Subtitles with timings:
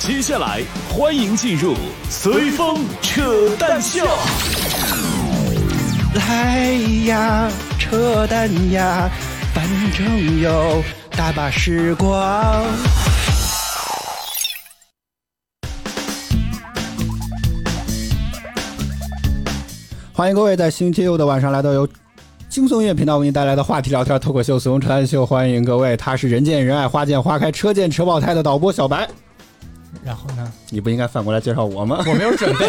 [0.00, 1.74] 接下来欢迎进入
[2.08, 4.02] 随风扯淡秀。
[6.14, 6.72] 来
[7.04, 9.10] 呀，扯淡呀，
[9.52, 12.64] 反正有大把时光。
[20.14, 21.86] 欢迎各位在星期六的晚上来到由
[22.48, 29.06] 轻松音乐频道为您带来的话题聊天脱口秀《随风扯淡秀》，欢迎各位，他是人见人爱、花见花开、车见车爆胎的导播小白。
[30.02, 30.50] 然后呢？
[30.70, 32.02] 你不应该反过来介绍我吗？
[32.08, 32.66] 我没有准备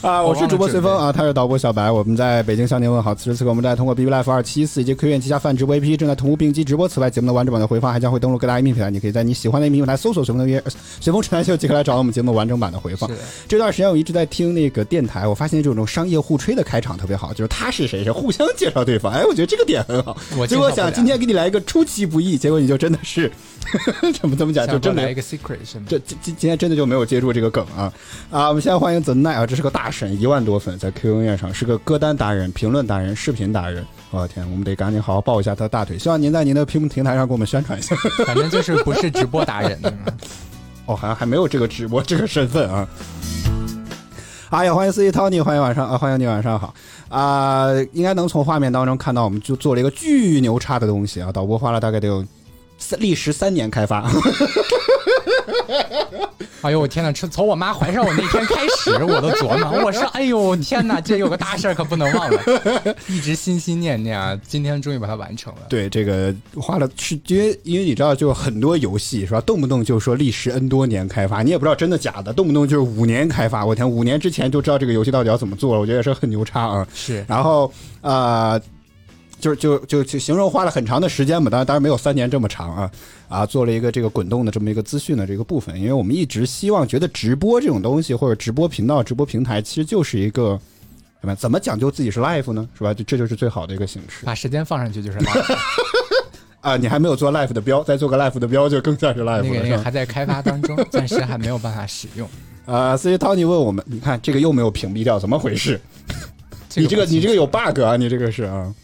[0.06, 0.22] 啊！
[0.22, 1.90] 我是主播随风啊，他是导播小白。
[1.90, 3.14] 我们在北京向您问好。
[3.14, 6.86] 此时此刻，我们在通过 B B Life 二七四以及 Q 院旗下泛直播 A P P 正在同步并机直播。
[6.86, 10.62] 此外，节目的完整版的回放还将会登录各大音频平台，你可以在你喜欢的音频平台搜索“随风的约
[11.00, 13.10] 随风扯淡秀”即可来找到我们节目完整版的回放。
[13.48, 19.12] 这段时间我一直在听那个电台，我发现这种商业互吹的开场特别好，就是他是谁，是互相介绍对方。
[19.12, 20.16] 哎，我觉得这个点很好。
[20.46, 23.30] 结果想今天给你来一个出其不意，结果你就真的是
[24.20, 27.92] 怎么怎么讲，就真的来一个 secret 这今今今天真的就没有接住这个梗啊
[28.30, 28.48] 啊！
[28.48, 33.84] 我们现在欢迎 The Night 啊，这是个大神，一万多粉在 QQ 音乐上，是个歌单达人、评论达人、视频达人。
[34.10, 35.98] 我的天，我们得赶紧好好抱一下他的大腿。
[35.98, 37.94] 希望您在您的屏幕平台上给我们宣传一下。
[38.24, 39.78] 反正就是不是直播达人。
[40.86, 42.88] 哦，好像还没有这个直播这个身份啊。
[44.50, 46.74] 哎呀，欢迎司机 Tony，欢迎晚上啊，欢迎你晚上好
[47.08, 47.68] 啊！
[47.92, 51.30] 应该能从画面当中看到，我们就做了一个巨牛叉的东西啊！
[51.30, 52.26] 导播花了大概得有
[52.76, 54.10] 三历时三年开发。
[56.62, 57.10] 哎呦我天哪！
[57.10, 64.38] 从从我妈怀上我那天开始，我都琢磨，我说哎呦天哪，这有个大事儿可不能忘了，一直心心念念啊！
[64.46, 65.60] 今天终于把它完成了。
[65.70, 73.64] 对，这个花了是因为因为你知道，就很多游戏是吧，动不动就说历时 N 多年开发，你也不知道真的假的，动不动就是五年开发。
[73.64, 76.86] 我天，五年之前就知道这个游戏到底要怎么做了，我觉得也是很牛叉啊。
[76.92, 77.72] 是，然后
[78.02, 78.60] 啊。
[79.40, 82.90] 就就就就形容花了很长的时间嘛，当然当然没有三年这么长啊
[83.30, 90.58] 啊，做了一个这个滚动的这么一个资讯的这个部分，因为我们一直希望觉得直播这种东西或者直播频道、直播平台其实就是一个
[91.20, 91.34] 什么？
[91.36, 92.68] 怎么讲究自己是 live 呢？
[92.76, 92.92] 是吧？
[92.92, 94.26] 这就是最好的一个形式。
[94.26, 95.56] 把时间放上去就是 live
[96.60, 96.76] 啊！
[96.76, 99.42] 你还没有做 live 的标，再做个 live 的标就更像是 live 了。
[99.44, 102.28] 那个那个还在开发当中，暂时还没有办法使用。
[102.66, 105.80] 啊，所以 Tony 问我们，你看这个又没有屏蔽掉，怎么回事？
[106.74, 107.96] 你这个你这个有 bug 啊！
[107.96, 108.74] 你这个是啊。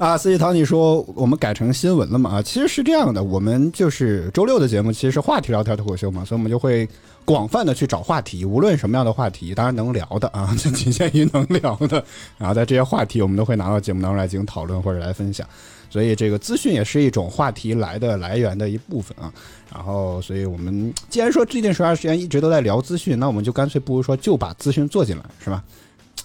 [0.00, 2.30] 啊，司机涛，你说我们改成新闻了嘛？
[2.30, 6.88] 啊，其实是这样的，我们就是周六的节目，其实是话题聊天脱口秀嘛，所以我们就会
[7.22, 12.02] 广泛的去找话题，无论什么样的话题，当然能聊的啊， 就仅限于能聊的。
[12.38, 15.46] 然后在这些话题，我们都会拿到节目当中来进行讨论或者来分享。
[15.90, 19.30] 所以这个资讯也是一种话题来的来源的一部分啊。
[19.70, 25.62] 然后，所以我们既然说最近十段时间一直都在聊资讯，那我们就干脆不如说就把资讯做进来，是吧？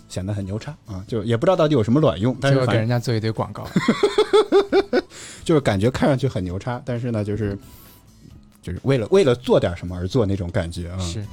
[0.07, 1.03] 显得很牛叉啊！
[1.07, 3.67] 就也不知道到底有什么卵用，但是给人家做一堆广告，
[5.43, 7.57] 就是感觉看上去很牛叉，但是呢，就是
[8.61, 10.97] 就是为了为了做点什么而做那种感觉啊。
[10.99, 11.25] 是，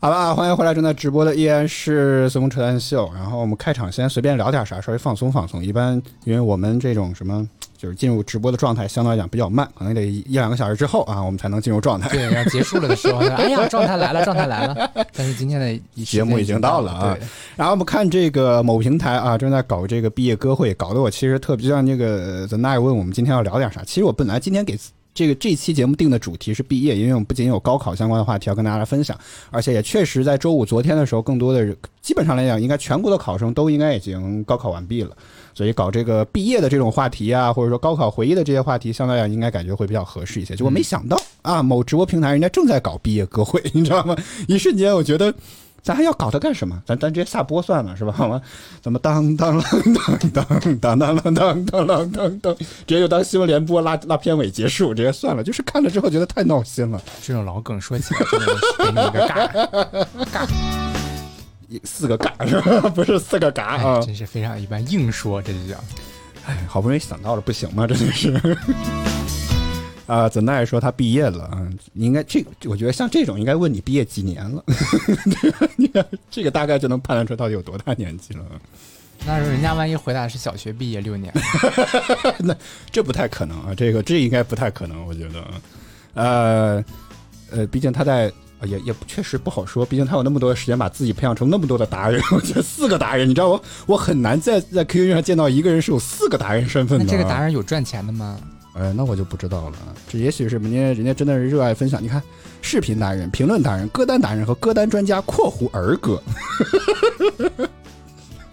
[0.00, 3.10] 好吧，欢迎回来，正在直播的依然是随风扯淡秀。
[3.14, 5.64] 然后我们开场先随便聊点啥，稍微放松放松。
[5.64, 7.48] 一般因为我们这种什么。
[7.82, 12.08] 就是进入直播的状态，相对来讲比较慢，可能得一两个小时之后啊，我们才能进入状态。
[12.10, 14.88] 对，然后结束了的时候， 哎呀，状态来了，状态来了。
[15.12, 17.18] 但是今天的节目已经到了啊。
[17.56, 23.82] 然后我们看这个某平台啊，正在搞这个毕业歌会，搞得我其实特别像那个 The Night 问我们今天要聊点啥。
[23.82, 24.78] 其实我本来今天给
[25.12, 29.18] 这个这期节目定的主题是毕业，因为我们不仅有高考相关的话题要跟大家来分享，
[29.50, 35.16] 而且也确实在周五昨天的时候，更多的基本上来讲，应该全国的考生都应该已经高考完毕了。
[35.54, 44.16] 所以搞这个毕业的这种话题啊或者说高考回忆的这些话题相对来讲应该感觉会比较合适一些结果没想到啊某直播平台人家正在搞毕业歌会你知道吗？
[44.48, 45.32] 一瞬间我觉得
[45.82, 46.80] 咱还要搞它干什么？
[46.86, 48.12] 咱咱直接下播算了是吧？
[48.16, 48.40] 好吗
[48.80, 50.46] 怎么当当啷当
[50.78, 58.20] 当当当当啷当当当当当直接就当新闻联播拉拉片尾结束直接算了就是看了之后觉得太闹心了这种老梗说起来
[58.78, 59.48] 真的是尴
[60.32, 60.46] 尬
[61.84, 62.88] 四个嘎是吧？
[62.90, 64.00] 不是四个嘎啊！
[64.00, 65.74] 真是非常一般，硬说这就叫。
[66.46, 67.86] 哎，好不容易想到了，不行吗？
[67.86, 68.56] 真的是。
[70.06, 71.66] 啊，怎奈说他毕业了啊？
[71.94, 74.62] 应该这，我觉得像这种应该问你毕业几年了。
[75.76, 78.44] 你 看这个大概就能判断出到底有多大年纪了。
[79.24, 81.32] 那人家万一回答是小学毕业六年，
[82.40, 82.54] 那
[82.90, 83.74] 这不太可能啊！
[83.74, 85.44] 这个这应该不太可能，我觉得。
[86.14, 86.84] 呃
[87.50, 88.30] 呃，毕竟他在。
[88.64, 92.20] 也也确实不好说，毕竟他有那么多的时间把自己培养成那么多的达人。
[92.32, 97.04] 我觉得四个达人，你知道我我很难在在 QQ 上见到一个人是有四个达人身份的。
[97.04, 98.38] 那这个达人有赚钱的吗？
[98.74, 99.76] 哎，那我就不知道了。
[100.08, 102.02] 这也许是人家人家真的是热爱分享。
[102.02, 102.22] 你看，
[102.62, 106.20] 视频达人、评论达人、歌单达人和歌单专家（括弧儿歌）。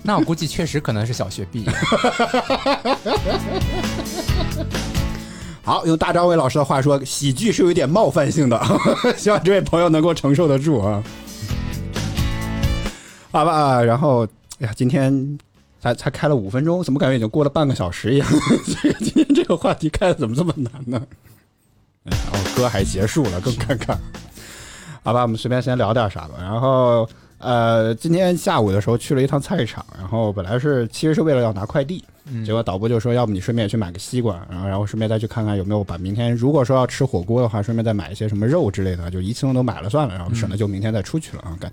[0.03, 1.71] 那我估计确实可能是小学毕业。
[5.69, 8.59] 好，用大张伟老师的话说，喜剧是有一点冒犯性的，
[9.15, 11.03] 希望这位朋友能够承受得住啊。
[13.31, 14.25] 好吧，然后，
[14.61, 15.37] 哎呀，今天
[15.79, 18.27] 才才开了五分钟，怎么感觉已经过了半个小时一样？
[18.65, 20.99] 所以今天这个话题开的怎么这么难呢？
[22.01, 23.95] 然后歌还结束了，更尴尬。
[25.03, 26.29] 好吧，我们随便先聊点啥吧。
[26.39, 27.07] 然后，
[27.39, 32.03] 呃，今天下午的时候去了一趟菜市场，然后本来是其实是为了要拿快递，
[32.45, 41.57] 结果导播就说，要不你顺便也去买个西瓜，然后然后顺便再去看看有没有把明天如果说要吃火锅的话，顺便再买一些什么肉之类的，就一次性都买了算了，然后省得就明天再出去了啊。
[41.59, 41.71] 感，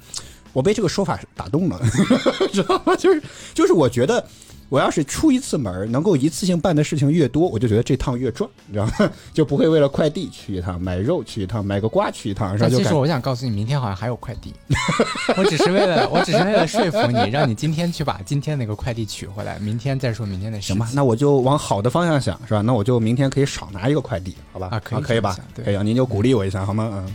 [0.52, 1.80] 我被这个说法打动了，
[2.52, 2.94] 知道吗？
[2.96, 3.22] 就是
[3.52, 4.24] 就是我觉得。
[4.68, 9.10] 我要是出一次门儿，能够一次性办的事情越多，我就觉得这趟越赚，你知道吗？
[9.32, 14.52] 就不会为了快递去一趟，买肉去一趟，买个瓜去一趟，然后但就感其实我想告诉你，明天好像还有快递，
[15.36, 20.68] 我只是为了我只是为了说服你，让你今天去把今天那个快递取回来，明天再说明天的事。
[20.68, 22.60] 行吧，那我就往好的方向想，是吧？
[22.60, 24.68] 那我就明天可以少拿一个快递，好吧？
[24.72, 26.90] 啊可以可以吧可以啊，您就鼓励我一下好吗？
[26.92, 27.12] 嗯。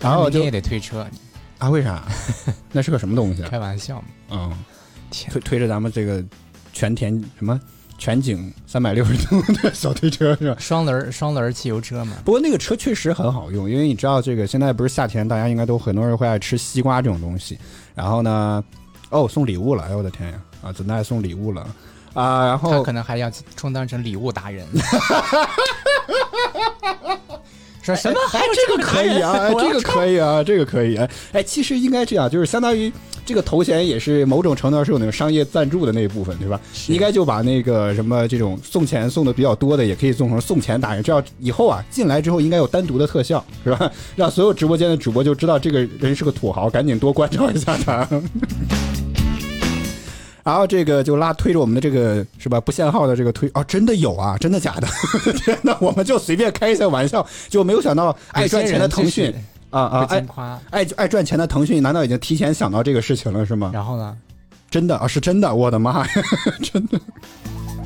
[0.00, 1.06] 然后就也得推车，
[1.58, 2.02] 啊，为啥？
[2.72, 3.48] 那是个什么东西啊？
[3.50, 4.04] 开玩笑嘛？
[4.30, 4.52] 嗯，
[5.14, 6.22] 天，推推着咱们这个
[6.72, 7.60] 全田什么
[7.96, 10.56] 全景三百六十度的 小推车是吧？
[10.58, 12.16] 双轮双轮汽油车嘛？
[12.24, 17.58] 不过那个车确实很好用，因为你知道这个现在不是夏天，大家应该都很多人会爱吃西瓜这种东西。
[17.94, 18.62] 然后呢，
[19.10, 20.40] 哦，送礼物了，哎呦我的天呀！
[20.62, 21.62] 啊，怎奈送礼物了
[22.14, 22.46] 啊？
[22.46, 24.66] 然他后可能还要充当成礼物达人。
[27.82, 28.18] 说什么？
[28.28, 30.96] 还有这个可以啊，哎这个可以啊，这个可以。
[30.96, 32.90] 啊，哎，其实应该这样，就是相当于
[33.26, 36.60] 这个头衔也是某种程度上是有那个商业赞助的那一部分，对吧？
[36.88, 41.02] 应该就把那个什么这种送钱送的比较多的，也可以送成送钱达人。
[41.02, 43.90] 这样以后啊，进来之后应该有单独的特效，是吧？
[44.14, 48.06] 让所有直播间的主播就知道这个人是个土豪，赶紧多关照一下他。
[50.44, 54.86] 然后这个就拉推着我们的这个是吧不限号的这个推哦，真的有啊，真的假的？
[55.42, 59.34] 天呐，我们就随便开一下玩笑，就没有想到爱赚钱的腾讯
[59.80, 60.60] 啊啊不爱。
[60.70, 63.70] 爱爱赚钱的腾讯，难道已经提前想到这个事情了是吗？
[63.74, 64.16] 然后呢？
[64.70, 66.12] 真的啊，是真的，我的妈呀，
[66.62, 67.00] 真的。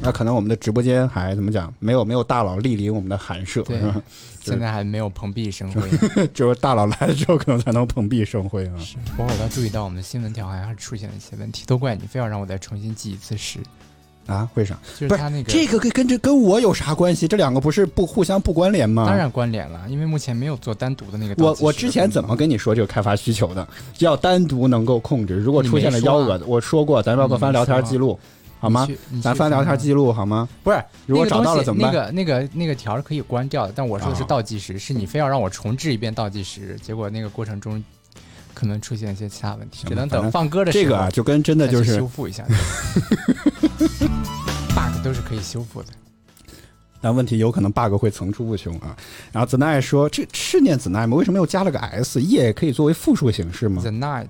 [0.01, 1.75] 那可能我们的直播间还怎么讲？
[1.81, 4.03] 没有没有大佬莅临我们的寒舍，对是吧？
[4.41, 6.27] 现在还没有蓬荜生辉。
[6.29, 8.75] 只有大佬来了之后，可能才能蓬荜生辉啊。
[9.17, 13.59] 不过我倒注意到我们的新闻条好像是出现了一些问题，都怪你，非要让我再重新记一次时。
[14.29, 14.49] 啊？
[14.55, 14.79] 为啥？
[14.95, 17.27] 就是不是他那个这个跟跟这跟我有啥关系？
[17.27, 19.07] 这两个不是不互相不关联吗？
[19.07, 21.35] 当然关联了，因为目前没有做单独的那个。
[21.43, 23.67] 我我之前怎么跟你说这个开发需求的？
[23.99, 28.19] 要单独能够控制，如果出现了幺蛾子，我说过，咱要不翻聊天记录，
[28.61, 28.87] 好吗
[29.23, 30.49] 咱翻聊天记录好吗？
[30.63, 37.83] 不是，如果找到了怎么办那个那个那个条是可以关掉的，但我说的是啊倒计时，是你非要让我重置一遍倒计时，结果那个过程中
[38.59, 42.45] 可能出现一些其他问题，只能等放歌的时候这个啊，就跟真的就是修复一下。
[44.75, 45.89] bug 都是可以修复的。
[47.01, 48.97] 但问题有可能 bug 会层出不穷啊。
[49.31, 51.17] 然后 the night 说：“这是念子奈吗？
[51.17, 52.21] 为什么又加了个 s？
[52.21, 54.27] 夜可以作为复数形式吗 The？Night，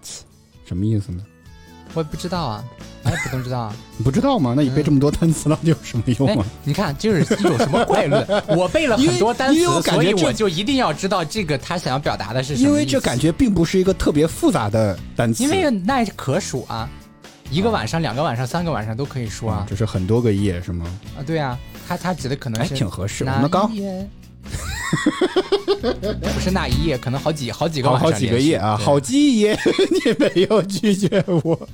[0.67, 1.25] 什么意思呢？
[1.95, 2.63] 我也不知道啊，
[3.09, 3.75] 我也不懂知道啊。
[3.97, 4.55] 你不知道吗？
[4.57, 8.25] 那你背这么多单词到底有什么用哎啊？，你看，就是一种什么怪论？
[8.49, 16.89] 我背了很多单词所以我就一定要知道这个他想要表达的是什么因为这感觉并不是一个特别复杂的单词，因为 night 可数啊，
[17.51, 19.67] 一个晚上、两个晚上、三个晚上都可以说啊。
[19.69, 20.87] 这是很多个夜是吗？
[21.19, 21.59] 啊，对啊，
[21.89, 23.25] 他他指的可能哎，是挺合适。
[23.25, 23.71] 我那们刚
[26.23, 29.59] 不是那一夜，可能好几好几个好晚上好几个夜啊，好几夜，
[29.93, 31.69] 你没有拒绝我。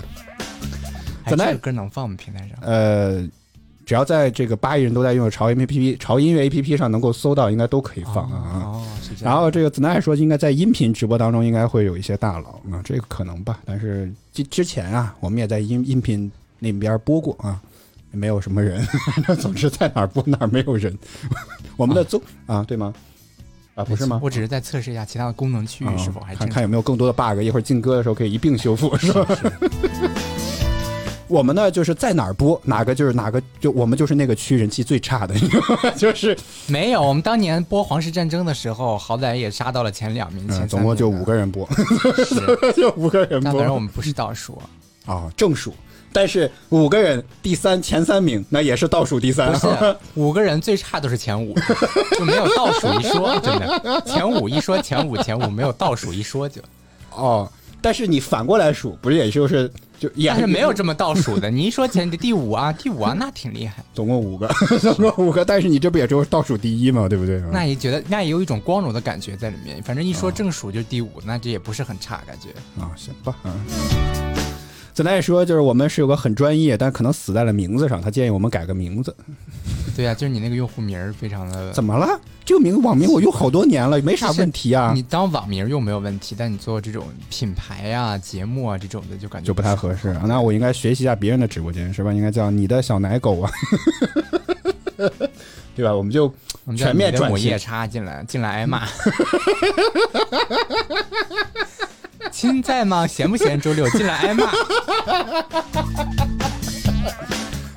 [1.25, 2.17] 哎本来这个歌能放吗？
[2.19, 2.59] 平台上？
[2.61, 3.27] 呃，
[3.85, 8.63] 只要在这个八亿人都在用的潮音 A P P、潮音乐 A P P 上能够搜到，应该都可以放啊。
[8.65, 9.35] 哦，是这样。
[9.35, 13.61] 然后这个子奈说，应该在音频直播当中应该会有一些大佬啊，这个可能吧。
[13.65, 17.61] 但是之之前啊，我们也在音音频那边播过啊，
[18.11, 18.87] 没有什么人。
[19.41, 20.97] 总之在哪儿播哪儿没有人。
[21.77, 22.93] 我们的综啊对吗？
[23.75, 24.21] 啊不是吗？
[24.23, 26.49] 我只是在测试一下其他的功能区域是否还啊看。
[26.49, 29.27] 看有没有更多的 bug，一会儿进歌的时候可以一并修复，是吧？
[31.29, 35.91] 我们呢，就是在哪儿播，哪个就是哪个，就我们就是那个区人气最差的，你知道吗？
[35.97, 41.69] 就是没有，我们当年播《皇室战争》的时候，好歹也杀到了前两名，前总共就五个人播，
[42.25, 44.61] 是，就五个人但反正我们不是倒数，
[45.07, 45.75] 啊，正数。
[46.17, 49.53] 但是五个人第三前三名，那也是倒数第三。
[49.53, 49.59] 不。
[49.59, 51.53] 是 五个人最差都是前五，
[52.17, 54.01] 就没有倒数一说，真的。
[54.07, 56.63] 前五一说前五前五没有倒数一说就，
[57.11, 57.51] 哦，
[57.85, 61.51] 但是你反过来数，不是也就是就也但是没有这么倒数的。
[61.51, 64.49] 你一说前 第五啊，第五啊，那挺厉害，总共五个，
[64.81, 67.43] 总共五个，但是你这不也就是倒数第一嘛，对不对？
[67.53, 69.83] 那也觉得那也有一种光荣的感觉在里面。
[69.83, 72.49] 反正一哦说正数就是第五，那这也不是很差感觉。
[72.83, 74.44] 啊，行吧，嗯。
[74.95, 78.01] 子奈说，就是我们是有个很专业，但可能死在了名字上。
[78.01, 79.15] 他建议我们改个名字。
[79.97, 82.19] 对呀、就是你那个用户名儿非常的怎么了？
[82.45, 90.11] 这个名网名我用好多年了，没啥问题啊你，当网名用没有问题，但你做这种品牌啊、节目啊这种的，就感觉就不太合适。
[90.11, 92.13] 啊那我应该学习一下别人的直播间，是吧？
[92.13, 93.51] 应该叫你的小奶狗啊，
[95.75, 95.93] 对吧？
[95.93, 96.33] 我们就
[96.77, 98.87] 全面转型你的母夜叉进来，进来挨骂。
[102.35, 103.07] 亲在吗？
[103.09, 103.61] 闲不闲？
[103.61, 104.51] 周六进来挨骂。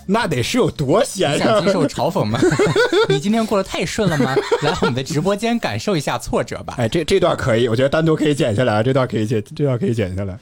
[0.10, 1.38] 那得是有多闲啊！
[1.38, 2.40] 想接受嘲讽吗？
[3.10, 4.34] 你今天过得太顺了吗？
[4.64, 6.76] 来我们的直播间感受一下挫折吧。
[6.78, 10.40] 哎，这这段可以，我觉得单独可以剪下来，这段可以剪，这段可以剪下来。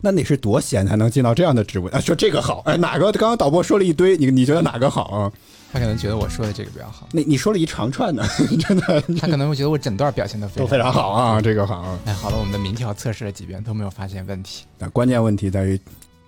[0.00, 2.00] 那得是多闲才能进到这样的直播啊？
[2.00, 3.12] 说这个好，哎，哪个？
[3.12, 5.32] 刚刚导播说了一堆，你你觉得哪个好啊？
[5.72, 8.22] 他可能觉得我说的这个比较好，那你说了一长串呢，
[8.60, 11.98] 真的他可能会觉得我整段表现的非常都非常好啊，这个好。
[12.04, 14.64] 哎，好了，我们的民调测试了几遍都没有发现问题。
[14.78, 15.80] 那关键问题在于，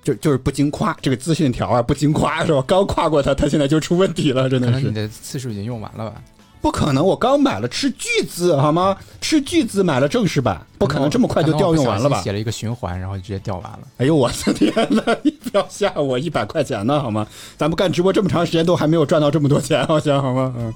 [0.02, 2.64] 就就是不经夸，这个资讯条啊不经夸是吧？
[2.66, 6.22] 刚夸过他，他现在就出问题了，真的是可能你的次数已经用完了吧？
[6.64, 7.04] 不可能。
[7.04, 8.96] 我刚买了斥巨资好吗？
[9.20, 12.22] 斥巨资买了正式版，不可能这么快就调用完了吧？
[12.22, 13.80] 写了一个循环，然后就直接调完了。
[13.98, 15.02] 哎呦我的天呐！
[15.22, 17.26] 你不要吓我一百块钱呢好吗？
[17.58, 20.54] 咱们干直播这么长时间都还没有赚到这么多钱，好像好吗？
[20.56, 20.72] 嗯。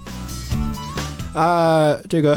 [1.33, 2.37] 啊，这个，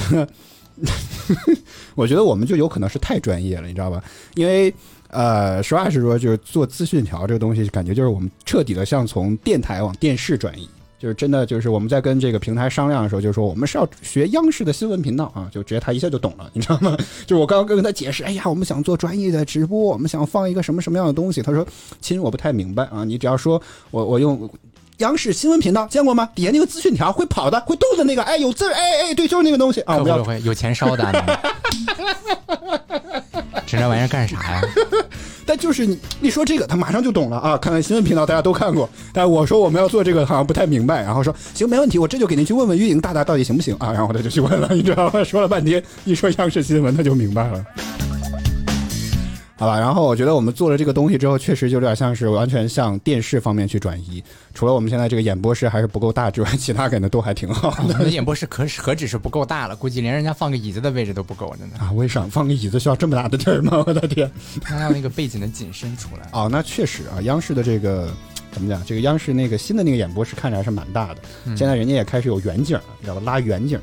[1.95, 4.01] 我觉得我们就有可能是太专业了，你知道吧？
[4.35, 4.73] 因为
[5.09, 10.69] 呃，实话实说，就是做资讯条这个东西，感觉就是我们彻底的像从电台往电视转移。
[11.01, 16.95] 就是真的，就是我们在跟这个平台商量的时候，就是说我们是要学央视的新闻频道啊，就直接他一下就懂了，你知道吗？
[17.25, 21.65] 就是我刚刚跟他解释，哎呀，我们想做专业的直播，我们想放一个什么什么样的东西，他说，
[21.99, 24.47] 亲，我不太明白啊，你只要说我我用。
[24.97, 26.29] 央视新闻频道见过吗？
[26.35, 29.97] 底下那个资讯条会跑的、会动的那个，哎，有字儿，哎哎，对，就是那个东西啊。
[29.97, 31.11] 我们要有钱烧的？
[33.65, 34.61] 整那玩意儿干啥呀？
[35.51, 37.57] 但就是你一说这个，他马上就懂了啊！
[37.57, 38.89] 看看新闻频道，大家都看过。
[39.11, 41.01] 但我说我们要做这个，好像不太明白。
[41.01, 43.91] 然后说行，没问题，我这就给您去问问运营大大到底行不行啊？
[43.91, 45.21] 然后他就去问了，你知道吗？
[45.25, 47.65] 说了半天，一说央视新闻，他就明白了。
[49.61, 54.23] 好吧，然后我觉得我们做了这个东西之后，确实就有点像是完全向电视方面去转移。
[54.55, 61.77] 除了我们现在这个演播室还是不够大之外，其他可能都还挺好我们的演播室可何止是不够大了，估计连人家放个椅子的位置都不够，真的。
[61.77, 61.91] 啊！
[61.91, 63.83] 为啥放个椅子需要这么大的地儿吗？
[63.85, 64.31] 我的天！
[64.63, 66.27] 他要那个背景的景深出来。
[66.33, 68.09] 哦，那确实啊，央视的这个
[68.51, 68.83] 怎么讲？
[68.83, 71.17] 这个央视那个新的那个演播室看着还是蛮大的。
[71.45, 73.21] 嗯现在人家也开始有远景了，你知道吧？
[73.23, 73.79] 拉远景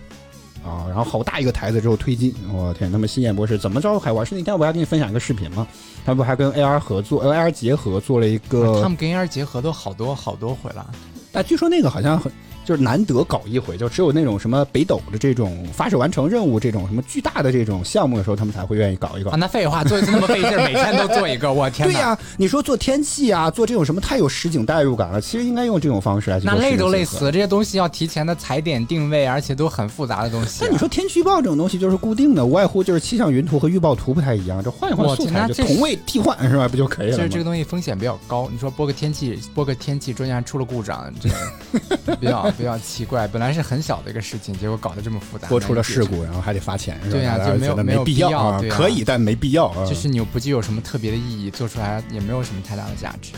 [0.68, 2.92] 啊，然后好大一个台子之后推进，我天！
[2.92, 4.24] 他们新演博士怎么着还玩？
[4.26, 5.66] 是那天我还跟你分享一个视频吗？
[6.04, 10.86] 他们不还跟 AR 合作，AR 结合做了一个他们跟 AR 结合都好多好多回了。
[11.32, 12.30] 但据说那个好像很
[12.68, 19.36] 就是难得搞一回，就只有那种什么北斗的这种发射完成任务这种什么巨大的这种项目的时候，他们才会愿意搞一搞啊，。
[19.38, 21.94] 那废话，做一次那么费劲儿，每天都做一个，我天哪！
[21.94, 36.68] 对呀、你说做天气啊，做这种什么太有实景代入感了，其实应该用这种方式来那累都累死了，这些东西要提前的踩点定位，而且都很复杂的东西啊、但你说天气预报这种东西就是固定的，无外乎就是气象云图和预报图不太一样，这换一换我素材同位替换是吧？
[36.68, 37.16] 不就可以了吗？
[37.16, 38.46] 就是这个东西风险比较高。
[38.52, 43.26] 你说播个天气，播个天气，中间还出了故障，这个比较比较奇怪。
[43.28, 47.12] 本来是很小的一个事情，结果搞得这么复杂，播出了事故，然后还得罚钱，是吧？
[47.12, 49.86] 对呀就没有没必必要啊，可以但没必要啊。
[49.86, 53.32] 就是你又不具有什么特别的意义，做出来也没有什么太大的价值。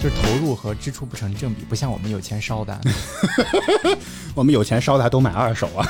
[0.00, 2.80] 就是投入和支出不成正比，不像我们有钱烧的。
[4.34, 5.84] 我们有钱烧的还都买二手啊，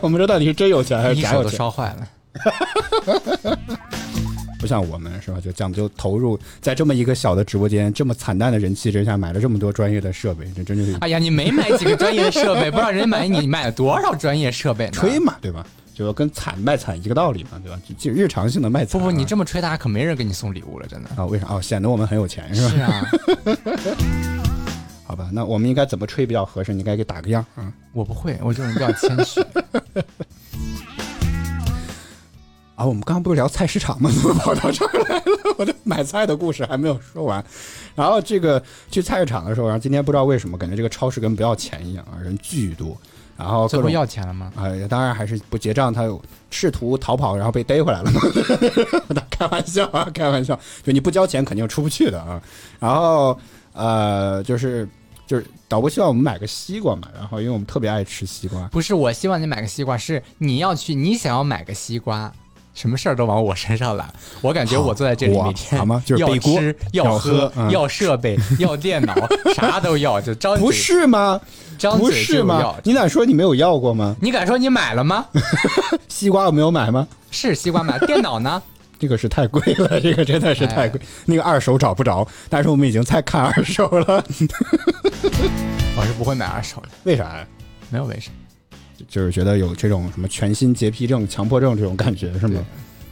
[0.00, 1.58] 我们这到底是真有钱还是一手都假有钱？
[1.58, 2.08] 烧坏了。
[4.58, 5.40] 不像我们是吧？
[5.40, 14.92] 就讲究投入，在这么一个小的直播间，这么惨淡的人气之下，买了这么多专业的设备，这真的是哎呀，你没买几个专业设备，不知道人家买你买了多少专业设备呢？
[14.92, 15.64] 吹嘛，对吧？
[15.94, 17.80] 就跟惨卖惨一个道理嘛，对吧？
[17.88, 19.04] 就就日常性的卖惨啊。
[19.04, 21.10] 不不，你这么吹，大家可没人给你送礼物了，真的。
[21.16, 21.26] 啊？
[21.26, 21.46] 为啥？
[21.50, 22.70] 哦，显得我们很有钱是吧？
[22.70, 23.04] 是啊，
[25.04, 26.72] 好吧，那我们应该怎么吹比较合适？
[26.72, 27.72] 你该给打个样啊。
[27.92, 29.40] 我不会，我这种人比较谦虚。
[32.78, 34.08] 啊，我们刚刚不是聊菜市场吗？
[34.14, 35.54] 怎么跑到这儿来了？
[35.58, 37.44] 我的买菜的故事还没有说完。
[37.96, 42.96] 然后这个去菜市场的时候，然后今天不知道为什么，感觉这个超市跟不要钱一样啊，人巨多。
[43.36, 44.52] 然后最后要钱了吗？
[44.54, 48.20] 啊、当然还是不结账，他有试图逃跑，然后被逮回来了嘛。
[49.28, 52.40] 开玩笑啊，开玩笑，就你不交钱肯定出不去的啊。
[52.78, 53.36] 然后
[53.72, 54.88] 呃，就是
[55.26, 62.32] 就是导播希望我们买个西瓜嘛，然后因为我们特别爱吃西瓜，不是，我希望你买个西瓜，是你要去，你想要买个西瓜。
[62.78, 64.08] 什么事儿都往我身上揽，
[64.40, 69.12] 我感觉我坐在这里好每天好吗就是要吃、要喝要设备、 要电脑，
[69.52, 71.40] 啥都要，就张嘴不是吗？
[71.40, 72.78] 不张嘴就是吗要？
[72.84, 74.14] 你敢说你没有要过吗？
[74.22, 75.26] 你敢说你买了吗？
[76.06, 77.08] 西瓜我没有买吗？
[77.32, 78.62] 是西瓜买，电脑呢？
[78.96, 81.00] 这个是太贵了，这个真的是太贵。
[81.24, 84.24] 那个二手找不着，但是我们已经在看二手了。
[85.96, 87.44] 我是不会买二手的，为啥呀？
[87.90, 88.30] 没有为啥。
[89.08, 92.64] 就是觉得有这种什么全新洁癖症、强迫症这种感觉是吗对？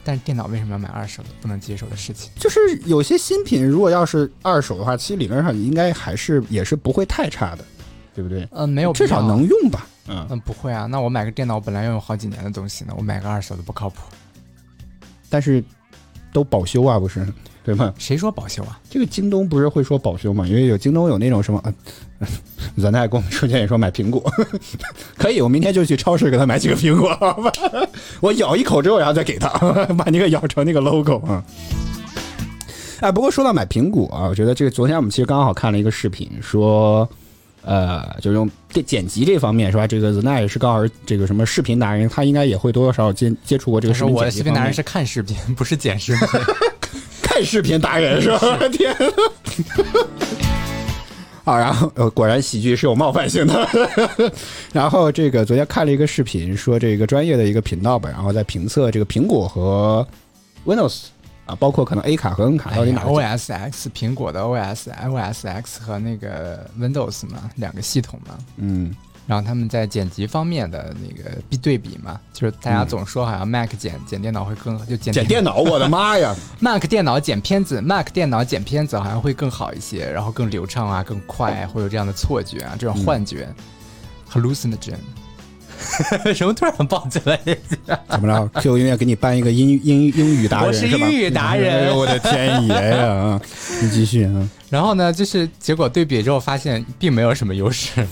[0.03, 1.29] 但是电脑为什么要买二手的？
[1.41, 2.31] 不能接受的事情。
[2.37, 7.65] 就是有些新品，如果要是二手的话，其实理论上应该还是也是不会太差的，
[8.15, 8.47] 对不对？
[8.51, 9.85] 嗯，没有至少能用吧。
[10.07, 10.85] 嗯，嗯，不会啊。
[10.85, 14.03] 那我买个电脑，我本来要用好几年的东西呢，我买个二手的不靠谱。
[15.29, 15.61] 但是
[16.31, 17.27] 都保修啊，不是？
[17.65, 17.93] 对吗？
[17.97, 18.79] 谁说保修啊？
[18.89, 20.47] 这个京东不是会说保修吗？
[20.47, 21.73] 因为有京东有那种什么，呃、
[22.81, 24.23] 咱大跟我们出建议说买苹果，
[25.17, 27.51] 可以，我明天就去超市给他买几个苹果，好吧？
[28.21, 29.49] 我咬一口之后，然后再给他，
[29.97, 31.43] 把那个咬成那个 logo 啊。
[32.99, 37.07] 哎，不过说到买苹果啊，我觉得这个昨天我们其实刚好看了一个视频，说，
[37.63, 39.85] 呃，就用这剪辑这方面是吧？
[39.87, 46.27] 这个 The Night 是刚好这个什么视频达人，他应该也会多多少少接接触过这个视频他说我视频达人是看视频，不是剪视频。
[47.21, 48.39] 看视频达人是吧？
[48.71, 49.05] 天呐！
[51.47, 53.67] 啊，然后呃，果然喜剧是有冒犯性的。
[54.73, 60.05] 然后这个昨天看了一个视频，说这个专业的一个频道吧，然后在评测这个苹果和
[60.65, 61.05] Windows
[61.45, 68.37] 啊，包括可能 A 卡和 N 卡到底哪个 OS X 苹果的 OS OS X 和那个 Windows 嘛，两个系统嘛。
[68.57, 68.93] 嗯
[69.27, 76.33] 然后他们在剪辑方面的那个比对比嘛，就是大家总说好像 Mac 剪剪电脑会更就剪剪电脑，我的妈呀！
[76.61, 83.47] Mac 电脑剪片子，Mac 电脑剪片子好像会更好一些，然后更流畅啊，更快，会有这样的错觉啊，这种幻觉、
[84.31, 84.95] hallucinogen。
[86.33, 87.39] 什么突然爆出来？
[88.09, 91.07] 怎么着？Q 音乐给你颁一个英英英语达人我是是吧？
[91.07, 93.05] 英语达人我的天爷呀！
[93.13, 93.41] 啊
[93.81, 94.49] 你继续啊。
[94.69, 98.07] 然后呢，就是结果对比之后发现并没有什么优势。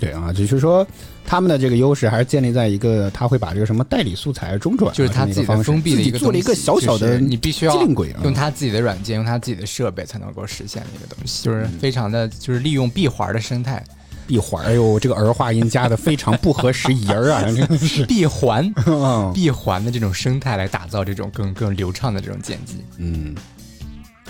[0.00, 0.86] 对啊，只是说
[1.24, 7.80] 他们的这个优势还是建立在一个他会把这个什么代理素材中转啊，就是他自己的做了一个小小的是你必须要
[8.24, 13.84] 用他自己的软件，用他自己的设备才能够实现的一个东西，就是非常的就是利用闭环的生态。
[14.26, 18.06] 闭环，哎呦，这个儿化音加的非常不合时宜儿啊， 真的是。
[18.06, 22.76] 闭环 嗯闭环的这种生态来打造这种更更流畅的这种剪辑。
[22.98, 23.34] 嗯，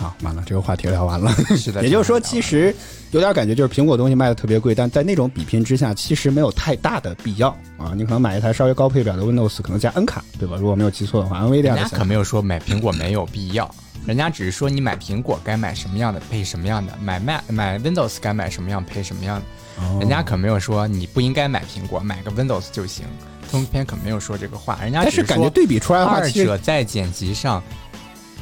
[0.01, 1.31] 好，完了，这个话题聊完了。
[1.59, 2.75] 是的， 也就是说，其实
[3.11, 7.93] 有点感觉，就是苹果东西卖的特别贵，但在那种比拼之下，其实没有太大的必要啊。
[7.95, 10.57] 你可能买一台稍微高配表的 Windows，可能加 N 卡，对吧？
[10.59, 13.71] 如果没有记错的话，NVIDIA 人家的可没有说买苹果没有必要，
[14.07, 19.43] 人家只是说你买苹果该买什么样的配什么样的，买 Mac 买 Windows 该买什么样配什么样的。
[19.83, 23.05] 哦人家可没有说你不应该买苹果，买个 Windows 就行。
[23.51, 27.61] 通篇可没有说这个话，人家但是说感觉对比出来的话，二者在剪辑上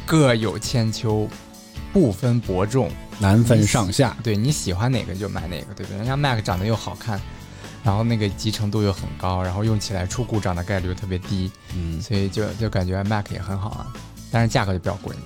[0.04, 1.26] 各有千秋，
[1.92, 2.90] 不分伯仲。
[3.20, 4.16] 难分上下。
[4.22, 5.98] 对你喜欢哪个就买哪个，对不对？
[5.98, 7.20] 人家 Mac 长得又好看，
[7.82, 13.92] 然后那个集成度又很高，然后用起来出故障的概率又特别低，嗯，所以就就感觉 Mac 也很好啊，
[14.30, 15.16] 但是价格就比较贵。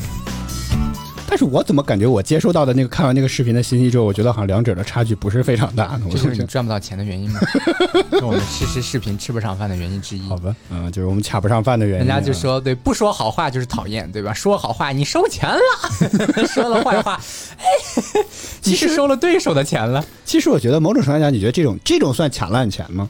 [1.30, 6.02] 但是我怎么感觉我接收到的那个看完那个视频的信息之后，我觉得好像两者的差距不是非常大呢？
[6.10, 7.40] 这就是你赚不到钱的原因吗，
[8.18, 10.28] 是我们吃吃视频吃不上饭的原因之一。
[10.28, 12.16] 好吧，嗯，就是我们卡不上饭的原因啊。
[12.16, 14.34] 人家就说对，不说好话就是讨厌，对吧？
[14.34, 17.22] 说好话你收钱了， 说了坏话，
[17.60, 17.66] 哎，
[18.66, 20.04] 你是收了对手的钱了。
[20.26, 23.08] 其实我觉得某种程度上讲，你觉得这种这种算抢烂钱吗？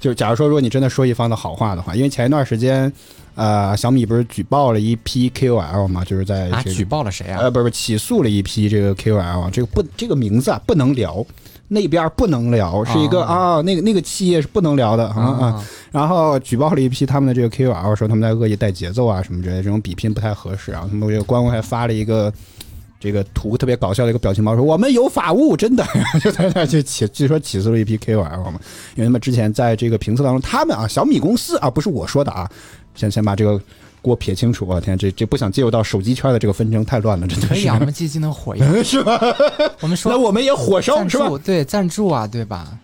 [0.00, 2.92] 就是假如说，如果你真的说一方的好话的话，因为前一段时间，
[3.34, 7.38] 呃，小米不是举报了一批 KOL 嘛，就是在啊，这个举报了谁啊？
[7.40, 11.24] 呃，不是不是起诉了一批这个 KOL 啊，这个不这个名字啊不能聊，
[11.68, 15.64] 那边不能聊，是一个啊那个那个企业是不能聊的啊啊。
[15.90, 20.86] 然后举报了一批他们的这个 KOL，说他们在恶意带节奏啊什么之类的，这种比拼不太合适啊。
[20.88, 22.32] 他们这个官微还发了一个
[23.00, 25.86] 这个图特别搞笑的一个表情包，说我们有法务，真的，
[26.20, 28.60] 就在那去起，据说起诉了一批 KOL 嘛，
[28.96, 32.50] 因为他们之前在这个评测当中，他们啊小米公司啊不是我说的啊，
[32.94, 33.60] 先先把这个
[34.02, 39.20] 锅撇清楚啊，天，这这不想介入到手机圈的这个纷争太乱了，真的是可以啊，我们积极能火一下， 是吧？
[39.80, 41.30] 我们说那我们也火烧是吧？
[41.44, 42.78] 对赞助啊，对吧？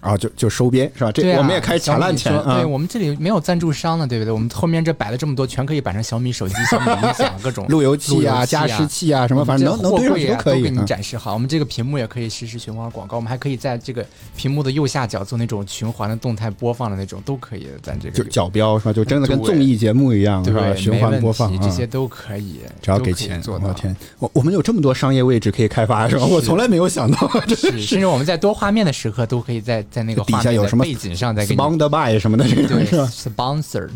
[0.00, 1.12] 然后就就收编是吧？
[1.12, 2.64] 这对啊，我们也开始抢烂钱啊对，！
[2.64, 4.32] 我们这里没有赞助商呢，对不对？
[4.32, 10.84] 我们后面这摆了这么多，全可以摆成小米手机、小米音响各种 路由器啊、加湿器啊，什么反正能能堆上货柜去可以啊给你啊。
[10.84, 11.34] 展示好。
[11.34, 14.04] 我们这个屏幕也可以实时循环广告，我们还可以在这个
[14.36, 17.68] 屏幕的右下角做那种循环的动态播放的那种，都可以。
[17.82, 18.92] 咱这个就角标是吧？
[18.92, 20.60] 就真的跟综艺节目一样是吧？
[20.60, 23.68] 对循环播放这些都可以，只要给钱，做到。
[23.68, 26.24] 我天，我我们有这么多商业位置可以开发是吧？
[26.24, 33.88] 我从来没有想到，这是， 甚至我们在多画面的时刻都可以在在那个底下有什么背景上再给你 spawn 的 by 什么的这种对是吧？sponsor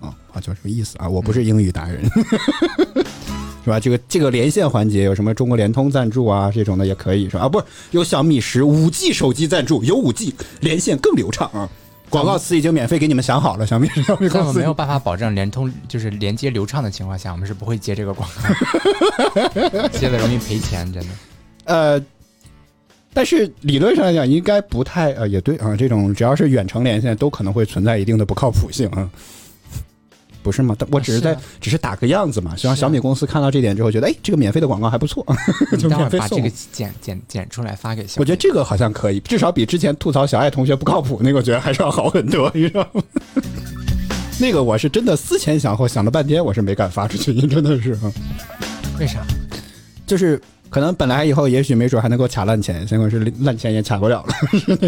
[0.00, 1.08] 啊，好叫什么意思啊？
[1.08, 2.02] 我不是英语达人，
[3.64, 3.80] 是吧？
[3.80, 7.42] 这个这个连线环节有什么中国联通赞助啊这种的也可以是吧？
[7.44, 11.68] 啊，不是有小米十五 G 手机赞助，有五 G 连线更流畅啊。
[12.08, 21.08] 广告词已经免费给你们想好了，小米 小米在我们没有办法保证联通就是连接流畅的情况下，我们是不会接这个广告， 接的容易赔钱，真的。
[21.64, 22.00] 呃，
[23.16, 29.08] 但是理论上来讲，应该不太呃，也对啊，这种只要是远程连线，都可能会存在一定的不靠谱性啊。
[30.44, 30.76] 不是吗？
[30.78, 35.24] 但我只是在、是啊只是打个样子嘛，希望小米公司看到这点之后，觉得哎，这个免费的广告还不错，
[35.80, 36.50] 就免费送把这个。
[36.70, 38.14] 剪剪剪出来发给小米。
[38.18, 43.02] 我觉得这个好像可以，至少比之前吐槽小爱同学不靠谱那个，我觉得还是要好很多，你知道吗？
[44.38, 48.12] 那个我是真的思前想后，想了半天，我是没敢发出去，真的是啊，
[49.00, 49.24] 为啥？
[50.06, 54.24] 就是可能本来以后也许没准还能够卡烂钱，结果是烂钱也卡不了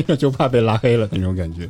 [0.06, 1.68] 了， 就怕被拉黑了那种感觉。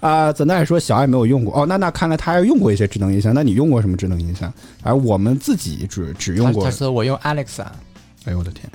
[0.00, 4.52] 啊，怎奈说小爱没有用过哦，那那看来他还用过一些智能音箱，那你用过什么智能音箱？
[4.82, 7.66] 而我们自己只只用过他他，说我用 Alexa。
[8.24, 8.70] 哎呦我的天，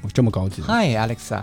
[0.00, 1.42] 我这么高级，Hi Alexa。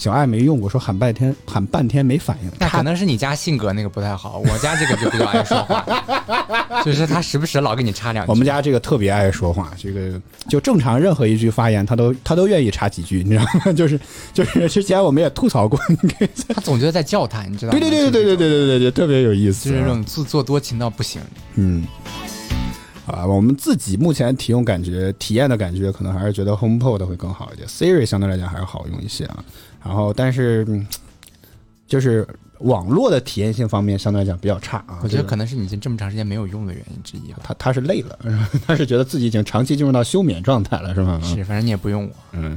[0.00, 5.84] 小爱没用过，说喊半天喊半天没反应，那可能是你家性格那个不太好，我家这个就比较爱说话，
[6.82, 8.30] 就是他时不时老给你插两句。
[8.30, 13.70] 我们家这个特别爱说话，这个就正常任何一句发言，他都他都愿意插几句，你知道吗？
[13.76, 14.00] 就是
[14.32, 15.78] 就是之前我们也吐槽过，
[16.48, 17.78] 他总觉得在叫他，你知道吗？
[17.78, 21.20] 对对对对对对对对对，特别有意思，就是那种自作多情到不行。
[21.56, 21.86] 嗯。
[23.06, 29.44] 啊，我们自己目前体用感觉、体验的感觉，可能还是觉得 HomePod 会更好一点，Siri 相对来讲还是好用一些啊。
[29.84, 30.86] 然后，但是嗯
[31.86, 32.26] 就是
[32.60, 35.00] 网络的体验性方面相对来讲比较差啊。
[35.02, 37.38] 我觉得可能是你已经这么长时间没有用的原因之一吧。
[37.42, 38.18] 他他是累了，
[38.66, 41.20] 他是觉得自己已经长期进入到休眠状态了，是吗？
[41.24, 42.12] 是，反正你也不用我。
[42.32, 42.56] 嗯，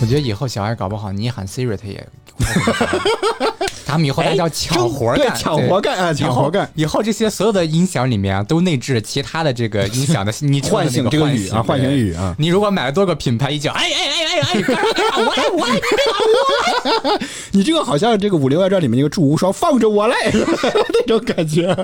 [0.00, 2.08] 我觉得以后小孩搞不好，你一喊 Siri，他也
[3.86, 3.96] 快给你发了。
[3.96, 6.70] 他们以后还要抢活对干，抢活干啊，抢活干。
[6.74, 11.88] 以后这些所有的音响里面啊，都内置其他的这个音响的你唤醒这个唤语啊，唤醒。
[11.88, 17.20] 对语啊，你如果买了多个品牌，一叫哎哎哎哎哎，干啥干啥，我来我来，
[17.52, 21.74] 你这个好像这个《武林外传》里面那个祝无双放着我来那种感觉。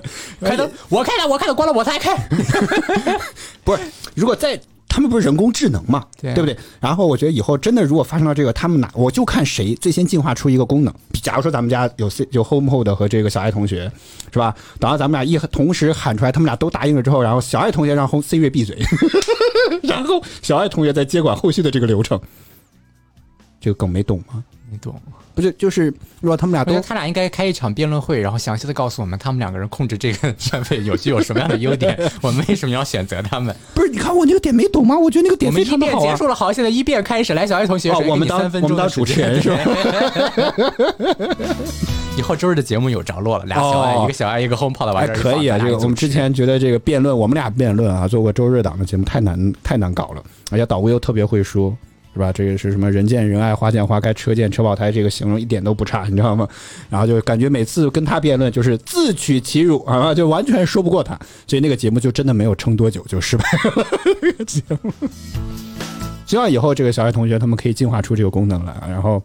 [0.40, 2.16] 开灯，我开了，我开了，关了我才开。
[3.64, 3.82] 不是，
[4.14, 6.56] 如果在他们不是人工智能嘛，对啊不对？
[6.78, 10.94] 然后我觉得以后真的如果发生了这个，他们哪我就看谁最先进化出一个功能。
[11.22, 13.90] 假如说咱们家有 C 有 Home Hold 和这个小爱同学，
[14.32, 14.54] 是吧？
[14.78, 18.78] 等到咱们俩一同时喊出来，他们俩都答应了之后，然后小爱同学让 Home Siri 闭嘴，
[19.82, 22.20] 然后小爱同学再接管后续的这个流程。
[23.60, 24.44] 这个梗没懂吗？
[24.70, 25.00] 没懂？
[25.34, 25.86] 不是，就是
[26.20, 33.54] 如果他们俩都他俩应该开一场辩论会，然后详细的告诉我们他们两个人控制这个 设备有具有什么样的优点，我们为什么要选择他们。
[33.74, 34.98] 不是，你看我那个点没懂吗？
[34.98, 36.02] 我觉得那个我们一点非常的好啊。
[36.02, 39.58] 辩结束了，好，现在一辩开始，来，小爱同学，哦我们当你三分钟我们当主持人 是吧？
[42.18, 51.74] 以后周日的节目有着落了，俩小爱，哦一个小爱，一个 HomePod 哎，完事儿可以啊，这个我们之前觉得这个辩论，我们俩辩论啊，做过周日档的节目太难太难搞了，而且导播又特别会说，
[52.12, 52.32] 是吧？
[52.32, 56.46] 这个是什么人见人爱，花见花开，车见车爆胎，这个形容一点都不差，你知道吗？
[56.90, 63.86] 然后就感觉每次跟他辩论就是自取其辱啊，就完全说不过他，所以那个节目就真的没有撑多久就失败了。
[64.22, 64.92] 那个节目，
[66.26, 69.22] 希望以后这个小爱同学他们可以进化出这个功能来，然后。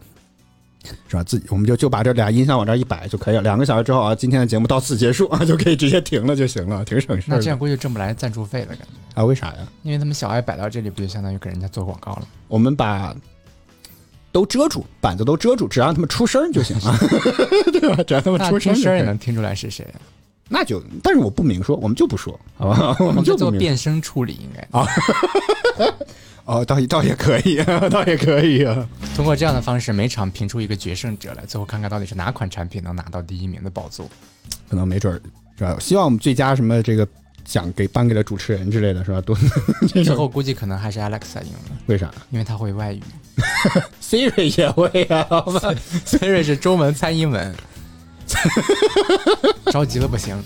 [1.08, 1.23] 是吧？
[1.23, 3.41] 自己我们就就把这俩音箱往这儿一摆就可以了。
[3.41, 7.28] 两个小时之后啊，今天的节目到此结束啊，就可以直接停了就行了，挺省事。
[7.28, 9.23] 那这样估计挣不来赞助费了，感觉，啊？
[9.26, 9.67] 为啥呀？
[9.84, 12.28] 因为他们小爱摆到这里，不就相当于给人家做广告了？
[12.47, 13.15] 我们把
[14.32, 16.97] 都遮住，板子都遮住，只让他们出声就行了，
[17.71, 18.04] 对吧？
[18.04, 19.86] 只让他们出声也能听出来是谁。
[20.50, 22.95] 那就，但是我不明说，我们就不说，好吧？
[23.00, 23.52] 我 我们就做。
[23.52, 24.65] 变声处理，应该
[26.47, 28.88] 哦，倒也倒也可以，倒也可以啊。
[29.15, 34.10] 通过这样的方式，每场评出一个决胜者来，最后看看到底是哪款产品能拿到第一名的宝座。
[34.69, 35.21] 可能没准儿
[35.57, 35.77] 是吧？
[35.79, 37.05] 希望我们最佳什么这个
[37.43, 39.19] 奖给颁给了主持人之类的是吧？
[39.19, 39.38] 多
[39.91, 43.01] 最后估计可能还是 Alexa 赢了，为啥因为他会外语。？
[44.01, 45.73] Siri 也会啊，好吧？
[46.07, 47.53] Siri 是中文参英文，
[49.65, 50.41] 着急了不行。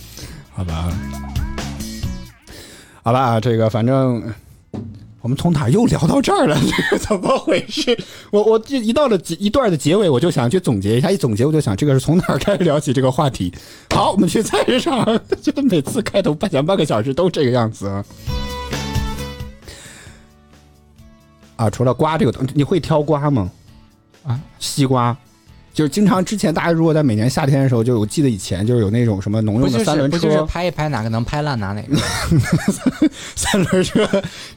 [0.51, 0.91] 好吧，
[3.03, 4.21] 好吧，这个反正
[5.21, 6.57] 我们从哪又聊到这儿了？
[6.59, 7.97] 这个怎么回事？
[8.31, 13.53] 我我这一到了结一段的结尾，我就想去总结一下，一总结我就想这个是从哪儿开始聊起这个话题？
[13.91, 15.05] 好，我们去菜市场，
[15.41, 18.05] 觉得每次开头半前半个小时都这个样子啊。
[21.57, 23.51] 啊，除了瓜这个东西，你会挑瓜吗？
[24.23, 25.15] 啊，西瓜。
[25.73, 31.95] 就是经常之前大家如果在每年夏天的时候，就我记得以前就是有那种什么农用的三轮不就是车，拍一拍哪个能拍烂拿哪个，
[33.35, 34.07] 三轮车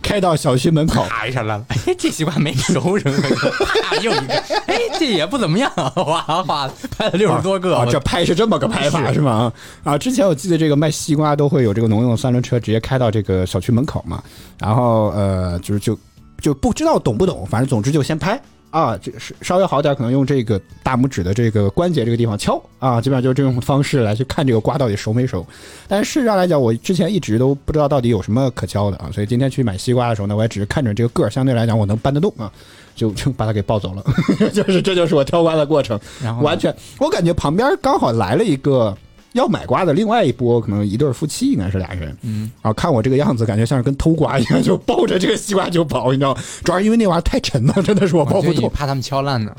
[0.02, 1.64] 开到小区门口，啪一下烂了。
[1.68, 3.36] 哎，这西瓜没熟，扔回去，
[3.82, 4.34] 啪又一个，
[4.66, 7.86] 哎，这也不怎么样，哗哗拍了六十多个。
[7.90, 9.52] 这拍是这么个拍法是吗？
[9.84, 14.22] 啊，之前我记得这个卖西瓜都会有这个农用三轮车直接开到这个小区门口嘛，
[14.58, 15.98] 然后呃，就是就
[16.40, 18.40] 就不知道懂不懂，反正总之就先拍
[18.74, 25.46] 啊，这是稍微好点，可能用这个大拇指的这个关节这个地方敲啊，基本上就是这种方式来去看这个瓜到底熟没熟。
[25.86, 32.50] 但是事实上来讲，我之前一直都不知道到底有什么可敲的啊，所以今天去买西瓜的时候呢，我也只是看准这个个儿，相对来讲我能搬得动啊，
[32.96, 34.02] 就就把它给抱走了，
[34.52, 38.92] 就是这就是我挑瓜的过程，然后完全我感觉旁边刚好来了一个。
[39.34, 46.40] 要买瓜的另外一波，可能一对夫妻应该是俩人，嗯，然后看我这个样子，感觉像是跟偷瓜一样，就抱着这个西瓜就跑，你知道吗？
[46.64, 49.54] 主要是因为那玩意儿太沉了，真的是我抱不动怕他们敲烂呢。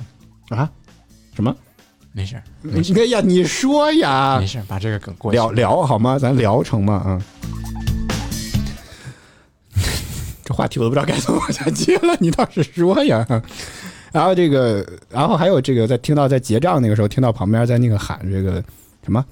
[0.50, 0.70] 啊！
[1.36, 1.56] 什么？
[2.14, 5.36] 没事 哎呀，你说呀没，事儿，把这个梗过去。
[5.36, 6.18] 聊聊好吗？
[6.18, 6.94] 咱聊成吗？
[6.94, 7.22] 啊，
[10.46, 13.28] 这话题我都不知道该怎么往下接了，你倒是说呀。
[14.14, 18.64] 然后这个，然后还有这个，在听到在结账那个时候，听到旁边在那个喊这个
[19.04, 19.26] 什么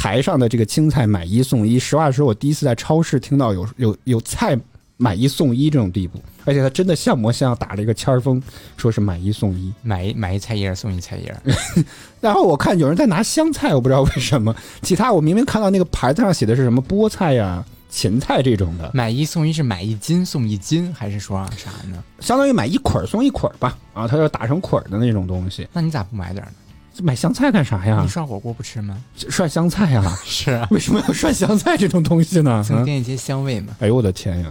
[0.00, 1.78] 台上的这个青菜买一送一。
[1.78, 4.58] 实话实说，我第一次在超市听到有有有菜
[4.96, 8.42] 买一送一这种地步，而且他真的像模像样打了一个签儿封，
[8.78, 9.70] 说是买一送一。
[9.82, 11.36] 买一买一菜叶送一菜叶，
[12.18, 14.56] 然后我看有人在拿香菜，我不知道为什么。
[14.80, 22.02] 其他我明明看到那个牌子上写的是什么菠菜呀、芹菜这种的，买一送一是买一斤送一斤，还是说啊啥呢？
[22.20, 23.76] 相当于买一捆儿送一捆儿吧。
[23.92, 25.68] 啊，它要打成捆儿的那种东西。
[25.74, 26.54] 那你咋不买点儿呢？
[27.02, 28.08] 买香菜干啥呀你？
[28.08, 28.96] 涮火锅不吃吗？
[29.16, 30.02] 涮香菜呀？
[30.24, 32.64] 是啊，为什么要涮香菜这种东西呢？
[32.68, 33.74] 嗯增添一些香味嘛。
[33.80, 34.50] 哎呦我的天呀！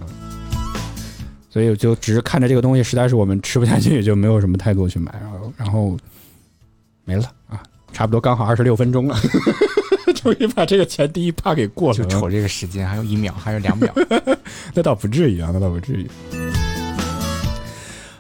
[1.50, 5.98] 所以我就只是看着这个东西，实在是我们吃不下去，也就没有什么态度去买，然后然后
[7.06, 9.18] 没了啊，差不多刚好二十六分钟了，
[10.16, 11.98] 终于把这个前第一趴给过了。
[11.98, 13.94] 就瞅这个时间，还有一秒，还有两秒。
[14.74, 16.08] 那倒不至于啊，那倒不至于。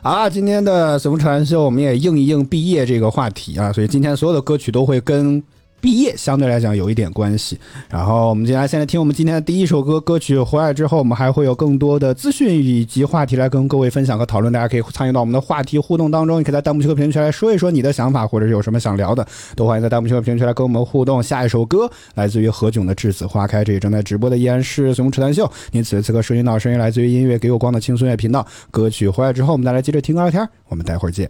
[0.01, 5.43] 啊，今天的随风扯淡秀我们也应一应毕业这个话题啊，所以今天所有的歌曲都会跟
[5.81, 7.59] 毕业相对来讲有一点关系。
[7.89, 14.51] 然后我们接下来先来听我们今天的第一首歌，歌曲回来之后，我们还会有更多的资讯以及话题来跟各位分享和讨论。
[14.51, 21.21] 大家可以参与到我们的话题互动当中，也可以在弹幕区和评论区来说一说你的想法，或者是有什么想聊的，都欢迎在弹幕区和评论区来跟我们互动。
[21.21, 25.49] 下一首歌来自于何炅的《栀子花开》，这里正在直播的依然是随风扯淡秀。
[25.71, 28.45] 您此时此刻收听到声音来自于音乐给我光的轻松乐频道。
[28.71, 30.47] 歌曲回来之后，我们再来接着听歌聊天。
[30.67, 31.29] 我们待会儿见。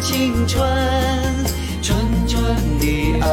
[0.00, 0.62] 青春，
[1.82, 2.38] 纯纯
[2.78, 3.26] 的爱。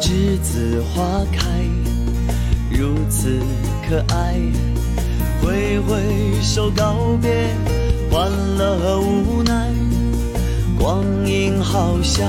[0.00, 1.40] 栀子花开，
[2.70, 3.40] 如此
[3.88, 4.40] 可爱。
[5.42, 6.00] 挥挥
[6.42, 7.48] 手告别
[8.10, 9.72] 欢乐和无奈，
[10.78, 12.28] 光阴好像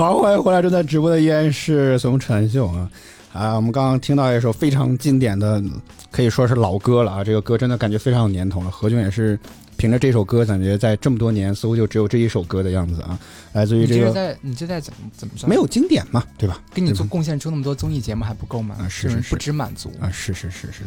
[0.00, 0.62] 好，欢迎回来！
[0.62, 2.90] 正在直播的依然是松陈秀啊
[3.34, 3.54] 啊！
[3.56, 5.62] 我们刚刚听到一首非常经典的，
[6.10, 7.22] 可以说是老歌了啊！
[7.22, 8.70] 这个歌真的感觉非常有年头了。
[8.70, 9.38] 何炅也是
[9.76, 13.18] 凭着这首歌，感觉在这么多年似乎就只有这一首歌的样子啊！
[13.52, 15.46] 来自于你这是这个在你这在怎么怎么算？
[15.46, 16.58] 没有经典嘛，对吧？
[16.72, 18.76] 给你做贡献出那么多综艺节目还不够吗？
[18.80, 19.92] 啊是是是不知满足。
[20.00, 20.84] 啊，是是是是。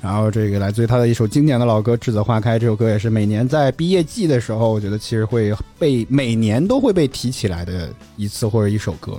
[0.00, 9.18] 然后这个来自于他的一首经典的老歌《栀子花开》，这首歌也是每年在毕业季的时候，我觉得其实会被每年都会被提起来的一次或者一首歌，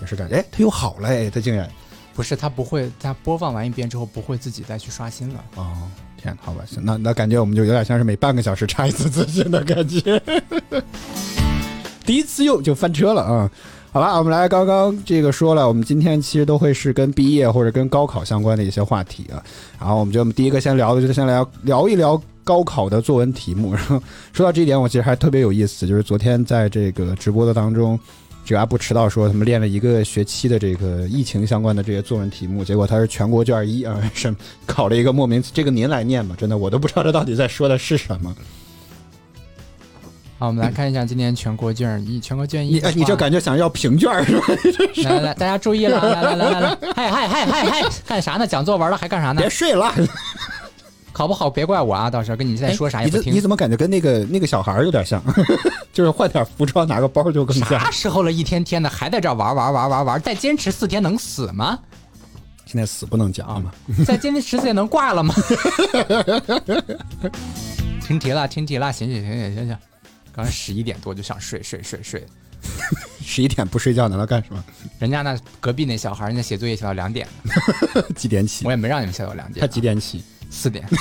[0.00, 1.68] 也是感觉哎，它又好了哎，它竟然
[2.14, 5.44] 不是，他不会，他播放完一遍之后不会自己再去刷新了。
[5.56, 5.72] 哦，
[6.16, 10.22] 天，好吧，行，那那感觉我们就有点像是每半个小时插一次资讯的感觉，
[12.04, 13.50] 第一次用就翻车了啊！
[13.96, 19.42] 好了，我们来刚刚这个说了，我们今天其实都会是跟毕业或者跟高考相关的一些话题啊。
[19.80, 23.72] 然后我们就第一个先聊的就是先来聊一聊高考的作文题目。
[23.72, 23.98] 然后
[24.34, 27.98] 说到这一点，我其实还特别有意思，就是昨天在这个直播的当中，
[28.44, 38.36] 这个阿布迟到说他们练了一个学期的这个疫情相关的这些作文题目，结果他是全国卷一啊，是考了一个莫名这个您来念吧，真的我都不知道这到底在说的是什么。
[40.38, 44.46] 好，我们来看一下今年全国卷一，全国卷一你这感觉想要评卷是吧？
[45.04, 48.46] 来来来，大家注意了，来来来来来， 嗨嗨嗨嗨嗨，干啥呢？
[48.46, 49.48] 讲作文了还干啥呢别？
[49.48, 49.92] 睡了。
[51.10, 53.32] 考不好别怪我啊，到时候跟你再说啥哎也不听。
[53.32, 55.22] 你怎么感觉跟那个那个小孩有点像？
[55.90, 57.90] 就是换点服装拿个包就更像啥。
[57.90, 61.78] 时候了，一天天的还在这儿玩玩玩玩玩，再坚持四天能死吗？
[62.66, 63.70] 现在死不能讲啊嘛。
[64.04, 65.34] 再坚持十次也能挂了吗？
[68.06, 69.78] 停题了，停题了，行行行行行行，
[70.36, 72.22] 刚才十一点多就想睡睡睡睡，
[73.24, 74.62] 十一点不睡觉难道干什么？
[74.98, 77.26] 人家那隔壁那小孩，人家写作业写到两点，
[78.14, 78.70] 几点起我？
[78.70, 80.22] 也没让你们写到两点他，几点起？
[80.50, 80.86] 四点。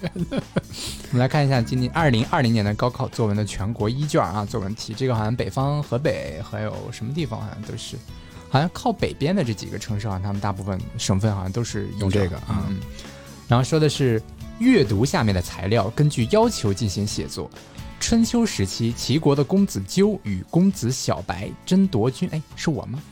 [0.00, 7.96] 我们来看一下今年二零二零年的高考作文的全国一卷啊，作文题，这个好像北方、河北还有什么地方好像都是，
[8.48, 12.80] 好像靠北边的这几个城市，好像他们大部分省份好像都是用这个啊嗯。
[13.46, 14.22] 然后说的是
[14.60, 17.50] 阅读下面的材料，根据要求进行写作。
[17.98, 23.02] 春秋时期，齐国的公子纠与公子小白争夺君，哎，是我吗？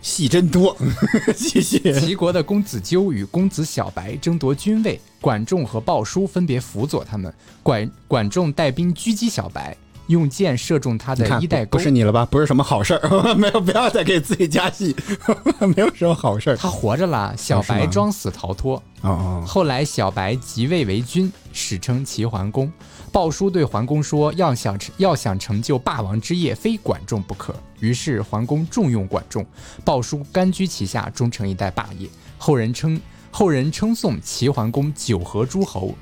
[0.00, 0.74] 戏真多，
[1.36, 2.00] 谢谢。
[2.00, 7.32] 齐国的公子纠与公子小白争夺君位，管仲和鲍叔分别辅佐他们。
[7.62, 9.76] 管管仲带兵狙击小白，
[10.08, 11.82] 用箭射中他的衣带钩不不。
[11.82, 12.26] 是你了吧？
[12.30, 14.94] 不是什么好事儿， 没有，不要再给自己加戏，
[15.74, 16.56] 没有什么好事儿。
[16.56, 18.76] 他活着了，小白装死逃脱。
[19.02, 22.70] 哦哦，后来小白即位为君，史称齐桓公。
[23.10, 29.46] 鲍叔对桓公说：“要想成要想成就霸王之业，非管仲不可。”于是桓公重用管仲，
[29.84, 32.08] 鲍叔甘居其下，终成一代霸业。
[32.36, 35.94] 后人称后人称颂齐桓公九合诸侯，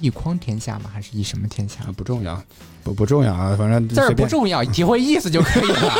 [0.00, 0.90] 一匡天下吗？
[0.92, 1.80] 还是一什么天下？
[1.84, 2.42] 啊不重要，
[2.82, 4.14] 不不重要啊，反正字儿。
[4.14, 5.94] 不重要，体会意思就可以了。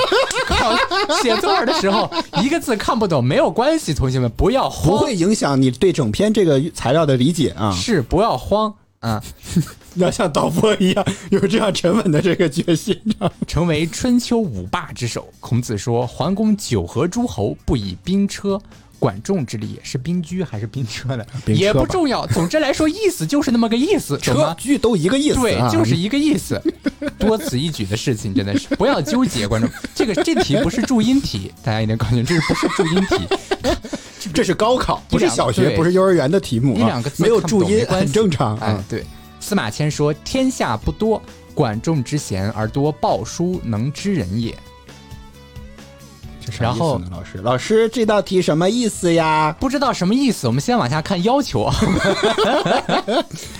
[0.47, 0.77] 考
[1.23, 2.11] 写作文的时候，
[2.43, 7.73] 一个字看不懂没有关系，同学们不要慌，不会影响你对整篇这个材料的理解啊！
[7.73, 8.75] 是不要慌。
[9.01, 9.23] 啊，
[9.97, 13.31] 要像导播一样有这样沉稳的这个决心啊！
[13.47, 15.29] 成为春秋五霸之首。
[15.41, 18.59] 孔子说：“桓公九合诸侯，不以兵车。”
[19.05, 22.25] 管仲之力是兵车还是兵车的，车也不重要。
[22.33, 24.55] 总之来说，意思就是那么个意思，懂车吗？
[24.57, 26.59] 句都一个意思、对啊，，就是一个意思。
[27.21, 29.71] 多此一举的事情真的是不要纠结，观众。
[29.95, 34.31] 这个这题不是注音题， 大家一定搞清楚，这是不是注音题？
[34.33, 39.05] 这是高考，不是小学，不是幼儿园的题目、啊，一两个字没有注音很正常哎啊。，对。
[39.39, 44.57] 司马迁说：“天下不多，管仲之贤而多鲍叔能知人也。”
[46.59, 49.55] 然后老师，老师这道题什么意思呀？
[49.59, 51.75] 不知道什么意思，我们先往下看要求啊。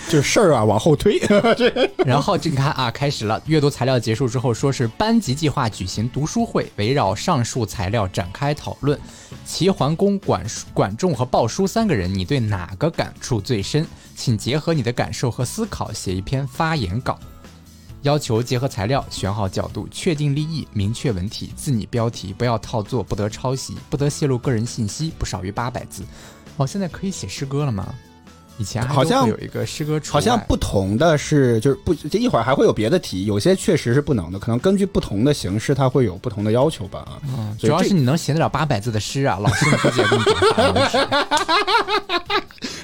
[0.09, 1.21] 这 事儿啊，往后推。
[2.05, 3.41] 然后这你看啊，开始了。
[3.47, 8.99] 阅读材料结束之后，说是班级计划举行读书会，围绕上述材料展开讨论。
[9.45, 13.87] 齐桓公、管管仲和鲍叔三个人，你对哪个感触最深？
[14.17, 17.19] 请结合你的感受和思考写一篇发言稿。
[18.05, 26.05] 要求结合材料，选好角度，确定立意，明确文体，自拟标题，不要套作，不得抄袭，不得泄露个人信息，不少于八百字。
[26.59, 27.95] 哦，现在可以写诗歌了吗？
[28.59, 37.01] 以前好像有一个诗歌好像不同的是，就是不，这一会儿还会有别的题，有些确实是不能的，可能根据不同的形式，它会有不同的要求吧。
[37.01, 40.23] 啊，嗯，主要是你能写得了八百字的诗啊，老师们估计也给你。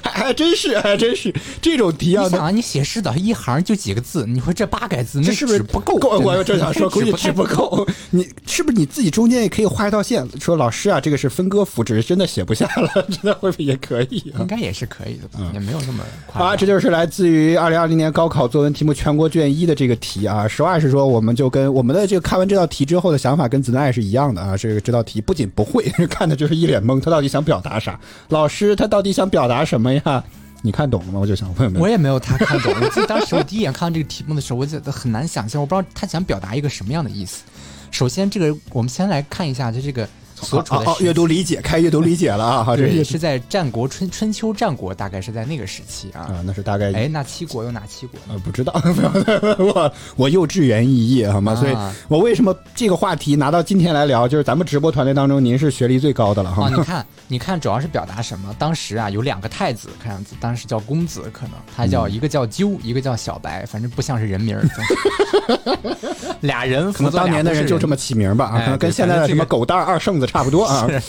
[0.03, 5.95] 还真是还真是这种题啊你，想啊，你写诗的一行就几个字，你说这八改字，那这是不是不够？
[6.19, 7.87] 我正想说， 估计纸不够。
[8.11, 14.47] 你是不是你自己中间也可以画一道线，说老师啊，这个是分割符，只是真的写不下了， 真的会不会也可以啊应？
[14.47, 16.49] 该也是可以的吧，也没有那么夸张。
[16.49, 20.47] 啊，这就是来自于二零二零年高考作文题目全国卷一的这个题啊。
[20.47, 24.57] 实话实说，我们就跟我们的这个看完这道题之后的想法跟子奈是一样的啊。
[24.57, 27.99] 这个这道题不仅不会， 看的就是一脸懵，他到底想表达啥？
[28.29, 30.23] 老师他到底想表达什么呀？
[30.63, 31.19] 你看懂了吗？
[31.19, 31.81] 我就想问问。
[31.81, 32.71] 我也没有他看懂。
[32.79, 37.43] 我记得当时我第一眼看到这个题目的时候，我觉得很难想象，我不知道他想表达一个什么样的意思。
[37.89, 40.07] 首先，这个我们先来看一下，就这个
[40.51, 42.63] 所处的哦哦，时阅读理解，开阅读理解了啊！
[42.63, 46.21] 好，这对，是是在战国春春秋战国，大概是在那个时期啊。
[46.21, 48.33] 啊，那是大概哎，那七国有哪七国呢？
[48.33, 48.73] 呃，不知道，
[49.57, 51.55] 我，我幼稚园肄业好吗？
[51.55, 58.53] 所以啊我为什么这个话题拿到今天来聊，就是咱们直播团队当中，您是学历最高的了，哈啊，你看，你看，主要是表达什么？
[58.59, 64.57] 当时啊，有两个太子，看样子当时叫公子，可能他叫嗯一个叫鸠，一个叫小白，反正不像是人名
[66.41, 70.87] 俩人可能当年的人就这么起名吧，啊，哎可能跟现在的什么狗蛋儿二圣子差不多啊。
[70.89, 71.01] 是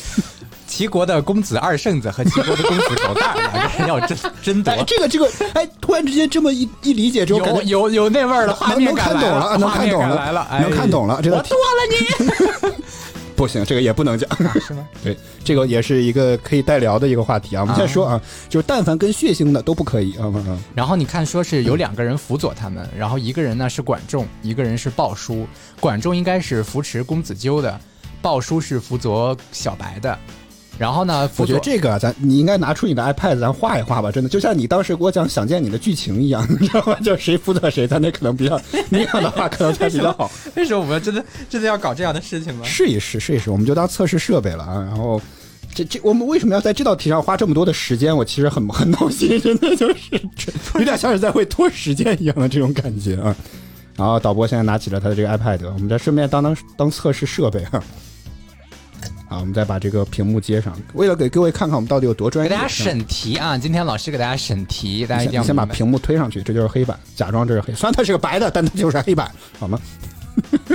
[0.66, 12.72] 齐国的公子二圣子和齐国的公子狗蛋儿两个人要争争夺哎，，这个这个，哎，突然之间这么一一理解之后，感觉有有有那味儿了，画能能面感来看懂了，能看懂了，来了，能看懂了，这个我剁了你，
[13.36, 14.26] 不行，这个也不能讲。
[14.66, 14.88] 是吗？
[15.04, 15.14] 对，
[15.44, 17.60] 这个也是一个可以代聊的一个话题啊。
[17.60, 18.18] 我们再说啊，
[18.48, 20.40] 就是但凡跟血腥的都不可以啊啊。
[20.48, 25.46] 啊然后你看，说是有两个人辅佐他们，然后一个人呢是管仲，一个人是鲍叔。
[25.80, 27.78] 管仲应该是扶持公子纠的，
[28.22, 30.16] 鲍叔是辅佐小白的。
[30.78, 36.96] 然后呢，我觉得这个啊咱你应该拿出你的 iPad，咱画一画吧，真的，就像你当时给我讲《想见你》的剧情一样， 你知道吗？
[37.04, 38.58] 就谁辅佐谁，咱那可能比较
[38.88, 40.30] 那样的话，可能才比较好。
[40.56, 42.64] 为什么我们真的真的要搞这样的事情吗？
[42.64, 44.82] 试一试，试一试，我们就当测试设备了啊。
[44.88, 45.20] 然后，
[45.74, 48.16] 这这我们为什么要在这道题上花这么多的时间？
[48.16, 49.94] 我其实很很闹心，真的就是
[50.78, 53.36] 有点像是在会拖时间一样的这种感觉啊。
[53.94, 57.84] 然后导播现在拿起了他的这个 iPad，我们再顺便当当当测试设备啊。
[59.32, 62.50] 好，我们再把这个屏幕接上，为了给各位看看我们到底有多专业。
[62.50, 63.56] 给大家审题啊！
[63.56, 69.80] 今天老师给大家审题，大家一定要先把屏幕推上去，这就是黑板，假装这是黑，虽然它是个白的，但它就是黑板，好吗？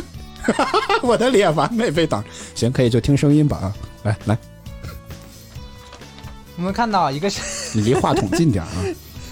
[1.03, 3.73] 我的脸完美被挡，行，可以就听声音吧啊！
[4.01, 4.37] 来来，
[6.55, 8.71] 我们看到一个是你离话筒近点啊！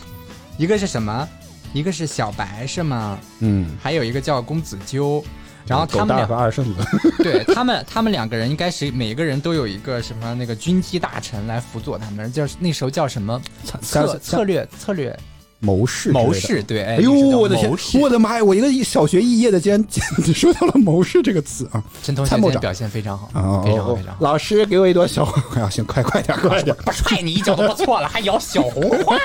[0.59, 1.27] 一个是什么？
[1.73, 3.17] 一个是小白是吗？
[3.39, 5.25] 嗯，还有一个叫公子纠。
[5.67, 6.85] 然后他们两和二圣子，
[7.23, 13.41] 对他们，他们两个人应该是每个人都有一个什么那个军机大臣来辅佐他们，就是那时候叫什么
[13.81, 15.17] 策策略策略
[15.59, 16.61] 谋士，谋士，。
[16.61, 18.43] 对，哎哎呦，我的天我的妈呀！
[18.43, 19.83] 我一个小学肄业的，竟然
[20.35, 21.83] 说到了谋士这个词啊！
[22.03, 24.17] 陈同学参谋长表现非常好，非常好非常好。
[24.19, 26.75] 老师给我一朵小红花， 行，快快点，快点！
[26.85, 29.17] 不踹你一脚都不错了，还咬小红花。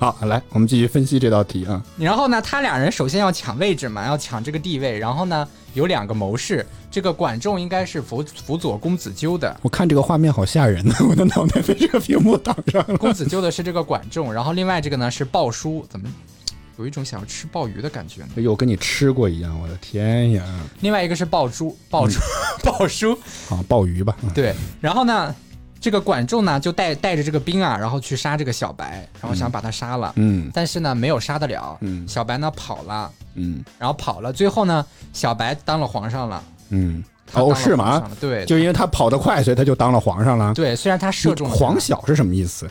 [0.00, 1.84] 好，来，我们继续分析这道题啊。
[1.98, 4.98] 然后呢，他俩人首先要抢位置嘛，要抢这个地位。
[4.98, 12.96] 然后呢，有两个谋士，这个管仲应该是辅辅佐公子纠的，我看这个画面好吓人呢，我的脑袋被这个屏幕挡上了。
[12.96, 16.08] 公子纠的是这个管仲，然后另外这个呢是鲍叔，怎么
[16.78, 18.28] 有一种想要吃鲍鱼的感觉呢？
[18.38, 20.42] 哎呦，跟你吃过一样，我的天呀！
[20.80, 22.18] 另外一个是鲍叔， 鲍叔，
[22.64, 23.12] 鲍叔，
[23.50, 24.54] 啊，鲍鱼吧，对。
[24.80, 25.34] 然后呢，
[25.80, 30.50] 这个管仲呢就带带着这个兵啊，然后去杀这个小白，然后想把他杀了，嗯。
[30.52, 32.06] 但是呢没有杀得了，嗯。
[32.06, 33.64] 小白呢跑了，嗯。
[33.78, 37.02] 然后跑了，最后呢小白当了皇上了，嗯，
[37.32, 38.10] 哦是吗？
[38.20, 40.52] 对，就因为他跑得快，所以他就当了皇上了。
[40.52, 41.58] 对，虽然他射中了他。
[41.58, 42.68] 皇小是什么意思？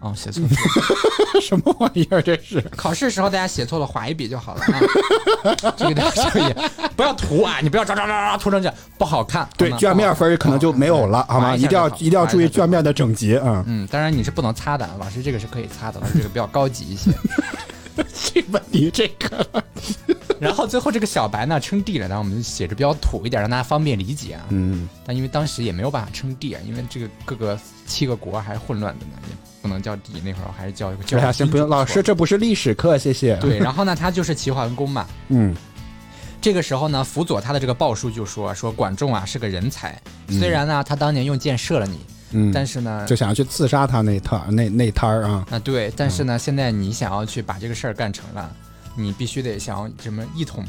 [0.00, 0.50] 哦，写错了。
[1.42, 2.22] 什么玩意儿？
[2.22, 4.80] 这是 考试时候大家写错了，划一笔就好了啊。
[5.76, 6.54] 这个大家注意，
[6.96, 7.58] 不要涂啊！
[7.62, 9.48] 你不要抓抓抓抓涂成这样，不好看。
[9.56, 11.56] 对卷面分可能就没有了，好吗？
[11.56, 13.64] 一定要一定要注意卷面的整洁啊！
[13.66, 17.10] 嗯，当然你是不能擦的，老师这个是可以擦的，老师这个比较高级一些。
[18.14, 19.64] 这问题这个
[20.38, 24.44] 然后最后这个小白呢称帝了，然后我们写着比较土一点，让大家方便理解啊。
[24.50, 33.36] 嗯，但因为当时也没有办法称帝啊，因为这个各个七个国还是混乱的呢，也不能叫帝，那会儿我还是叫一个叫哎呀，先不用，老师这不是历史课，谢谢。
[33.36, 35.06] 对，，然后呢，他就是齐桓公嘛。
[35.28, 35.54] 嗯。
[36.40, 41.98] 这个时候呢，辅佐他的这个鲍叔就说说管仲啊是个人才，虽然呢他当年用箭射了你，
[42.30, 48.48] 嗯，但是呢就想要去刺杀他那摊儿那那摊儿啊，啊对，但是呢现在你想要去把这个事儿干成了，
[48.94, 50.64] 你必须得想要什么一统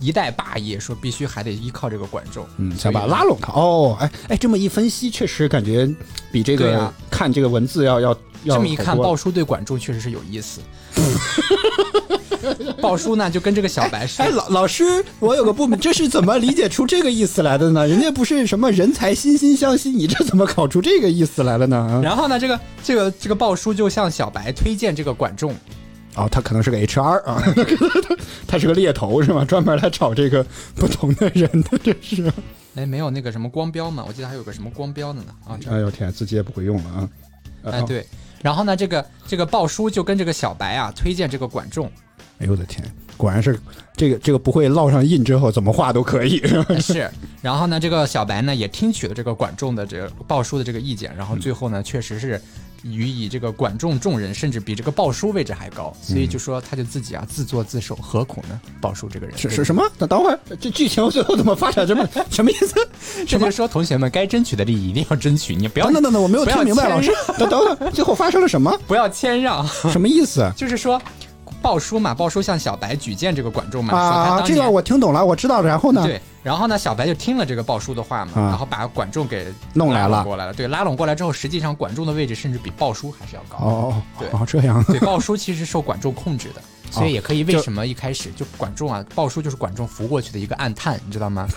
[0.00, 3.52] 一代霸业，说必须还得依靠这个管仲，嗯，想把他拉拢他。
[3.52, 5.88] 哦，哎哎，这么一分析，确实感觉
[6.32, 6.92] 比这个
[7.22, 8.10] 看这个文字要要
[8.42, 10.60] 要这么一看，鲍叔对管仲确实是有意思。
[12.80, 17.86] 鲍叔呢就跟这个小白说 哎，，老老师，我有个不明，这是怎么理解出这个意思来的呢？
[17.86, 21.76] 人家不是什么人才惺惺相惜，你这怎么搞出这个意思来了呢？
[21.76, 25.54] 啊然后呢，这个这个这个鲍叔就向小白推荐这个管仲，
[26.14, 27.42] 哦，他可能是个 HR 啊，
[28.46, 29.44] 他是个猎头是吗？
[29.44, 30.44] 专门来找这个
[30.74, 32.30] 不同的人的，这是。
[32.74, 34.04] 哎，没有那个什么光标嘛？
[34.06, 37.08] 我记得还有个什么光标的呢啊，这哎呦天，自己也不会用了啊。
[37.64, 38.06] 哎对。
[38.42, 41.90] 然后呢，这个这个鲍叔就跟这个小白啊推荐这个管仲，
[42.38, 42.82] 哎呦我的天，
[43.16, 43.58] 果然是
[43.96, 46.42] 这个这个不会烙上印之后怎么画都可以。
[46.80, 47.08] 是。
[47.40, 52.40] 然后呢，这个小白呢也听取了这个管仲的这个鲍叔的这个意见，然后最后呢，确实是
[52.82, 58.60] 予以这个管仲众人，甚至比这个鲍叔位置还高，所以就说他就自己啊自作自受，何苦呢？
[58.80, 59.82] 鲍叔这个人是是什么？
[59.98, 62.74] 等等会儿，这剧情最后怎么发展这么 什么意思？
[63.26, 68.76] 这就是说，同学们该争取的利益一定要争取，你不要等等等等，我没有听明白，老师， 等等等，最后发生了什么？
[68.86, 70.50] 不要谦让，什么意思？
[70.56, 71.00] 就是说。
[71.62, 75.62] 鲍叔嘛，鲍叔向小白举荐这个管仲嘛，说他啊，这个我听懂了，我知道。
[75.62, 76.02] 然后呢？
[76.04, 80.52] 对，然后呢，小白就听了这个鲍叔的话嘛，啊然后把管仲给弄来了过来了。
[80.52, 83.56] 对，拉拢过来之后，实际上管仲的位置甚至比鲍叔还是要高。
[83.64, 84.82] 哦哦对哦，这样。
[84.84, 86.60] 对，鲍叔其实受管仲控制的，
[86.92, 91.48] 所以也可以为什么一开始就管仲啊，鲍叔就是管仲扶过去的一个暗探，你知道吗？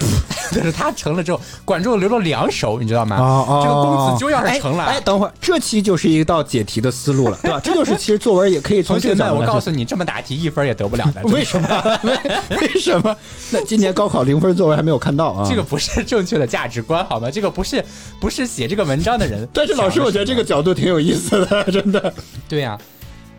[0.51, 3.17] 就是他成了之后，管仲留了两手，你知道吗？
[3.17, 7.59] 哦哦，这个公子就要是成了，哎，哎等会儿，这期就是一道解题的思路了，对吧？
[7.63, 11.21] 这就是其实作文也可以从同学们，这个角度来说我告诉你，这么答题一分也得不了的。
[11.23, 11.67] 为什么？
[12.03, 13.15] 为为什么？
[13.51, 15.47] 那今年高考零分作文还没有看到啊？
[15.49, 17.29] 这个不是正确的价值观，好吗？
[17.31, 17.83] 这个不是
[18.19, 19.47] 不是写这个文章的人。
[19.51, 22.13] 但是老师，我觉得这个角度挺有意思的，真的。
[22.47, 22.77] 对呀、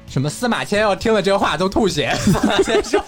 [0.09, 2.15] 什么司马迁要听了这话都吐血。
[2.17, 3.03] 司马迁说：“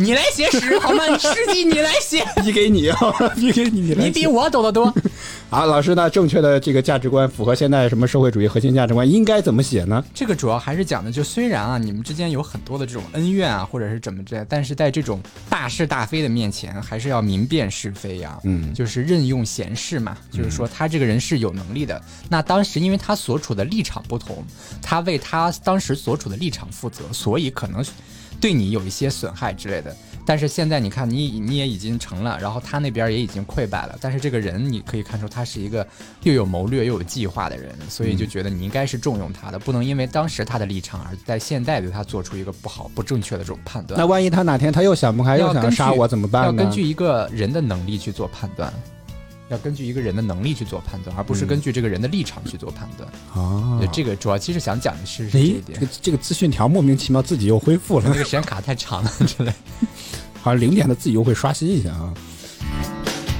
[0.00, 1.04] 你来写史好吗？
[1.18, 2.96] 史记你来写， 你给你啊，
[3.36, 4.92] 逼给你，你来你比我懂得多。
[5.50, 6.08] 好，老师呢？
[6.08, 15.20] 正确的这个价值观符合现在什么社会主义核心价值观，应该怎么写呢？”这个主要还是讲的，就虽然啊，你们之间有很多的这种恩怨啊，或者是怎么着，但是在这种
[15.50, 22.00] 大是大非的面前，还是要明辨是非呀、嗯就是任用贤士嘛，就是说他这个人是有能力的。
[22.28, 24.42] 那当时因为他所处的立场不同，
[24.80, 27.84] 他为他当时所处的立场负责，所以可能
[28.40, 29.94] 对你有一些损害之类的。
[30.26, 35.84] 但是现在你看你你也已经成了，然后他那边也已经溃败了，但是这个人你可以看出他是一个
[36.22, 43.98] 又有谋略又有计划的人，所以就觉得你应该是重用他的，不能因为当时他的立场而在现在对他做出一个不好不正确的这种判断。
[43.98, 46.62] 那万一他哪天他又想不开，又想要杀我怎么办呢？
[46.62, 48.72] 要根据一个人的能力去做判断，
[49.50, 53.10] 要根据一个人的能力去做判断，而不是根据这个人的立场去做判断。
[53.34, 55.78] 啊对，这个主要其实想讲的是是这诶一，点。
[55.80, 59.52] 这个这个资讯条莫名其妙自己又恢复了这，个时间卡太长了之类。
[60.40, 62.14] 好像零点的自己又会刷新一下啊。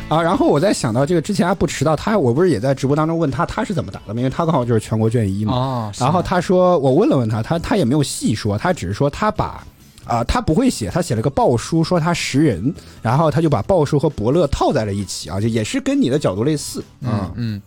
[0.08, 4.18] 啊，然后我在想到这个之前阿布迟到，他我不是也在直播当中问他他是怎么打的吗？
[4.18, 5.52] 因为他刚好就是全国卷一嘛。
[5.54, 9.64] 哦，然后他说，我问了问他，他他也没有细说，他只是说他把
[10.10, 16.82] 啊、他不会写，他写了个鲍叔，说他识人，然后他就把鲍叔和伯乐套在了一起啊，就也是跟你的角度类似。
[17.00, 17.62] 嗯嗯，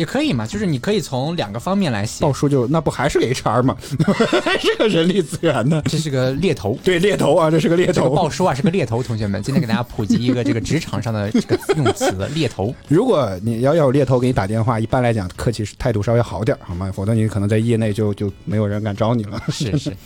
[0.00, 2.32] 也可以嘛，就是你可以从两个方面来写鲍。
[2.32, 3.76] 叔就那不还是个 HR 吗？
[4.44, 5.82] 还是个人力资源呢？
[5.86, 8.14] 这是个猎头，对，猎头啊，这是个猎这个头。
[8.14, 12.74] 鲍叔啊是个猎头，同学们，今天给大家普及一个这个职场上的这个用词，猎头。
[12.88, 16.90] 如果你要要有猎头给你打电话，一般来讲客气态度稍微好点，好吗？
[16.94, 19.42] 否则你可能在业内就就没有人敢招你了。
[19.50, 19.96] 是是，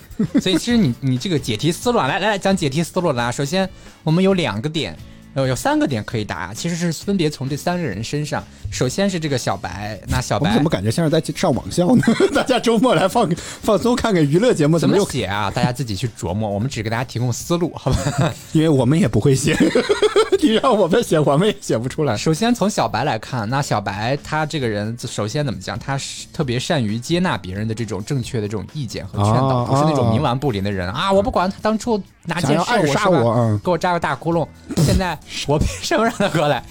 [0.41, 3.31] 所以其实你你这个解题思路啊，来来来讲解题思路啦。
[3.31, 3.69] 首先
[4.03, 4.97] 我们有两个点，
[5.35, 8.43] 呃，有三个点可以答，其实是分别从这三个人身上。
[8.71, 12.03] 首先是这个小白，那小白我怎么感觉像是在上网校呢？
[12.35, 13.29] 大家周末来放
[13.63, 15.05] 放松看看娱乐节目，怎么么？
[15.11, 15.51] 写啊？
[15.51, 18.33] 大家自己去琢磨，我们只给大家提供思路，好吧？
[18.53, 19.57] 因为我们也不会写，
[20.43, 22.17] 你让我们写，我们也写不出来。
[22.17, 25.79] 首先从小白来看，那小白他这个人，首先怎么讲？
[25.79, 31.13] 他是特别善于接纳别人的这种正确的这种意见和劝导，哦不是那种哦冥顽不灵的人啊！
[31.13, 34.47] 我不管他当初拿想要件事暗杀我嗯给我扎个大窟窿，
[34.77, 36.63] 现在我凭什么让他过来？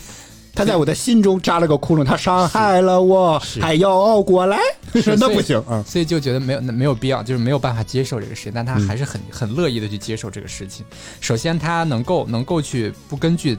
[0.56, 4.58] 他在我的心中扎了个窟窿，他伤害了我，还要熬过来，
[5.18, 5.82] 那不行啊！
[5.88, 10.86] 所以就觉得没有没有必要，就是没有办法接受这个事情，但他还是很很乐意的去接受这个事情。
[11.22, 13.58] 首先，他能够能够去不根据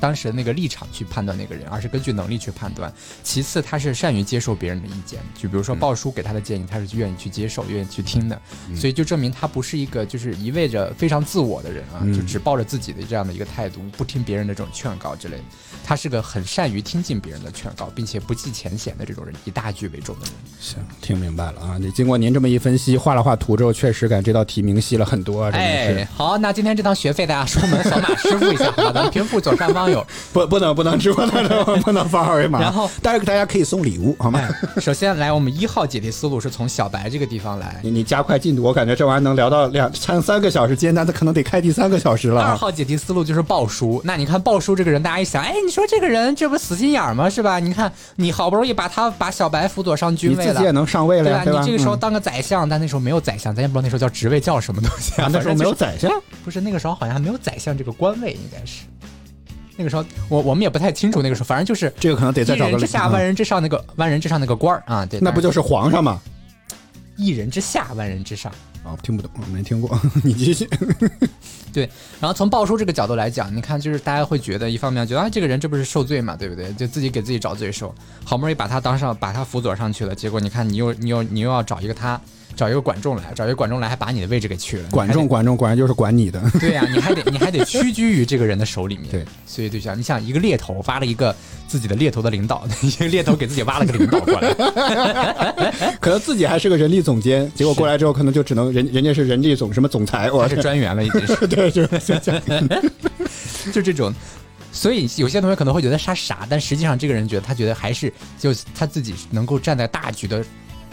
[0.00, 2.92] 当时的那个立场去判断那个人，而是根据能力去判断。
[3.22, 8.40] 其次，他是善于接受别人的意见，就比如说鲍叔给他的建议，他是愿意去接受、愿意去听的。
[8.74, 15.42] 所以就证明他不是一个就是一味着非常自我的人啊，就只抱着自己的这样的一个态度，不听别人的这种劝告之类的。
[15.84, 20.34] 他是个很善于听进别人的劝告，并且不计前嫌的这种人，以大局为重的人。
[20.58, 21.76] 行，听明白了啊！
[21.78, 25.52] 你经过您这么一分析，画了画图之后，确实感这道题明晰了很多啊！
[26.12, 28.92] 好，那今天这堂学费大家出门扫码支付一下，好吧？
[28.92, 30.06] 咱们屏幕左上方常有。
[30.32, 32.60] 不不能不能直播，不能不能发二维码。
[32.60, 34.38] 然后但是大家可以送礼物，好吗？
[34.40, 37.80] 哎，首先来，我们一号解题思路是从小白这个地方来。
[37.82, 42.50] 你你加快进度，我感觉这玩意儿能聊到两三三个小时，今天咱可能得开第三个小时了啊。
[42.50, 44.00] 二号解题思路就是鲍叔。
[44.04, 47.28] 那你看鲍叔这个人，大家一想，哎，你说这个人这不死心眼儿吗？
[47.28, 47.58] 是吧？
[47.58, 50.70] 你看你好不容易把他把小白辅佐上军位了你自己也。
[50.70, 51.38] 能上位了对吧？
[51.38, 51.60] 呀，对吧？
[51.60, 55.24] 你这个时候嗯当个宰相，但那时候没有宰相，咱也不知道那时候叫职位叫什么东西啊。
[55.24, 58.84] 啊那时候没有宰相，就 是不是那个时候好像还没有宰相这个官位，应该是
[59.76, 66.20] 那个时候我我们也不太清楚那个时候，反正就是这个可能得再一找个理人之下，嗯万人之上那个万人之上那个官儿啊，对，那不就是皇上吗？
[67.16, 68.52] 一人之下，万人之上。
[68.84, 70.68] 啊，听不懂，没听过， 你继续。
[71.74, 76.72] 对，然后从鲍叔这个角度来讲，你看，就是大家会觉得，一方面觉得啊，这个人这不是受罪嘛，对不对？
[76.74, 77.92] 就自己给自己找罪受，
[78.24, 82.20] 好不容易把他当上，把他辅佐上去了，结果你看，你又你又你又要找一个他，
[82.56, 86.42] 找一个管仲来，找一个管仲来，还把你的位置给去了，管仲，管仲果然就是管你的。
[86.58, 91.36] 对呀、你还得你还得屈居于这个人的手里面，对，所以就像你想一个猎头挖了一个
[91.68, 94.52] 自己的猎头的领导， 一个猎头给自己挖了个领导过来，
[96.00, 101.46] 可能自己还是个人力总监，结果过来之后，可能就只能人人家是人力总什么总裁，我他是专员了，已经是。
[101.46, 101.98] 对，就是
[103.72, 104.12] 就这种。
[104.72, 110.44] 所以有些同学可能会觉得他傻，但实际上这个人觉得他觉得还是就他自己能够站在大局的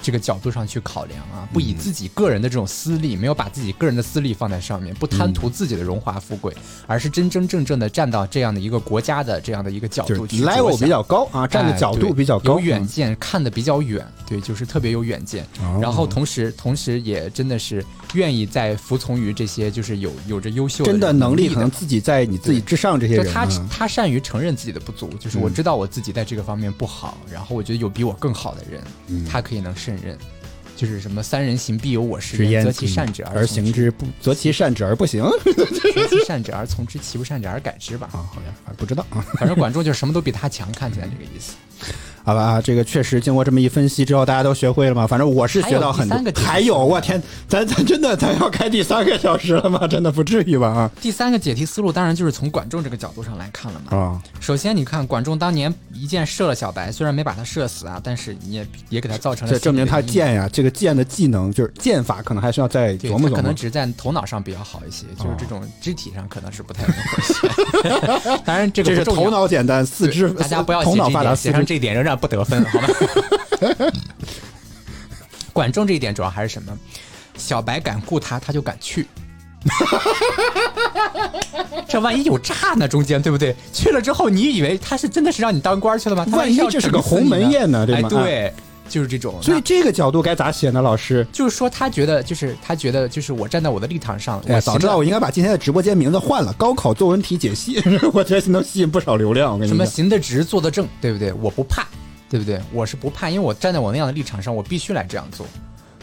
[0.03, 6.53] 这个角度上去考量啊，不以自己个人的这种私利，没有把自己个人的私利放在上面，不贪图自己的荣华富贵，
[6.85, 15.45] 而是真真正正的站到这样的一个国家的这样的一个角度去着 level 比较高啊，站的哎角度比较高，有远见，看得比较远，对，就是特别有远见。
[15.61, 15.79] 哦。
[15.81, 17.83] 然后同时，同时也真的是
[18.13, 29.23] 愿意在服从于这些就是有有着优秀真的人能力可能自己在你自己之上这些就他人啊，他善于承认自己的不足，就是我知道我自己在这个方面不好，然后我觉得有比我更好的人，嗯。
[29.25, 30.17] 他可以能胜任。
[30.75, 35.23] 就是什么三人行必有我师焉焉，择其善者而从行之，不择其善者而不行。
[35.53, 38.09] 择其善者而从之，其不善者而改之吧。
[38.11, 39.23] 啊，好像，啊不知道啊。
[39.35, 41.53] 反正管仲就是什么都比他强，看起来这个意思。
[42.23, 45.05] 好吧啊，这个确实经过这么一分析之后，大家都学会了吗？
[45.05, 49.85] 反正我是学到很多还有我天，咱咱真的咱要开第三个小时了吗？
[49.87, 50.67] 真的不至于吧？
[50.69, 53.97] 啊第三个解题思路当然就是从管仲这个角度上来看了嘛。
[53.97, 63.35] 啊，首先，你看管仲当年一箭射了小白，虽然没把他射死啊，但是你也也给他造成了这证明他心理的阴影剑呀，这个箭的技能就是箭法，可能还需要再琢磨琢磨。
[63.35, 68.39] 可能只是在头脑上比较好一些，就是哦这种肢体上可能是不太能回血。
[68.45, 72.87] 当然，这个这是头脑简单，四肢大家不要头脑发达，四肢这一点仍然不得分， 好吧？
[75.51, 76.77] 管仲这一点主要还是什么？
[77.37, 79.05] 小白敢雇他，他就敢去。
[81.87, 82.87] 这万一有诈呢？
[82.87, 83.55] 中间对不对？
[83.71, 86.25] 去了之后，你以为他是真的是让你当官去了吗？
[86.31, 88.53] 万一要这是个鸿门宴呢对哎，吗对，
[88.89, 89.35] 就是这种。
[89.41, 90.81] 所以这个角度该咋写呢？
[90.81, 97.81] 老师，就是说，他觉得，就是他觉得，就是我站在我的立场上，哎，早知道我应该把今天的直播间名字换了，高考作文题解析，
[98.13, 99.53] 我觉得能吸引不少流量。
[99.53, 101.31] 我跟你说什么，行得直，坐得正，对不对？
[101.33, 101.87] 我不怕，
[102.33, 102.59] 对不对？
[102.71, 105.45] 我是不怕，因为我站在我那样的立场上，我必须来这样做。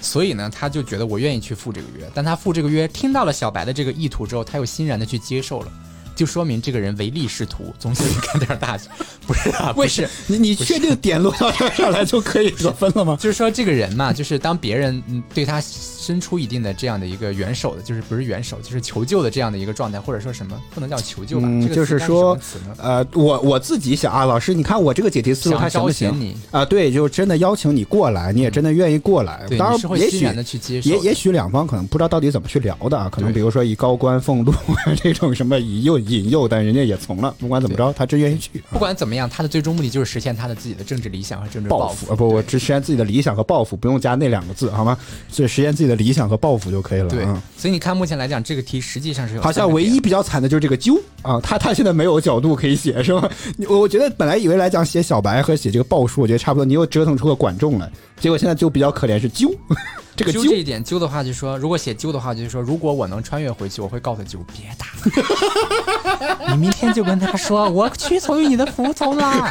[0.00, 2.08] 所以呢，他就觉得我愿意去赴这个约。
[2.14, 5.72] 但他赴这个约，听到了小白的这个意图之后，他又欣然的去接受了，
[6.20, 8.90] 就说明这个人唯利是图，总想干点大事。
[9.26, 13.16] 不是啊， 不是，你你确定点落到这儿上来就可以得分了吗？
[13.18, 21.48] 就是说这个人嘛，就是当别人嗯对他伸出一定的这样的一个援手的，就是不是援手，就是求救的这样的一个状态，或者说什么不能叫求救吧？
[21.48, 22.38] 嗯，这个就是说
[22.76, 26.34] 呃，我我自己想啊，老师，你看我这个解题思路想还行不行？
[26.50, 26.62] 啊？
[26.66, 29.46] 对，就真的邀请你过来，你也真的愿意过来。
[29.48, 30.28] 对，当然也许
[30.84, 34.52] 也也许两方可能不知道到底怎么去聊的啊，可能比如说以高官俸禄
[35.02, 38.62] 这种什么引诱引诱，但人家也从了，不管怎么着，他真愿意去。
[38.70, 44.98] 不管怎么样，他的最终目的就是实现他的自己的政治理想和政治抱负负啊，不，我只实现自己的理想和抱负，不用加那两个字，好吗？
[45.28, 47.08] 所以实现自己的理想和抱负就可以了。
[47.08, 53.28] 对嗯，所以你看，目前来讲，这个题实际上是有好像唯一比较惨的就是这个鸠啊，他他现在没有角度可以写，是吗？
[53.68, 59.54] 我我觉得本来以为来讲写小白和写这个鲍叔，我觉得差不多，你又折腾出个管仲来，结果现在就比较可怜是鸠，
[60.16, 64.86] 这个鸠揪这一点揪的话，就说如果写揪的话，就是说如果我能穿越回去，我会告诉揪别打
[66.28, 69.50] 了， 你明天就跟他说我屈从于你的服从啦，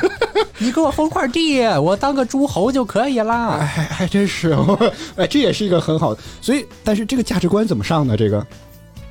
[0.57, 3.57] 你给我封块地，我当个诸侯就可以啦。
[3.60, 4.78] 哎，还还真是，我
[5.16, 8.16] 哎，这也是一个很好的，所以但是这个价值观怎么上呢？
[8.18, 8.45] 这个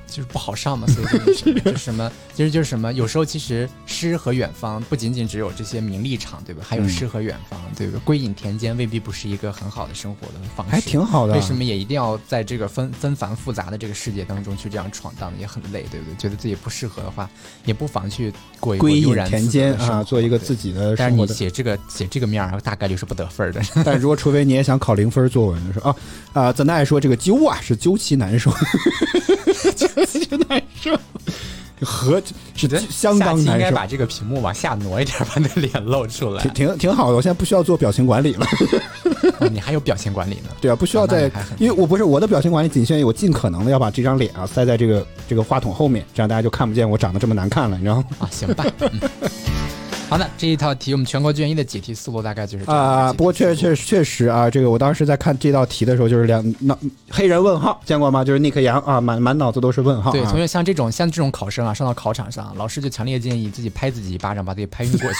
[0.09, 6.65] 就是不好上嘛，所以就 是就是什么，其实就是什么，有时候其实诗和远方不仅仅只有这些名利场，对吧？
[6.67, 8.01] 还有嗯诗和远方，对吧？
[8.05, 11.35] 归隐田间未必不是一个很好的生活的方式，还挺好的。
[11.35, 16.17] 为什么也一定要在这个纷纷繁复杂的这个世界当中去这样闯荡，也很累，对不对？
[16.17, 17.31] 觉得自己不适合的话，
[17.65, 21.29] 也不妨去过一过归隐悠然田间啊，做一个自己的但是你。
[21.39, 23.61] 写这个写这个面儿，大概率是不得分儿的。
[23.85, 25.97] 但如果除非你也想考零分作文的时候啊
[26.33, 28.51] 啊，怎奈说这个究啊是究其难受，
[30.05, 30.99] 究其难受。
[31.81, 33.59] 和是我觉得相当难受应。
[33.59, 36.53] 该把这个屏幕往下挪一点，把那脸露出来挺。
[36.53, 38.45] 挺挺好的，我现在不需要做表情管理了。
[39.39, 40.51] 哦你还有表情管理呢？
[40.61, 48.05] 对啊，不需要再因为我不是我的表情管理仅限于我尽可能的要把这张脸啊塞在这个这个话筒后面，这样大家就看不见我长得这么难看了，你知道吗？
[48.19, 48.65] 啊，行吧。
[48.81, 48.91] 嗯
[50.09, 56.77] 好的，这一套题我们全国卷一的解题思路大概就是啊，不过确确确实啊，这个我当时在看这道题的时候，就是两脑
[57.11, 58.25] 黑人问号见过吗？
[58.25, 60.13] 就是尼克杨啊，满满脑子都是问号、啊。
[60.13, 65.19] 对，同学像这种像这种考生啊，上到考场上，老师就强烈建议自己拍自己一巴掌，把自己拍晕过去。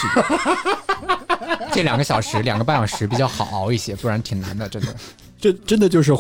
[1.73, 4.89] 这两个小时、两个半小时比较好熬一些，不然挺难的，真的。
[5.41, 6.13] 这真的就是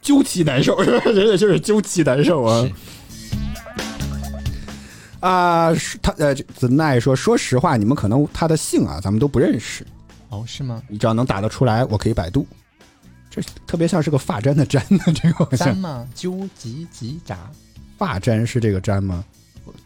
[0.00, 1.04] 究其难受，是吧？
[1.06, 2.66] 真的就是究其 难受啊！
[5.22, 9.86] 啊，是他呃，这子奈说，说实话，你们可能他的姓啊，咱们都不认识，
[10.30, 10.82] 哦，是吗？
[10.88, 12.44] 你只要能打得出来，我可以百度。
[13.30, 16.06] 这特别像是个发簪的簪呢，这个簪吗？
[16.12, 17.38] 纠吉吉札，
[17.96, 19.24] 发簪是这个簪吗？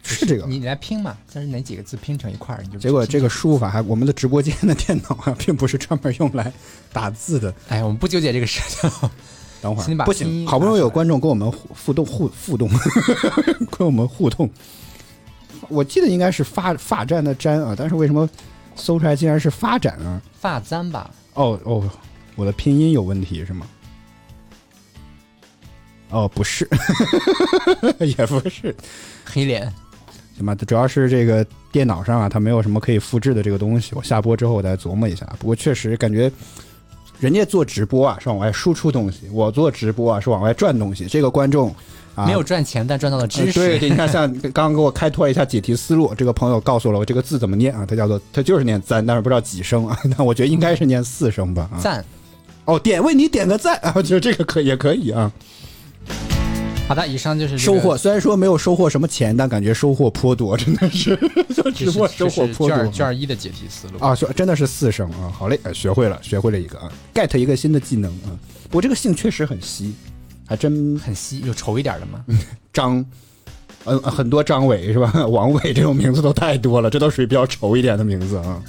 [0.02, 0.46] 是这个。
[0.46, 1.14] 你来拼嘛？
[1.30, 2.62] 这是哪几个字拼成一块儿？
[2.62, 6.50] 你就结果这个输入法还，我们的直播间的电脑啊，并不是专门用来
[6.94, 7.54] 打字的。
[7.68, 8.90] 哎，我们不纠结这个事情。
[9.60, 12.68] 等会儿不行，好不容易有观众跟我们互互动互互动，
[13.70, 14.48] 跟我们互动。
[15.68, 18.28] 我记得应该是发发簪的簪啊，但是为什么
[18.74, 20.20] 搜出来竟然是发展啊？
[20.38, 21.10] 发簪吧？
[21.34, 21.90] 哦哦，
[22.34, 23.66] 我的拼音有问题是吗？
[26.10, 26.68] 哦，不是，
[27.98, 28.74] 也不是，
[29.24, 29.72] 黑脸。
[30.36, 33.92] 行吧，主要是这个电脑上啊，它没有什么可以复制的这个东西。
[33.94, 35.26] 我下播之后我再琢磨一下。
[35.38, 36.30] 不过确实感觉，
[37.18, 41.06] 人家做直播啊是往外输出东西，我做直播啊是往外赚东西。
[41.06, 41.76] 这个观众啊
[42.24, 43.60] 没有赚钱，但赚到了知识。
[43.60, 47.84] 呃对，对你看，像刚刚给我开拓一下解题思路，这个朋友告诉了我这个字怎么念啊？
[47.86, 49.98] 它叫做，它就是念赞，但是不知道几声啊。
[50.16, 51.68] 那我觉得应该是念四声吧。
[51.72, 52.04] 啊，赞。
[52.64, 55.30] 哦，点为你点个赞啊，我觉得这个可也可以啊。
[56.88, 61.16] 好的，以上就是这个收获虽然说没有收获什么钱，但感觉收获颇多， 真的是
[61.54, 62.78] 做这是直播收获颇多。
[62.78, 63.98] 卷卷一的解题思路。
[63.98, 68.30] 啊，说真的是四声啊，好嘞，呃学会了，学会了一个啊，get 一个新的技能啊。
[68.70, 69.94] 我这个姓确实很稀，
[70.46, 72.24] 还真很稀，有稠一点的吗？
[72.72, 73.04] 张，
[73.84, 75.12] 嗯、很多张伟是吧？
[75.26, 78.62] 王伟这种名字都太多了，这都属于比较稠一点的名字啊。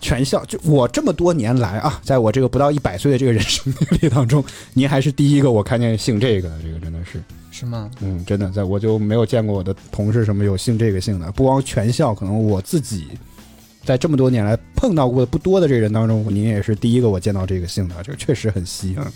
[0.00, 7.90] 全校就我这么多年来啊，在我这个不到一百岁的这个人生经历当中， 您还是第一个我看见姓这个的，这个真的是，是吗？
[8.00, 13.08] 嗯，真的，在我就没有见过我的同事什么有姓这个姓的，不光全校，可能我自己
[13.84, 19.10] 在这么多年来碰到过的不多的这个人当中，您也是第一个我见到这个姓的，这个确实很稀啊。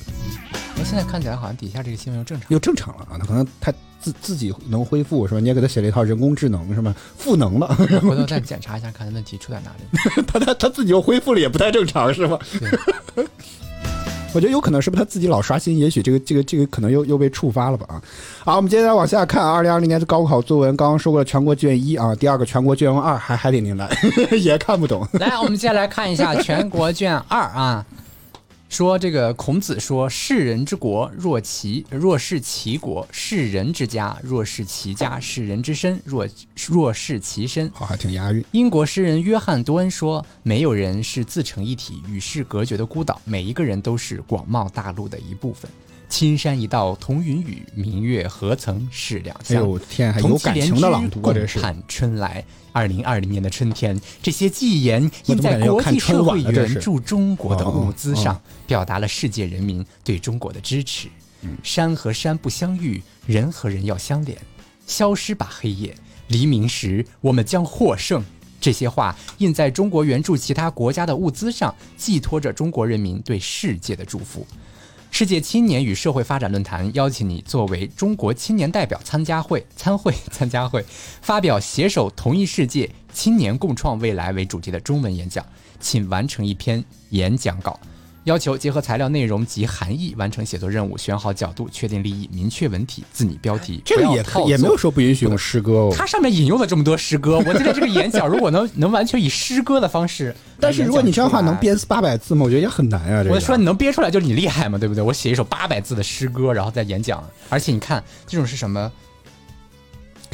[0.77, 2.51] 那现在看起来好像底下这个新闻又正常。
[2.51, 5.41] 又正常了啊，他可能他自自己能恢复是吧？
[5.41, 6.95] 你也给他写了一套人工智能是吧？
[7.17, 10.23] 赋能了，回头再检查一下，看问题出在哪里。
[10.27, 12.39] 他他他自己又恢复了，也不太正常是吧？
[14.35, 18.03] 我觉得有可能是不是他自己老刷新，也许这个这个这个可能又又被触发了吧啊！
[18.45, 23.89] 好，我们接下来往下看，二零二零年的高考作文刚刚说过了全国卷一啊，第二个全国卷二还还得您来，
[24.43, 25.07] 也看不懂。
[25.13, 27.87] 来，我们接下来看一下全国卷二啊。
[28.75, 36.27] 说这个孔子说：“世人之国，若其若是其国；世人之家，若是其家；世人之身，若
[36.67, 38.45] 若是其身。”好，还挺押韵。
[38.51, 45.71] 英国诗人约翰·多恩说：“没有人是自成一体、与世隔绝的孤岛，每一个人都是广袤大陆的一部分。
[46.15, 49.57] 青山一道同云雨，明月何曾是两哎。
[49.57, 51.55] 呦天，还有感情的朗读啊，这是。
[51.55, 52.45] 共盼春来。
[52.71, 61.09] 二零二零年的春天，这些寄言印在国际社会援助中国的物资上，表达了世界人民对中国的支持。
[61.43, 64.39] 嗯山和山不相遇，人和人要相连。
[64.87, 65.93] 消失吧黑夜，
[66.29, 68.23] 黎明时我们将获胜。
[68.61, 74.47] 这些话印在中国援助其他国家的物资上，寄托着中国人民对世界的祝福。
[75.17, 80.85] 世界青年与社会发展论坛邀请你作为中国青年代表参加会、参会、参加会，
[81.23, 85.47] 发表携手同一世界、青年共创未来为主题的中文演讲，
[85.79, 87.79] 请完成一篇演讲稿。
[88.25, 93.83] 要求结合材料内容及含义完成写作任务，选好角度，确定立意，明确文体，自拟标题。
[93.85, 95.95] 这个也可也没有说不允许用诗歌哦。
[95.95, 101.75] 它上面引用了这么多诗歌，我觉得这个演讲 如果能能完全以诗歌的方式，但是如果你这样的话，能编。
[101.75, 102.45] 编八百字吗？
[102.45, 103.23] 我觉得也很难啊。
[103.23, 105.03] 这个我说你能憋出来就是你厉害嘛，对不对？
[105.03, 108.91] 我写一首八百字的诗歌，然后再演讲，而且你看这种是什么？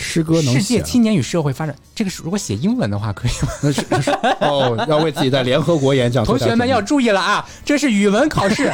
[0.00, 3.52] 诗歌能世界青年与社会发展，这个是如果写英文的话可以吗？
[3.62, 6.24] 那是那是哦，要为自己在联合国演讲。
[6.24, 8.72] 同学们要注意了啊，这是语文考试，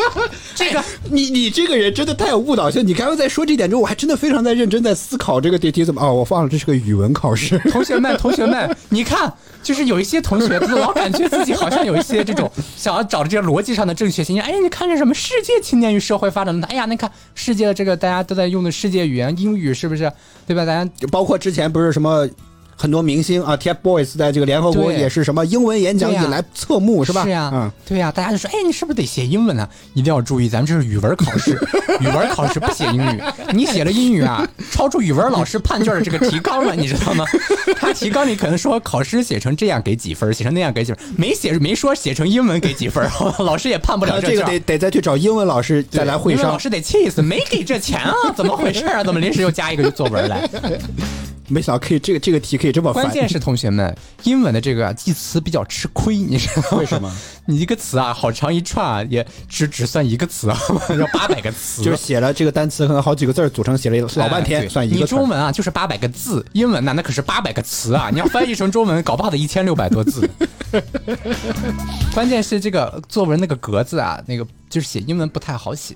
[0.54, 2.86] 这个你你这个人真的太有误导性。
[2.86, 7.58] 你刚刚在说这点之后，我还真的非常在认真在思考这个题题怎么哦，我忘了这是个语文考试。
[7.70, 9.32] 同学们，同学们，你看，
[9.66, 14.40] 就是有一些同学，他老感觉自己好像有一些这种想要找的这些逻辑上的正确性。
[14.40, 16.64] 哎，你看这什么世界青年与社会发展论？
[16.70, 20.10] 哎呀，你看世界的这个大家都在用的世界语言英语，是不是？
[20.46, 20.64] 对吧？
[20.64, 22.28] 咱包括之前不是什么
[22.76, 27.24] 很多明星啊，TFBOYS 在这个联合国也是什么英文演讲对呀引来侧目是吧？
[27.24, 29.68] 是呀，嗯，对呀，大家就说，哎，你是不是得写英文啊？
[29.94, 31.52] 一定要注意，咱们这是语文考试，
[32.00, 33.22] 语文考试不写英语，
[33.54, 37.24] 你写了英语啊，超出语文老师判卷的这个提纲了，你知道吗？
[37.80, 43.08] 他提纲里可能说考试写成这样给几分，写成那样给几分，没写没说写成英文给几分，
[43.40, 46.40] 老师也判不了这个得得再去找英文老师再来会商。
[46.40, 49.02] 英文老师得气死，没给这钱啊，怎么回事啊？
[49.02, 50.48] 怎么临时又加一个作文来？
[51.48, 56.78] 没想到可以这个这个题可以这么翻，关键是同学们，英文的这个记词比较吃亏，你知道吗？
[56.78, 57.12] 为什么？
[57.46, 60.58] 你一个词啊，好长一串啊，也只只算一个词啊，
[60.98, 61.82] 要八百个词。
[61.82, 68.10] 就是写了这个单词可能好几个字组成，写了老半天，哎算一个你中文啊，就是八百个字，英文呢那可是八百个词啊！
[68.12, 70.28] 你要翻译成中文，搞不好得一千六百多字。
[72.12, 75.94] 关键是这个作文那个格子啊，那个就是写英文不太好写。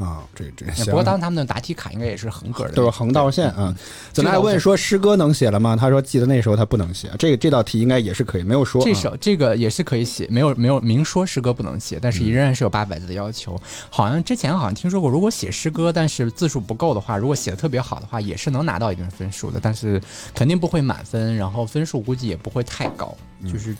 [0.00, 1.04] 啊，这这不过。
[1.04, 3.74] 当时他们的答题卡应该也是横格的，都是横道线啊。
[4.12, 5.76] 怎么还问说诗歌能写了吗？
[5.76, 13.60] 他说记得那时候他不能写，这个这道题应该也是可以，没有说啊这首这个也是可以写，没有没有明说诗歌不能写，但是仍然是有八百字的要求。
[13.90, 20.00] 好像之前好像听说过，如果写诗歌，但是字数不够的话，如果写的特别好的话，也是能拿到一定分数的，但是
[20.34, 23.14] 肯定不会满分，然后分数估计也不会太高。
[23.44, 23.74] 就是，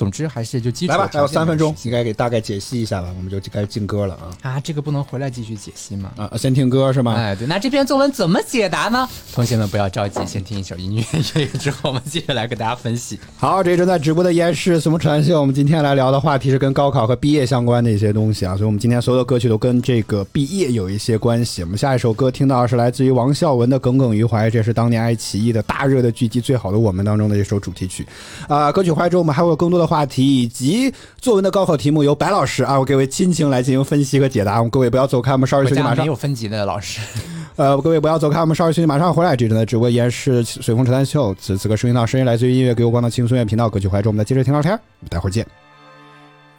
[0.00, 6.10] 总之还是就基础来吧，还有三分钟应该给大概解析一下吧，我们就开始进歌了啊啊，这个不能回来继续解析吗？
[6.16, 6.30] 啊！
[6.38, 7.12] 先听歌是吗？
[7.14, 9.06] 哎，对，那这篇作文怎么解答呢？
[9.34, 13.20] 同学们不要着急，先听一首音乐，音乐之后我们接着来给大家分析。
[13.36, 15.38] 好，这里正在直播的依然是什么传秀？
[15.38, 21.62] 我们今天来聊的话题是跟高考和毕业相关的一些东西啊，所以我们今天所有的歌曲都跟这个毕业有一些关系。
[21.62, 28.06] 我们下一首歌听到的是来自于王孝文的《耿耿于怀》，这是当年爱奇艺的大热的剧集《最好的我们》当中的一首主题曲。
[28.48, 34.58] 啊、歌曲怀中我们还会有更多的话题，以及作文的高考题目由白老师啊，我各位亲情来进行分析和解答。
[34.58, 37.00] 我们各位不要走开，我们稍事休息，马上没有分级的老师。
[37.56, 39.34] 呃，各位不要走开，我们稍事休息，马上回来。
[39.34, 45.44] 这正在直播依然是随风扯淡秀，此此刻收听到声音来自于音乐给我光的轻松乐频道，歌曲怀中，我们再接着听聊天，我们待会儿见。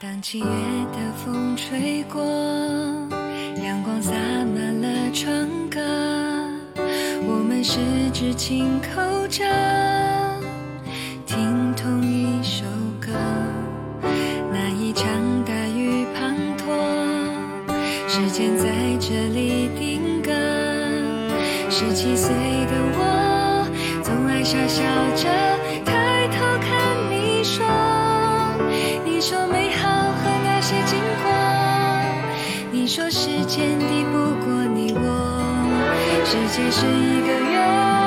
[0.01, 2.21] 当七月的风吹过，
[3.63, 5.79] 阳光洒满了窗格，
[7.25, 7.79] 我们十
[8.11, 9.45] 指紧扣着，
[11.25, 11.70] 听
[18.23, 18.65] 时间在
[18.99, 20.31] 这里定格。
[21.71, 22.29] 十七岁
[22.67, 23.67] 的我，
[24.03, 24.83] 总爱傻笑
[25.15, 25.27] 着
[25.83, 26.69] 抬头看
[27.09, 27.65] 你说。
[29.03, 31.31] 你说美好和那些经过，
[32.71, 35.03] 你说时间敌不过你我，
[36.23, 38.00] 世界是一个圆。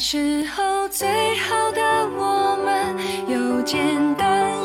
[0.00, 1.82] 那时候，最好的
[2.16, 2.96] 我们，
[3.28, 4.59] 又简单。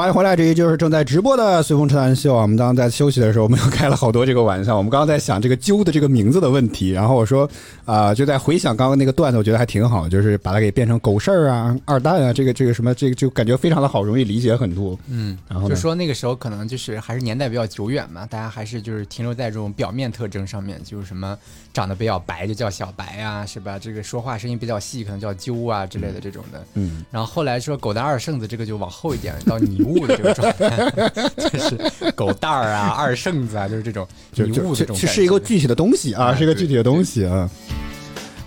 [0.00, 2.40] 欢迎回来，这一就是正在直播的随风车谈秀啊。
[2.40, 4.74] 我们刚刚在休息的时候，我们又开了好多这个玩笑。
[4.74, 7.46] 我们刚刚在想这个揪的这个名字的问题，然后我说
[7.84, 14.98] 啊、就在回想刚刚那个段子，我觉得还挺好，就是把它给变成狗事儿啊、二蛋啊，这个这个什么，这个就感觉非常的好，容易理解很多。
[15.06, 21.36] 嗯，然后就说那个时候可能就是还是年代比较久远嘛，大家还是就是停留在这种表面特征上面，就是什么
[21.72, 23.78] 长得比较白就叫小白啊，是吧？
[23.78, 26.64] 这个说话声音比较细，可能叫啾啊之类的这种的。
[26.74, 37.48] 嗯，然后后来说狗蛋二圣子这个就往后一点，到拟物的这个状态， 就是狗蛋儿啊、二圣子啊，就是这种就拟物的这种感觉是一个具体的东西啊，哎是一个具体的东西啊。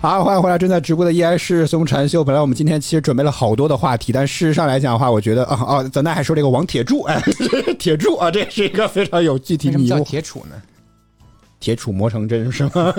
[0.00, 0.58] 好，欢迎回来！
[0.58, 2.22] 正在直播的依然是松禅秀。
[2.22, 7.22] 本来我们今天其实准备了好多的话题，但事实上来讲的话，我觉得啊啊，咱那还说这个王铁柱，哎，
[7.80, 9.98] 铁柱啊，这是一个非常有具体为什么叫。
[10.00, 10.60] 铁杵呢？
[11.64, 12.94] 铁杵磨成针是吗？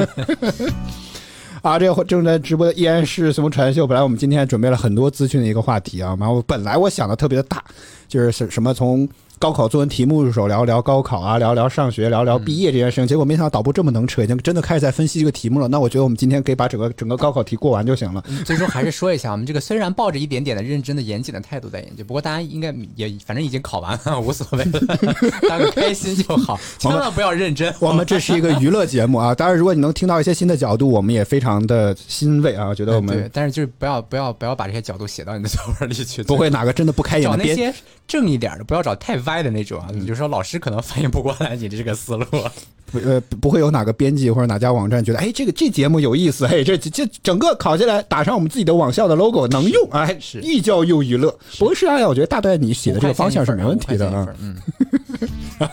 [1.61, 3.85] 啊，这个正在直播的依然是什么传秀。
[3.85, 7.63] 本来我们今天准备了很多资讯的一个话题啊，然后本来我想的特别的大，
[8.07, 9.07] 就是什什么从
[9.37, 13.07] 高考作文题目入手聊聊高考啊，聊聊上学，聊聊毕业这件事情。
[13.07, 15.67] 结果没想到导播这么能扯，已经真的开始在分析这个题目了。
[15.67, 18.23] 那我觉得我们今天可以把整个整个高考题过完就行了。
[18.45, 24.79] 最终还是说一下，我们这个虽然抱着一点点的认真的、严谨的态度在研究，不过大家应该也反正已经考完了，无所谓了，
[25.49, 27.73] 当个开心就好，千万不要认真。
[27.79, 37.77] 我们这是一个娱乐节目啊，当然如果你能听到一些新的角度，我们也非常的欣慰啊，觉得我们对，但是就是不要不要不要把这些角度写到你的作文里去，不会哪个真的不开眼的编找那些
[38.07, 39.89] 正一点的，不要找太歪的那种啊。
[39.93, 51.29] 你就说老师可能反应不过来你的这个思路，不呃不会有哪个编辑或者哪家网站觉得，哎，这个这节目有意思，哎，这这这整个考下来打上我们自己的网校的 logo 能用，哎，是寓教又娱乐。
[51.57, 54.27] 不过实际上，我觉得大概你写的这个方向是没问题的啊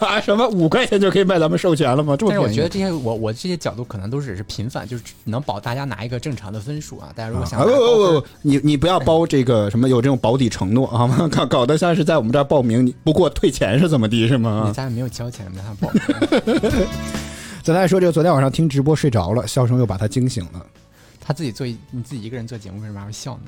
[0.00, 2.16] 啊， 什么五块钱就可以卖咱们授权了吗？
[2.16, 2.52] 这么但是我？
[2.52, 7.10] 觉得这些我我这些角度可能都只是频繁，就是能保大家拿一个正常的分数啊。
[7.16, 11.28] 大家如果想啊不不不，你你不要包这个什么有这种保底承诺好吗？
[11.32, 14.64] 搞搞得像是在我们这儿报名，你不过退钱是怎么的是吗？
[14.68, 15.92] 你家里没有交钱，没他报。
[17.62, 20.66] 咱来说这个，昨天晚上听直播睡着了，笑声又把他惊醒了。
[21.20, 23.42] 他自己做一你自己一个人做节目，为什么还会笑呢？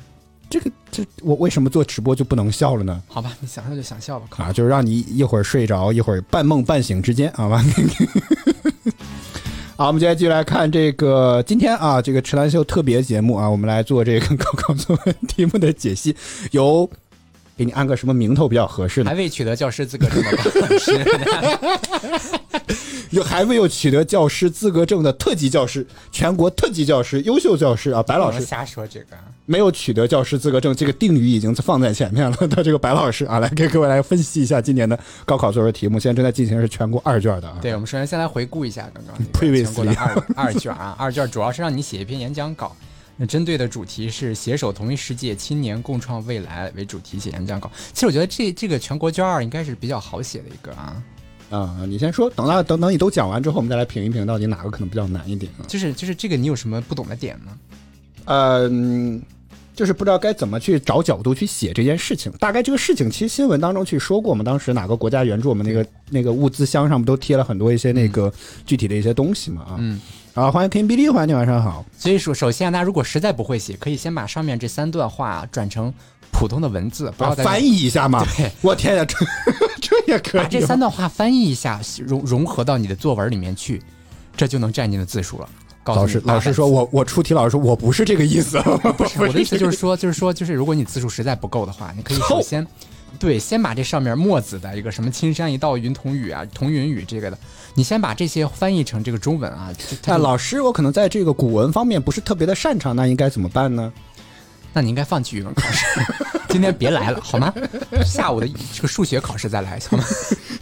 [0.49, 3.03] 这个这我为什么做直播就不能笑了呢？
[3.09, 4.27] 好吧，你想笑就想笑吧。
[4.31, 7.65] 靠啊，就是让你一会儿睡着，一会儿半梦半醒之间，好吧？
[9.77, 16.15] 好，我们接下来继续来看这个今天啊，这个池兰秀特别节目啊，我们来做这个 高考作文题目的解析，
[16.53, 16.89] 由
[17.57, 19.17] 给你安个什么名头比较合适呢还？
[19.17, 21.05] 未取得教师资格证的白老师，
[23.11, 29.17] 有还未有取得教师资格证的特级教师、全国特级教师、优秀教师啊，白老师瞎说这个。
[29.47, 32.37] 没有取得教师资格证，这个定语已经放在前面了。
[32.49, 36.01] 他这个白老师啊，来给各位来分析一下今年的高考作文题目。
[36.01, 37.59] 现在正在进行的是全国二卷的啊。
[37.61, 39.95] 对，我们首先先来回顾一下刚刚那个 Previously 全国的
[40.35, 42.75] 二二卷啊，二卷主要是让你写一篇演讲稿。
[43.17, 47.71] 那针对的主题是携手同一世界，青年共创未来为主题写演讲稿。
[47.93, 51.03] 其实我觉得这这个全国卷二应该是比较好写的一个啊，
[51.51, 55.63] 啊、你先说，等到等等你都讲完之后，我们再来评一评，到底哪个可能比较难一点啊？
[55.69, 57.59] 就是就是这个你有什么不懂的点呢？
[58.25, 59.23] 嗯，
[59.77, 62.33] 就是不知道该怎么去找角度去写这件事情。
[62.41, 68.33] 大概这个事情，其实新闻当中去说过，我们当时哪个国家援助我们那个那个物资箱上不都贴了很多一些那个
[68.67, 69.77] 具体的一些东西嘛啊？
[69.79, 70.01] 嗯，
[70.35, 71.85] 啊，欢迎 King Billy，欢迎你晚上好。
[71.97, 75.95] 所以说，首先啊大家如果实在不会写，可以先把上面这三段话转成
[76.33, 78.25] 普通的文字，不啊，要再翻译一下嘛。
[78.37, 79.17] 对，我天呀，这
[79.81, 80.43] 这也可以？
[80.43, 83.81] 把这三段话翻译一下，融融合到你的作文里面去，
[84.37, 85.49] 这就能占你的字数了。
[85.85, 88.61] 告诉老师老师说我我出题，老师说我不是这个意思，
[88.99, 92.67] 不是我的意思就是说，就是说，就是如果你字数实在不够的话，你可以首先，
[93.19, 97.39] 对，先把这上面墨子的一个什么“青山一道云同雨”啊，同云雨这个的，
[97.75, 99.73] 你先把这些翻译成这个中文啊。
[100.07, 103.93] 那就老师，我可能在这个古文方面不是特别的擅长，那应该怎么办呢？
[104.73, 105.87] 那你应该放弃语文考试。
[106.51, 107.53] 今天别来了，好吗？
[108.05, 110.05] 下午的这个数学考试再来，好吗？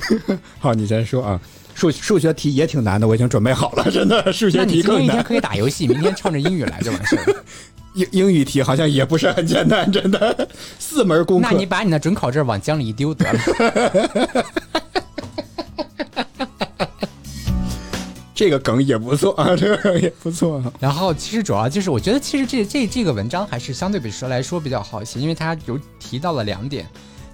[0.61, 1.41] 好，你先说啊。
[1.75, 5.23] 数数学题也挺难的，我已经准备好了，真的数学题那学你今天一天。
[5.25, 7.45] 可以打游戏，明天唱着英语来就完事儿了。
[7.95, 11.49] 英英语题好像也不是很简单，真的 四门功课。
[11.51, 13.41] 那你把你的准考证往江里一丢得了。
[18.35, 20.73] 这个梗也不错啊， 这个梗也不错啊。
[20.81, 26.87] 然后其实主要就是，我觉得其实这这这个文章还是相对比说来说比较好写，因为它有提到了两点。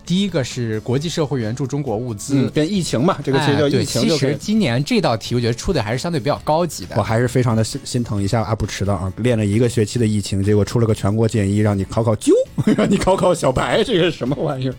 [0.09, 4.17] 第一个是国际社会援助中国物资，嗯，跟疫情嘛，这个其实哎对，就疫情其。
[4.17, 7.03] 实今年这道题我觉得出的还是相对比较高级的我。
[7.03, 12.33] 还是非常的心心疼一下阿布迟的啊，练了一个学期的疫情，结果出了个全国建议，让你考考究，
[12.75, 14.75] 让你考考小白，这个什么玩意儿？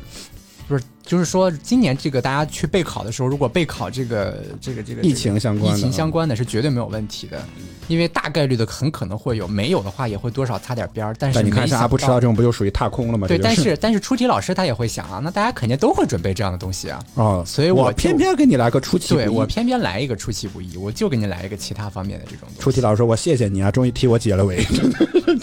[0.68, 7.44] 不是，就是说今年这个大家去备考的时候，如果备考这个这个这个疫情相关的疫情相关的是绝对没有问题的，
[7.88, 11.16] 因为大概率的很可能会有，没有的话也会多少擦点边儿。
[11.18, 13.28] 但是你看，没想像阿布迟到到这种不就属于踏空了吗？
[13.28, 17.04] 对，但是但是出题老师他也会想啊，那大家肯定都会准备这样的东西啊。
[17.16, 19.24] 哦，所以我偏偏给你来个出其不意。
[19.24, 24.64] 对我偏偏来一个出其不意，我就给你来一个其他方面的这种出题老师说：“我谢谢你啊，终于替我解了围。”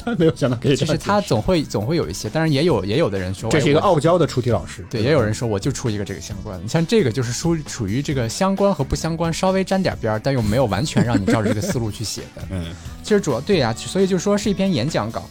[0.04, 4.86] 他没有想到可以这样就是他总会总会有一些，当然也有也有的人说，这是一个傲娇的出题老师。
[4.88, 12.42] 对，也有人说我就出一个这个相关的，你像这个就是属属于这个相关和不相关稍微沾点边儿，但又没有完全让你照着这个思路去写的。
[12.50, 15.28] 嗯，其实主要对呀、所以就说是一篇演讲稿，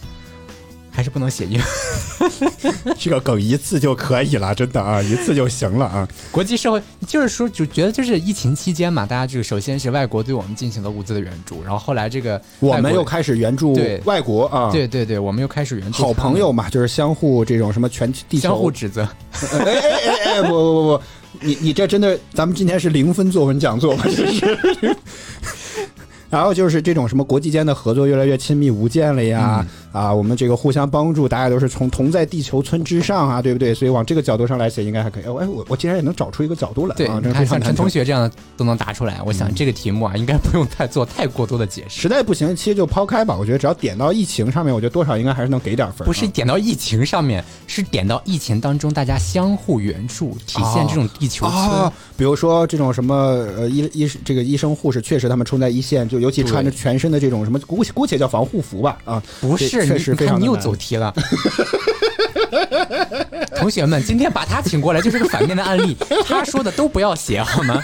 [0.96, 1.66] 还是不能写英文。
[2.98, 6.08] 这个梗一次就可以了，真的啊，一次就行了啊。
[6.30, 19.06] 国际社会就是说，就觉得就是疫情期间嘛，大家这个首先是外国对我们进行了物资的援助，然后后来这个我们又开始援助外国啊，对对对，我们又开始援助好朋友嘛，就是相互这种什么全地球相互指责。
[19.52, 21.02] 哎哎哎哎，不不不不，
[21.40, 24.04] 你你这真的，咱们今天是零分作文讲座吗？
[24.06, 24.96] 这是。
[26.28, 33.74] 然后就是这种什么国际间的合作越来越亲密无间了呀，啊，我们这个互相帮助，大家都是从同在地球村之上啊，对不对？
[33.74, 35.22] 所以往这个角度上来写，应该还可以。
[35.24, 42.00] 哎，我我竟然也能找出一个角度来，对，啊，你看像陈同学这样的都能答出来，我想这个题目啊，应该不用太做太过多的解释。
[42.02, 43.36] 实在不行，其实就抛开吧。
[43.36, 46.06] 我觉得只要点到疫情上面，我觉得多少应该还是能给点分。
[46.06, 51.58] 不是点到疫情上面，是点到疫情当中大家相互援助，体现这种地球村。
[51.58, 53.14] 啊，比如说这种什么
[53.56, 59.84] 呃医医这个医生护士，确实他们冲在一线，就尤其穿着全身的这种什么姑且姑且叫防护服吧啊，不是，
[60.38, 61.14] 你又走题了。
[63.56, 65.96] 同学们，今天把他请过来就是个反面的案例，
[66.26, 67.82] 他说的都不要写好吗？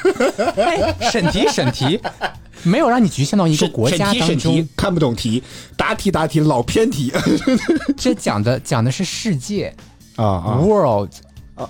[0.57, 1.99] 哎，审题审题，
[2.63, 5.43] 没有让你局限到一个国家审题审当中题，看不懂题，
[5.77, 7.13] 答题答题老偏题
[7.97, 9.75] 这讲的讲的是世界
[10.17, 11.11] 啊啊 world，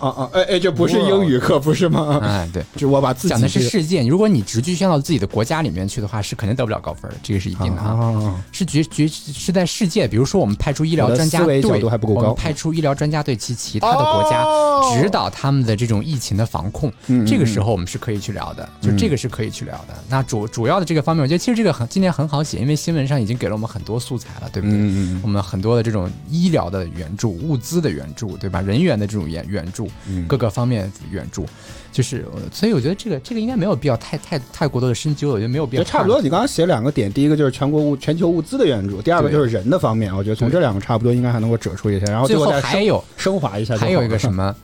[0.01, 0.31] 啊啊啊！
[0.33, 2.21] 哎哎，这不是英语课不是吗？
[2.23, 2.65] 哎，对。
[2.77, 7.91] 就我把自己讲的是世界，如果你只局限到自己的国家里面去的话，是肯定得不了高分的，这个是一定的啊。
[7.91, 11.63] 啊，是局局是在世界，比如说我们派出医疗专家对，
[12.03, 16.93] 我们派出医疗专家对其其他的国家，哦指导他们的这种疫情的防控。
[17.27, 19.95] 这个时候我们是可以去聊的，就这个是可以去聊的。
[20.09, 24.77] 那主主要的这个方面，我觉得其实这个很今年很好写，因为新闻上已经给了我们很多素材了，对不对？
[25.23, 28.61] 我们很多的这种医疗的援助、物资的援助，对吧？
[28.61, 31.47] 人员的这种援援助，嗯各个方面援助，
[31.91, 35.85] 就是呃所以我觉得这个这个应该没有必要太太太过多的深究，我觉得没有必要。
[35.85, 36.21] 差不多。
[36.21, 44.55] 你刚刚写两个点，第一个就是全国物全球物资的援助，第二个就是人的方面，我觉得从这两个差不多应该还能够折出一些，然后最后还有升华一下还有一个什么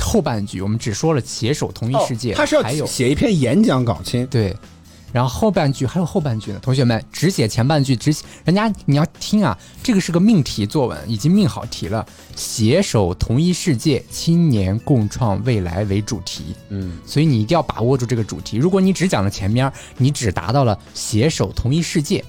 [0.00, 4.26] 后半句，我们只说了携手同一世界，哦他是要写一篇演讲稿，亲。
[4.26, 4.54] 对。
[5.14, 12.04] 然后后半句还有后半句呢，同学们只写前半句，只写人家你要听啊，这个是个命题作文，已经命好题了，
[12.34, 16.46] 携手同一世界，青年共创未来为主题。
[16.70, 18.56] 嗯，所以你一定要把握住这个主题。
[18.56, 22.24] 如果你只讲了前面，你只达到了携手同一世界，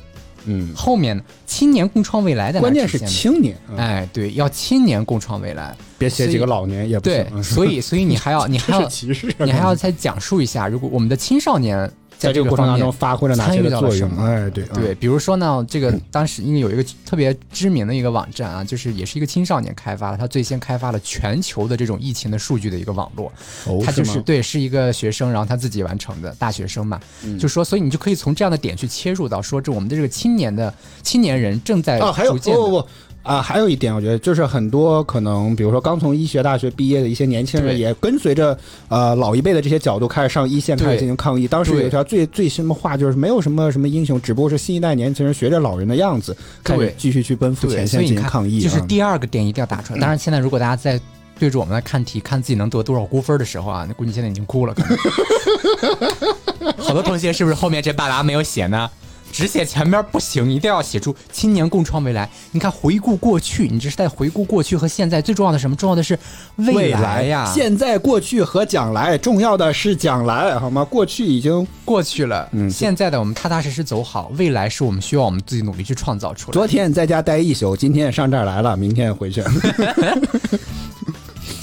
[0.46, 5.76] 嗯，后面呢青年共创未来的关键是青年，啊哎，对，要青年共创未来。
[5.98, 8.88] 别写几个老年也不对行，嗯所以所以你还要你还要
[9.44, 14.10] 你还要再讲述一下，如果我们的青少年在这个过程当中发挥了哪些作用？
[14.18, 23.32] 哎，对，啊对，，比如说呢，这个当时因为有一个特别知名的一个网站啊，就是也是一个青少年开发的，他最先开发了全球的这种疫情的数据的一个网络，
[23.66, 24.24] 哦他就是吗？
[24.26, 27.38] 对是一个学生，然后他自己完成的大学生嘛，嗯。
[27.38, 30.74] 就说，所以你就可以从这样的点去切入到说，这我们的这个青年的
[31.04, 32.88] 青年人正在啊，还有逐渐的不不不
[33.26, 38.56] 啊，还有一点，我觉得就是很多可能，比如说刚从医学大学毕业的一些年轻人，也跟随着
[38.88, 41.48] 呃老一辈的这些角度开始上一线，开始进行抗议。
[41.48, 48.62] 当时有一条最最什么话，就是没有什么什么英雄，只不过是新一代年轻人学着老人的样子，开始继续去奔赴，前线进行抗议。
[48.62, 50.00] 就是啊第二个点一定要打出来。
[50.00, 51.02] 当然，现在如果大家在
[51.40, 54.74] 对着我们来看题，看自己能得多少估分的时候啊，那估计现在已经哭了。
[54.76, 58.88] 可能 好多同学是不是后面这半拉没有写呢？
[59.32, 62.30] 只写前面不行，一定要写出青年共创未来。
[62.52, 65.22] 你看，回顾过去，你这是在回顾过去和现在。
[65.22, 65.76] 最重要的是什么？
[65.76, 66.18] 重要的是
[66.56, 67.52] 未来呀！
[67.54, 70.84] 现在、过去和将来，重要的是将来，好吗？
[70.86, 76.54] 过去已经过去了，嗯现在的我们踏踏实实走好，未来是我们需要我们自己努力去创造出来。
[76.54, 79.44] 昨天在家待一宿，今天上这儿来了，明天回去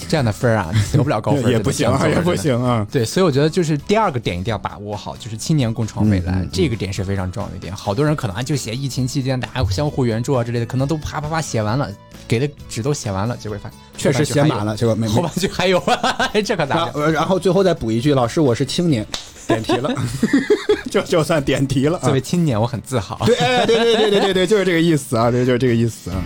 [0.08, 2.34] 这样的分儿啊， 得不了高分也不行啊，也不。
[2.36, 2.86] 行啊。
[2.90, 7.74] 对，所以我觉得就是第二个点一定要把握好，就是青年共创未来，这个点是非常重要的一点。
[7.74, 11.88] 好多人可能啊就写疫情期间大家相互援助啊之类的，可能都啪啪啪写完了，
[12.26, 15.82] 给的纸都写完了，结果发现确实写满了，结果没没后半句还有，
[16.44, 17.12] 这可咋整？
[17.12, 19.06] 然后最后再补一句：“老师，我是青年，
[19.46, 19.94] 点题了，
[20.90, 22.04] 就就算点题了啊。
[22.04, 23.18] 作为青年，我很自豪。
[23.26, 26.16] 对对对对对对，就是这个意思啊，对，就是这个意思啊，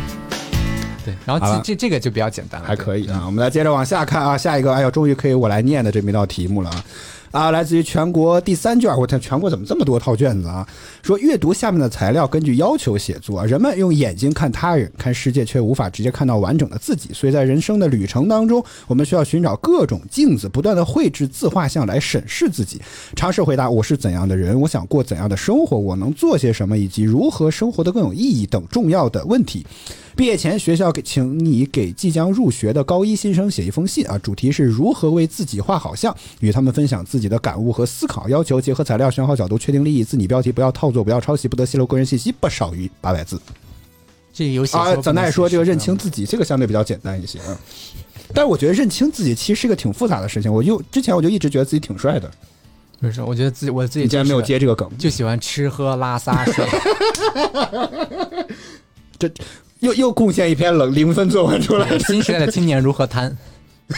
[1.07, 3.23] 对，然后这这这个就比较简单了，还可以啊。
[3.25, 6.85] 我们来接着往下看啊，下一个，哎呦，终于可以我来念的这么一道题目了啊。
[7.33, 10.67] 啊，来自于全国第三卷，我看全国怎么这么多套卷子啊？
[11.03, 13.45] 说阅读下面的材料，根据要求写作。
[13.45, 17.11] 人们用眼睛看他人，看世界，却无法直接看到完整的自己。
[17.13, 22.81] 所以在人生的旅程当中，我们需要寻找各种镜子，不断的绘制自画像来审视自己，
[23.15, 29.67] 尝试回答我是怎样的人，我想过怎样的生活，我能做些什么，以及如何生活的更有意义等重要的问题。
[30.17, 38.27] 毕业前，学校给请你给即将入学的高一新生写一封信啊，主题是如何为自己画好像，与他们分享自己的感悟和思考。
[38.27, 43.39] 要求结合材料，选好角度，确定立意，自拟标题，不要套作，不要抄袭，不得泄露个人信息，不少于八百字。
[44.33, 47.59] 这个游戏啊，咱奈说这个认清，自己，这个相对比较简单一些啊。
[48.33, 50.51] 但是我觉得认清自己其实是一个挺复杂的事情。
[50.51, 52.31] 我就之前我就一直觉得自己挺帅的，
[53.01, 56.65] 不是，我觉得自己我自己你竟然没有接这个梗，就喜欢吃喝拉撒睡。
[59.19, 59.31] 这
[59.81, 61.99] 又又贡献一篇冷零分作文出来。
[62.01, 63.37] 新时代的青年如何贪？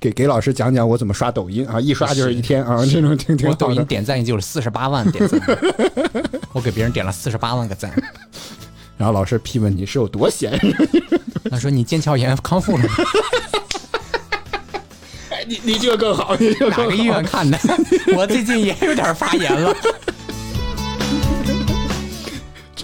[0.00, 3.84] 给给老师讲讲我怎么刷抖音啊，一刷就是一天啊，这种挺挺我抖音。
[3.86, 5.40] 点赞已经有四十八万点赞，
[6.54, 7.92] 我给别人点了四十八万个赞。
[8.96, 10.56] 然后老师批问你是有多闲，
[11.50, 12.94] 他说你腱鞘炎康复了吗？
[15.30, 17.58] 哎你你这个更好，你这个哪个医院看的？
[18.16, 19.74] 我最近也有点发炎了。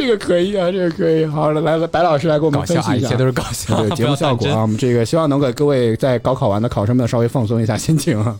[0.04, 1.24] 这个可以啊，这个可以。
[1.24, 3.80] 好了，来了，白老师来给我们分析一下一切都是搞笑。
[3.80, 8.36] 对 节目效果啊，我们这个希望能给各位在高考完的考生们稍微放松一下心情啊。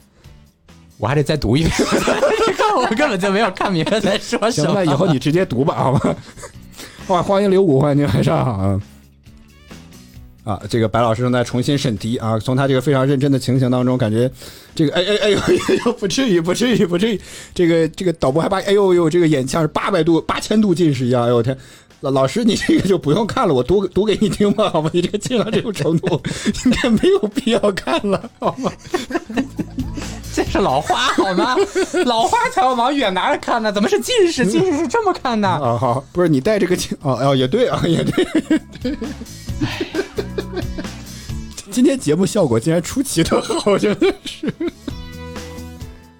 [0.98, 1.72] 我还得再读一遍。
[1.78, 4.72] 你 看我根本就没有看明白在说什行，么。
[4.74, 6.14] 那以后你直接读吧，好吧？
[7.08, 8.80] 哇，欢迎刘武，欢迎您，晚上好啊。
[10.44, 14.30] 啊，这个白老师正在重新审题啊，从他这个非常认真的情形当中，感觉
[14.74, 15.54] 这个哎哎哎呦哎
[15.86, 17.20] 呦，不至于不至于不至于，
[17.54, 21.56] 这个这个导播还把哎呦呦这个眼像是八百度八千度近视一样，哎呦我天！
[22.00, 24.90] 老老师，你这个就不用看了，我读读给你听吧，好吧？
[24.92, 26.20] 你这个近到这种程度，
[26.66, 28.70] 应该没有必要看了，好吗？
[30.34, 31.54] 这是老花好吗？
[32.06, 34.44] 老花才要往远拿着看呢，怎么是近视？
[34.44, 35.48] 近视是这么看的。
[35.48, 38.26] 啊，好，不是你戴这个镜，哦哦，也对啊，也对。
[41.70, 44.52] 今天节目效果竟然出奇的好，我觉得是。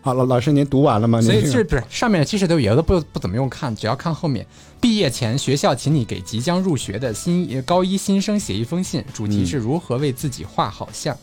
[0.01, 1.20] 好了，老师您读完了吗？
[1.20, 4.47] 所以这个是不是上面其实都有的不不怎么用看，只要看后面。
[4.81, 11.16] 毕业前，学校请你给即将入学的新呃高一新生写一封信，主题是如何为自己画好像。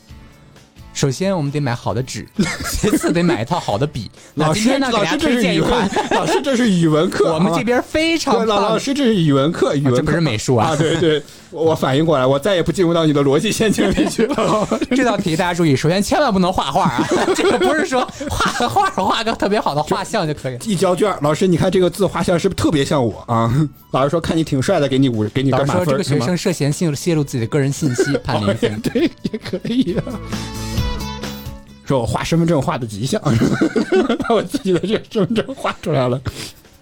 [0.93, 2.27] 首先，我们得买好的纸，
[2.69, 4.09] 其次得买一套好的笔。
[4.35, 10.75] 老师呢，给老师这是语文，， 老师这是语文课，我们这边非常老棒老师这是语文课，语文不是美术啊啊！
[10.75, 14.67] 对对，我我反应过来，我再也不进入到你的逻辑陷阱里去了。
[14.91, 17.07] 这道题大家注意，首先千万不能画画啊！
[17.35, 20.59] 这个不是说画个画画个特别好的画像就可以了。
[20.65, 23.51] 一交卷，老师，你看这个字画像是不是特别像我啊？
[23.91, 28.79] 老师说看你挺帅的，给你五，给你老师说这个学生涉嫌泄露泄露自己的个人信息，判零分。
[28.81, 30.03] 对，也可以啊。
[31.91, 33.21] 说我画身份证画的极像，
[34.19, 36.21] 把我自己的这个身份证画出来了。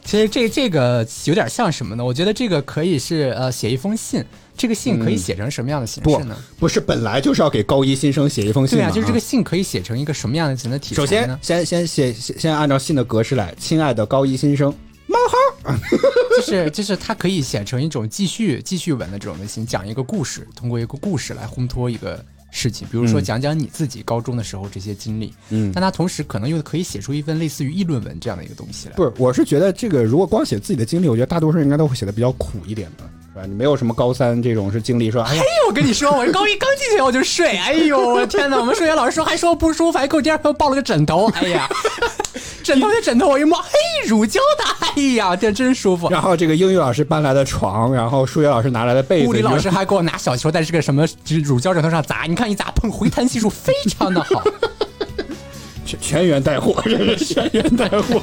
[0.06, 2.06] 其实这这个有点像什么呢？
[2.06, 4.24] 我觉得这个可以是呃写一封信，
[4.56, 8.78] 这个信可以写成什么样的形式呢？，不是本来就是要给高一新生写一封信？
[8.78, 11.40] 对啊，就是这个信可以写成一个什么样的形的题材首先呢？
[11.42, 14.72] 先先写先先按照信的格式来，亲爱的高一新生，
[15.08, 15.76] 冒号。
[16.38, 23.24] 就是就是它可以写成一种记叙记叙文的这种类型，讲一个故事，通过一个故事来烘托一个事情，比如说嗯。
[23.24, 25.72] 讲讲你自己高中的时候这些经历，嗯。
[25.74, 28.96] 但他同时可能又可以写出一份类似于议论文这样的一个东西来。
[28.96, 33.04] 不是，我是觉得这个如果光写自己的经历，我觉得大多数人应该都会写的比较苦一点的，
[33.34, 33.46] 是吧？
[33.48, 35.38] 你没有什么高三这种是经历说，哎
[35.68, 38.58] 我跟你说，我高一刚进去我就睡，哎呦，我的天哪！
[38.58, 41.70] 我们数学老师说还说不舒服，还给我第二天抱了个枕头，哎呀，
[42.64, 46.10] 枕头就枕头我一摸，嘿，乳胶的，哎呀，这真舒服。
[46.10, 51.06] 然后这个英语老师搬来的床，然后数学老师拿来的被子，物理老师还给我拿小球在这个什么
[51.44, 54.44] 乳胶枕头上砸，你看一砸，碰回弹系数非常的好。
[55.86, 58.22] 全全员带货，这是全员带货。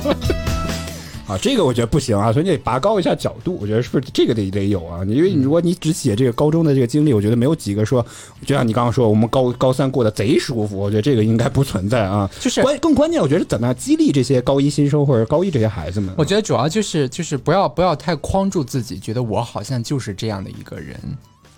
[1.27, 3.59] 啊，这个我觉得不行啊，所以你得拔高一下角度。
[3.61, 5.05] 我觉得是不是这个得得有啊？
[5.05, 8.05] 因为你如果你只写这个高中的这个经历，我觉得没有几个说，
[8.45, 12.31] 就像你刚刚说，我们高高三过得贼舒服，我觉得这个应该不存在啊。
[12.39, 16.15] 就是关更关键，我觉得怎么样激励这些高一新生或者高一这些孩子们？
[16.17, 20.97] 我觉得主要就是就是不要不要太框住自己，觉得我好像就是这样的一个人。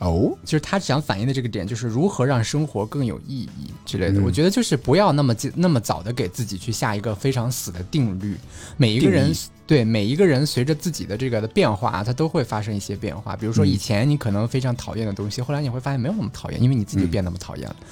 [0.00, 4.20] 哦，就是他想反映的这个点，就是如何让生活更有意义之类的。
[4.20, 8.36] 嗯我觉得就是不要那么那么早的给自己去下一个非常死的定律。
[8.76, 9.34] 每一个人
[9.66, 13.34] 对每一个人随着自己的这个的变化，他都会发生一些变化。
[13.34, 17.76] 比如说嗯以前你可能非常讨厌的东西，后来你会发现没有那么讨厌，因为你自己变那么讨厌了。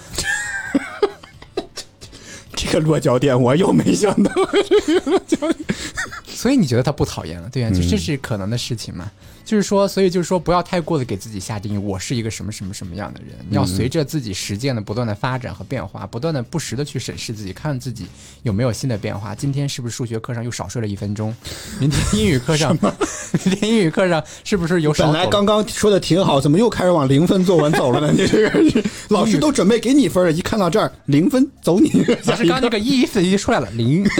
[2.54, 4.32] 这个落脚点我又没想到。
[6.24, 9.10] 所以你觉得他不讨厌了，对呀、就嗯这是可能的事情嘛。
[9.46, 13.28] 就是说，所以就是说，不要太过的给自己下定义，我是一个什么什么什么样的人。
[13.48, 18.06] 你要随着自己实践的不断的发展和变化，不断的不时的去审视自己，看自己
[18.42, 19.36] 有没有新的变化。
[19.36, 21.32] 今天是不是数学课上又少睡了一分钟？
[21.78, 22.76] 明天英语课上，
[23.44, 25.14] 明天英语课上是不是有少本？
[25.14, 28.12] 来刚刚说的挺好，怎么又开始往零分作文走了呢？
[28.12, 31.88] 你这个老师都准备给你分了，一看到这儿零分走你。
[32.24, 34.04] 老师刚刚那个意思已经出来了，零。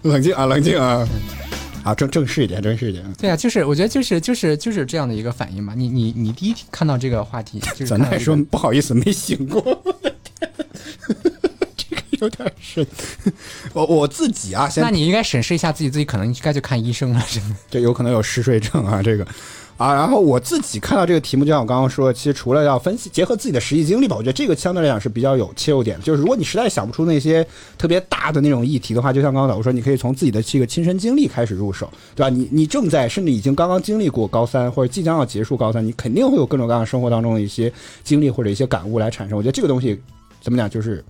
[0.00, 1.06] 冷静啊，冷静啊，
[1.84, 3.04] 啊，正正式一点，正式一点。
[3.18, 5.74] 对啊，就是我觉得就是就是就是这样的一个反应嘛。
[5.76, 9.62] 你你你第一看到这个话题，就是咱奈看到这个说不好意思，没醒过。
[11.76, 12.86] 这个有点深。
[13.74, 17.56] 我我自己啊，先那你应该审视一下自己，自己可能应该去看医生了，真的。
[17.70, 19.26] 这有可能有嗜睡症啊，这个
[19.76, 26.00] 啊，然后我自己看到这个题目，就像我刚刚说，其实除了要分析结合自己的实际经历吧，我觉得这个相对来讲是比较有切入点。
[26.00, 27.44] 就是如果你实在想不出那些
[27.76, 32.28] 特别大的那种议题的话，就像刚刚我说，你可以从自己的这个亲身经历开始入手，对吧？
[32.28, 37.72] 你你正在甚至已经刚刚经历过高三，或者即将要结束高三，你肯定会有各种各样生活当中的一些
[38.04, 39.36] 经历或者一些感悟来产生。
[39.36, 40.00] 我觉得这个东西
[40.40, 41.04] 怎么讲，就是。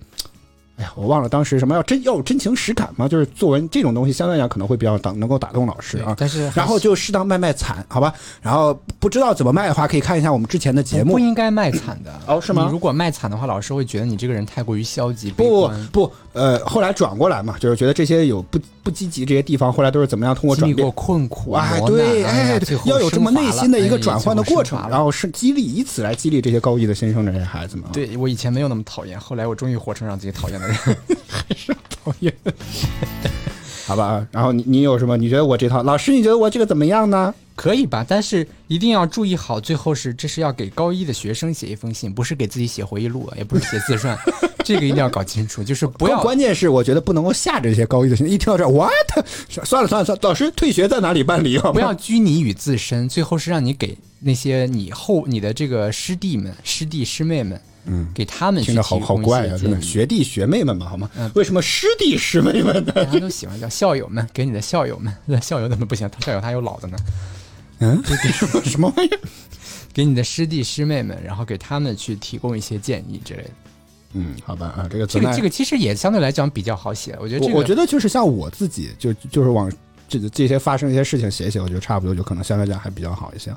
[0.77, 6.13] 哎呀，我忘了当时什么要真要有真情实感嘛，就是作文这种东西，相对来讲可能会比较打能够打动老师啊。
[6.17, 8.13] 但是还然后就适当卖卖惨，好吧？
[8.41, 11.19] 然后不知道怎么卖的话，可以看一下我们之前的节目不。
[11.19, 15.69] 应该卖惨的哦是吗你如果卖惨的话，老师会觉得你这个人太过于消极不。
[15.91, 20.91] 不，呃，后来转过来嘛，就是觉得这些有不不积极这些地方，后来都是怎么样通过转变经历过。
[20.91, 25.11] 困苦、哎，对，哎要有这么内心的一个转换的过程，然后。
[25.15, 27.91] 是激励，以此来激励这些高一的新生这些孩子们啊。
[27.93, 30.75] 对我以前没有那么讨厌，后来我终于活成让自己讨厌的人。
[31.25, 32.33] 还是讨厌，
[33.85, 34.25] 好吧。
[34.31, 35.15] 然后你你有什么？
[35.17, 37.33] 你觉得我这套老师，你觉得我这个怎么样呢？
[37.55, 38.05] 可以吧？
[38.05, 44.17] 但是一定要注意好，最后是这是要给高一的学生写一封信，不是给自己写回忆录，也不是写自传，
[44.65, 48.91] 这个一定要搞清楚，就是不要关键是我觉得不能够吓着这些高一的学生，一听到这，what？
[49.47, 51.57] 算了算了算了，老师退学在哪里办理？
[51.57, 61.29] 好不要拘泥于自身，最后是让你给那些你后你的这个师弟们、师弟师妹们，嗯，给他们听着好好怪啊，真的，学弟学妹们嘛，好吗嗯？
[61.35, 62.91] 为什么师弟师妹们呢？
[62.93, 66.09] 大家都喜欢叫校友们，给你的校友们， 那校友怎么不行？
[66.09, 66.97] 他校友他有老的呢，
[67.79, 68.01] 嗯，
[68.33, 69.19] 什么 什么玩意儿？
[69.93, 73.49] 给你的师弟师妹们，然后给他们去提供一些建议之类的。
[74.13, 79.71] 嗯，好吧啊，这个这个这个其实也相对来讲比较好写，我觉得这个我我觉得就是像我自己，就就是往
[80.07, 83.49] 这这些发生一些事情写写，我觉得差不多，就可能相对来讲还比较好一些。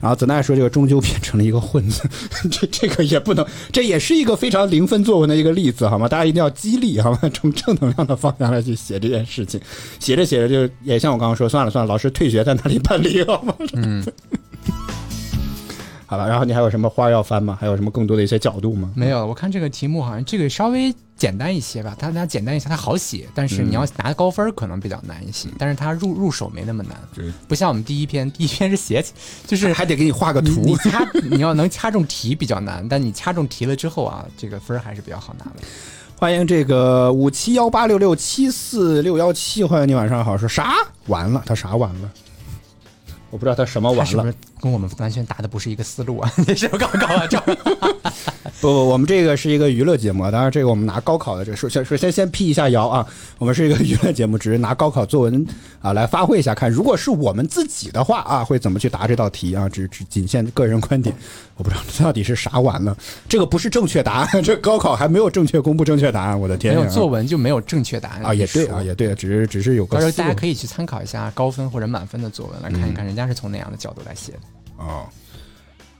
[0.00, 2.02] 然后子奈说这个终究变成了一个混子，
[2.50, 6.08] 这这个也不能，这也是一个非常零分作文的一个例子，好吗？
[6.08, 7.18] 大家一定要激励，好吗？
[7.32, 9.60] 从正能量的方向来去写这件事情，
[10.00, 13.54] 写着写着就也像我刚刚说，算了算了，老师退学在哪里办理，好吗？
[13.74, 14.04] 嗯，
[16.12, 17.56] 好了，然后你还有什么花要翻吗？
[17.58, 18.92] 还有什么更多的一些角度吗？
[18.94, 26.94] 没有，我看这个题目好像这个稍微简单一些吧，它它简单一些，它好写，但是你要拿高分可能比较难一些，但是它入入手没那么难，
[27.48, 29.14] 不像我们第一篇，第一篇是写起，
[29.46, 30.76] 就是还得给你画个图。
[30.84, 35.66] 掐 你要能掐中题比较难，但你掐中题了之后啊，这个分儿还是比较好拿的。
[36.14, 40.36] 欢迎这个五七幺八六六七四六幺七，欢迎你晚上好。
[40.36, 40.74] 说啥
[41.06, 41.42] 完了？
[41.46, 42.10] 他啥完了？
[43.30, 44.30] 我不知道他什么完了。
[44.62, 46.32] 跟我们完全答的不是一个思路啊？
[46.46, 47.26] 你是 不是搞搞啊？
[47.26, 47.36] 这
[48.60, 53.04] 不不，我们这个是一个娱乐节目，当然这个我们拿高考的这个首先首先先辟一下谣啊，
[53.38, 55.44] 我们是一个娱乐节目，只是拿高考作文
[55.80, 61.12] 啊来发挥一下，看如果是我们自己的话啊，会怎么去答这道题啊，只只仅限个人观点，
[61.56, 62.96] 我不知道这到底是啥完了，
[63.28, 66.78] 这个不是正确答案，这高考还没有正确公布正确答案，我的天呀！
[66.78, 74.38] 没有作文就没有正确答案啊，也对啊，也对，只是只是有个到时候大家可以去参考一下高分或者满分的作文，来看一看人家是从哪样的角度来写的。
[74.82, 75.08] 哦，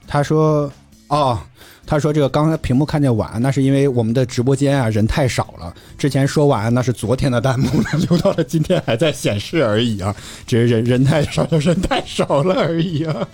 [0.05, 0.71] 他说
[1.07, 1.39] 哦，
[1.85, 5.73] 他说这个刚才屏幕看见晚安，那是因为我们的直播间啊人太少了。
[5.97, 7.69] 之前说晚安那是昨天的弹幕，
[8.09, 10.15] 留到了今天还在显示而已啊，
[10.45, 13.27] 只是人人太少，人太少了而已啊。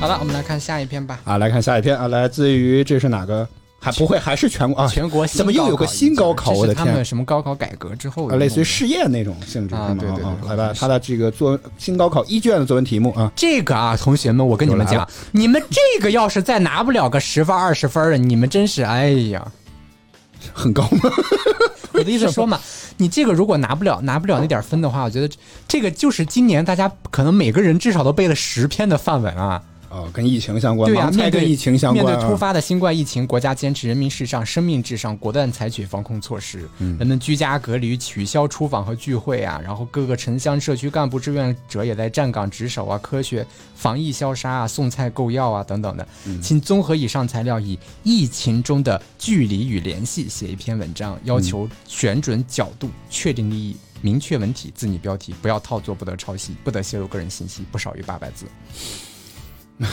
[0.00, 1.20] 好了，我们来看下一篇吧。
[1.24, 3.48] 啊，来看下一篇啊，来自于这是哪个？
[3.80, 4.88] 还不会还是全国啊？
[4.88, 6.50] 全国怎么又有个新高考？
[6.50, 7.04] 我的天！
[7.04, 9.86] 什么高考改革之后类似于试验那种性质是吗？
[9.88, 19.46] 啊对对对对啊好吧，他的这个作新高考一卷的作文题目啊，这个啊，同学们，我跟你们讲你们这个要是再拿不了个十分二十分的，你们真是哎呀！
[20.52, 21.10] 很高吗？
[21.92, 22.60] 我的意思说嘛，
[22.98, 25.28] 你这个如果拿不了拿不了那点分的话，我觉得
[25.68, 29.62] 这个就是今年大家可能每个人至少都背了十篇的范文啊。
[29.90, 36.68] 哦，跟疫情相关，对呀、面对疫情相关啊，面对突发的新冠疫情，国家坚持人民至上、生命至上，果断采取防控措施。
[36.78, 39.60] 嗯人们居家隔离，取消出访和聚会啊。
[39.64, 46.06] 然后各个城乡社区干部志愿者也在站岗值守啊，科学防疫消杀啊，送菜购药啊等等的。
[46.26, 53.76] 嗯请综合以上材料，以疫情中的距离与联系写一篇文章，要求选准角度，确定立意。
[54.00, 58.46] 明确文体，自拟标题，不要套作，不得抄袭，不得泄露个人信息，不少于八百字。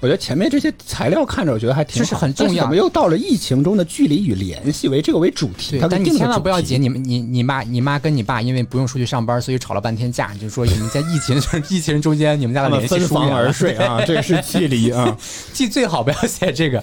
[0.00, 5.80] 我觉得前面这些材料看着，我觉得还挺好这是很重要但是怎么又到了疫情中的距离与联系为这个为主题？
[5.90, 11.36] 但你千万不要紧你们你你妈你妈跟你爸因为不用出去上班，所以吵了半天架，就说你们在疫情
[11.68, 13.80] 疫情中间你们家的联系分房而疏远了。
[13.80, 15.16] 睡啊，这是距离啊！
[15.52, 16.82] 记最好不要写这个。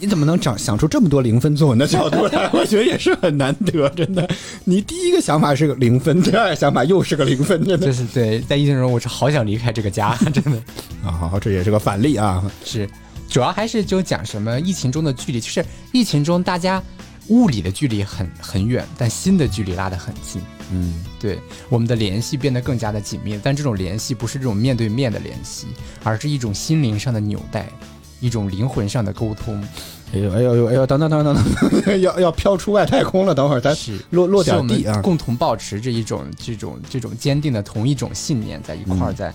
[0.00, 2.48] 你怎么能想想出这么多零分作文的角度来？
[2.54, 4.26] 我觉得也是很难得，真的。
[4.64, 10.52] 你第一个想法是个零分，第二个想法又是个零分，真的就是对，在疫情中我是好想离开这个家， 真的
[11.04, 11.12] 啊！
[11.12, 12.42] 好，这也是个反例啊。
[12.64, 12.88] 是，
[13.28, 15.62] 主要还是就讲什么疫情中的距离，就是
[15.92, 16.82] 疫情中大家
[17.28, 20.40] 物理的距离很很远，但心的距离拉得很近。
[20.72, 25.66] 嗯，对，我们的联系变得更加的紧密，但这种联系不是这种面对面的联系，
[26.02, 27.68] 而是一种心灵上的纽带，
[28.20, 29.62] 一种灵魂上的沟通。
[30.12, 35.00] 哎呦哎呦哎呦哎呦，等等等等等等， 要要飘出外太空了，等会儿咱是落落点地啊。
[35.02, 39.32] 共同保持着一种这种这种坚定的同一种信念，在一块儿嗯在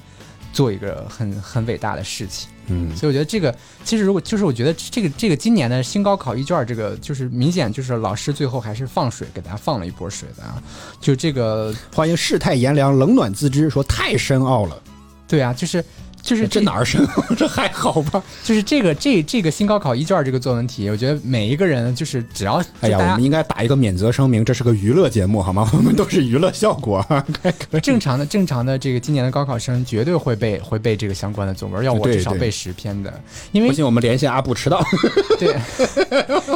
[0.51, 2.49] 做一个很很伟大的事情。
[2.67, 3.55] 嗯，所以我觉得这个
[3.85, 10.61] 其实如果就是我觉得这个这个今年的新高考一卷儿这个就是明显就是老师最后还是放水给大家放了一波水的啊，
[10.99, 14.81] 就这个欢迎世态炎凉，冷暖自知，说太深奥了，
[15.25, 15.81] 对啊，就是。
[16.25, 17.23] 就是这哪儿深奥？
[17.37, 18.21] 这还好吧？
[18.43, 25.69] 就是这个这这个新高考一卷这个作文题，我觉得每一个人就是只要哎呀，我们应该打一个免责声明，这是个娱乐节目，好吗？
[25.77, 27.23] 我们都是娱乐效果啊。
[27.83, 33.13] 正常的正常的这个今年的高考生绝对会背会背这个相关的作文，要我至少背十篇的，
[33.51, 34.83] 因为不信，我们连线阿布迟到，
[35.37, 35.55] 对，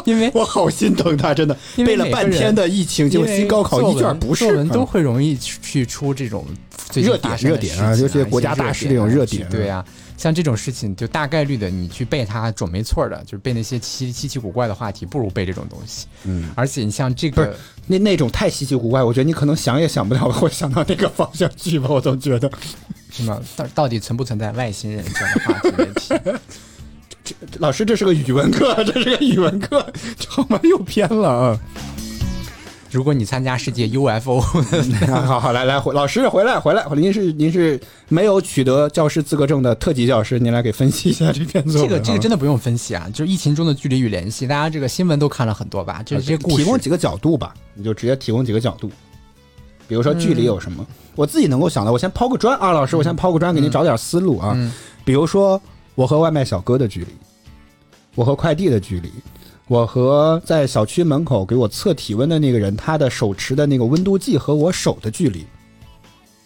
[0.06, 6.44] 因为我好心疼他，真的为背了半天的疫情，结果新高考一卷不是作文都啊会容易去去出这种
[6.90, 9.84] 最近热点发生的热点啊尤其是国家大事这种热点对呀、
[10.18, 16.08] 像这种事情就大概率的你去背它准没错的，就是背那些奇稀奇古怪的话题，不如背这种东西。
[16.24, 17.56] 嗯，而且你像这个。
[17.92, 22.48] 那那种太稀奇古怪，我觉得你可能想也想不到 会想到那个方向去吧，我总觉得。
[23.10, 26.14] 什么到到底存不存在外星人这样的话题问题？
[27.58, 29.92] 老师，这是个语文课，这是个语文课，
[30.28, 30.60] 好吗？
[30.62, 31.60] 又偏了啊！
[32.92, 34.42] 如果你参加世界 UFO，
[35.26, 41.88] 好好来来，回老师回来回来，您是您是没有取得教师资格证的特级教师，您来给分析一下这篇作文啊。
[41.88, 46.02] 这个 这个真的不用分析啊，就是疫情中的距离与联系，大家这个新闻都看了很多吧？
[46.04, 48.90] 就是这些故事提供几个角度吧，你就直接提供几个角度，
[49.88, 50.86] 比如说距离有什么，
[51.16, 54.54] 我自己能够想到，我先抛个砖啊，老师，我先抛个砖，给您找点思路啊。
[54.56, 54.72] 嗯
[55.06, 55.60] 比如说
[55.96, 57.08] 我和外卖小哥的距离，
[58.14, 59.12] 我和快递的距离，
[59.70, 65.46] 我和在小区门口给我测体温的那个人，他的手持的那个温度计和我手的距离，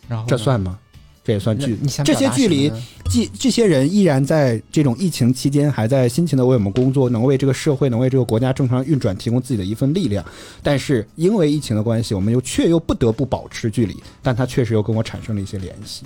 [0.09, 0.77] 然后这算吗？
[1.23, 10.25] 这也算距离这些距离什么呢，这这些人依然在这种疫情期间还在辛勤的为我们工作，能为这个社会，能为这个国家正常运转提供自己的一份力量。
[10.61, 16.03] 但是因为疫情的关系，我们又却又不得不保持距离，但他确实又跟我产生了一些联系。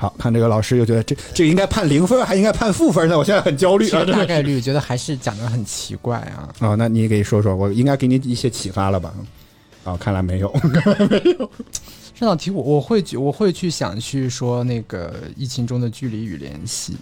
[0.00, 3.18] 好看这个老师又觉得这这个应该判零分，还应该判负分呢？
[3.18, 6.48] 我现在很焦虑大概率觉得还是讲的很奇怪啊。
[6.60, 9.14] 哦、那你给说说，我应该给你一些启发了吧？
[9.84, 10.50] 哦、看来没有。
[12.18, 16.96] 这道题我我会去我会去想去说那个疫情中的距离与联系，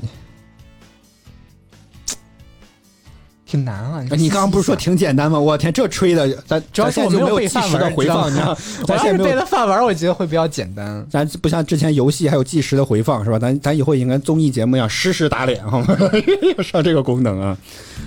[3.48, 4.04] 挺难啊。
[4.10, 5.40] 哎你刚刚不是说挺简单吗？
[5.40, 8.56] 我天，这吹的，咱主要是我咱现在就没有背及时的范文，知道回放，你知道吗？
[8.86, 11.04] 咱现在背了范文，我觉得会比较简单。
[11.10, 13.38] 咱不像之前游戏还有计时的回放是吧？
[13.38, 15.96] 咱咱以后也应该综艺节目一样实时打脸好吗？
[16.58, 17.56] 要上这个功能啊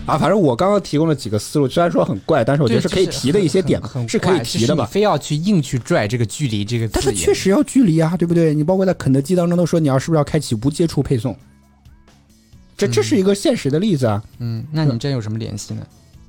[0.06, 0.18] 啊！
[0.18, 4.86] 反正我刚刚提供了几个思路，虽然说很怪，但是我觉得是可以提的一些点很很，是可以提的吧？
[4.86, 8.54] 非要去硬去拽这个距离这个，但是确实要距离啊，对不对？
[8.54, 11.36] 你包括在肯德基当中都说你要是不是要开启无接触配送，
[12.88, 14.24] 这这是一个现实的例子啊。
[14.40, 15.82] 嗯，那你们真有什么联系呢？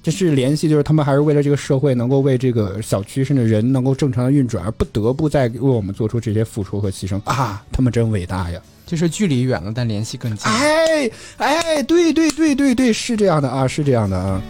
[0.03, 7.65] 这是联系，就是他们还是为了这个社会能够为这个小区甚至人能够正常的运转，而不得不再为我们做出这些付出和牺牲啊！
[7.70, 8.61] 他们真伟大呀！
[8.85, 10.51] 就是距离远了，但联系更近。
[10.51, 11.09] 哎
[11.39, 14.43] 哎，对对对对对，是这样的啊，是这样的啊。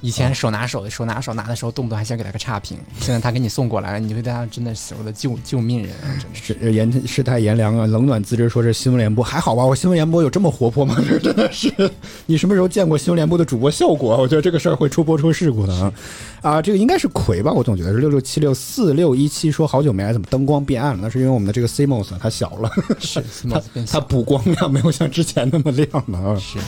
[0.00, 6.08] 以前手拿手的手拿手拿的时候，动不动还想给他个差评，现在他给你送过来了，你会对他真的是我的救救命人啊！
[6.18, 6.72] 真的是。
[6.72, 8.48] 严世态炎凉啊，冷暖自知。
[8.48, 9.64] 说是新闻联播还好吧？
[9.64, 10.96] 我新闻联播有这么活泼吗？
[11.06, 11.72] 这 真的是，
[12.26, 14.16] 你什么时候见过新闻联播的主播效果？
[14.16, 15.92] 我觉得这个事儿会出播出事故的啊！
[16.42, 17.52] 啊，这个应该是魁吧？
[17.52, 21.00] 我总觉得是六六七六四六一七，说好久没来，怎么灯光变暗了？
[21.02, 26.36] 那是因为我们的这个 CMOS 它小了， 是 CMOS 变它补光量没有像之前那么亮了啊！
[26.38, 26.58] 是，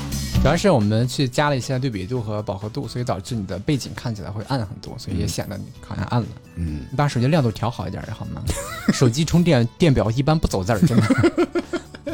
[0.42, 6.26] 主要是我们去加了一些对比度和饱和度，所以导致你的背景看起来会暗很多，所以也显得你好像暗了。
[6.56, 8.42] 嗯，你把手机亮度调好一点好吗？
[8.92, 11.04] 手机充电电表一般不走字儿，真的。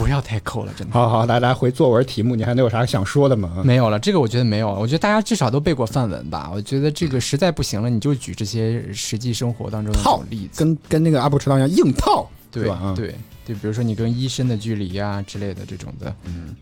[0.00, 0.92] 不要太抠了，真的。
[0.94, 3.62] 好好，来来回作文题目，你还能有啥想说的吗？
[3.64, 4.78] 没有了，这个我觉得没有了。
[4.80, 6.50] 我觉得大家至少都背过范文吧。
[6.52, 10.00] 我觉得这个实在不行了，你就举这些实际生活当中的
[10.30, 12.74] 例子，跟跟那个阿布池道一样硬套，对吧？
[12.82, 13.14] 啊，对
[13.46, 16.56] 对，比如说你跟医生的距离呀、之类的这种的，嗯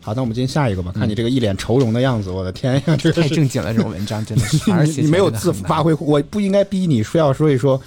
[0.00, 0.92] 好，那我们进下一个吧。
[0.94, 7.80] 看你这个一脸愁容的样子，我的天呀， 这个太正经了，这种文章真的是， 而且你你没有自发挥，我不应该逼你说要说一说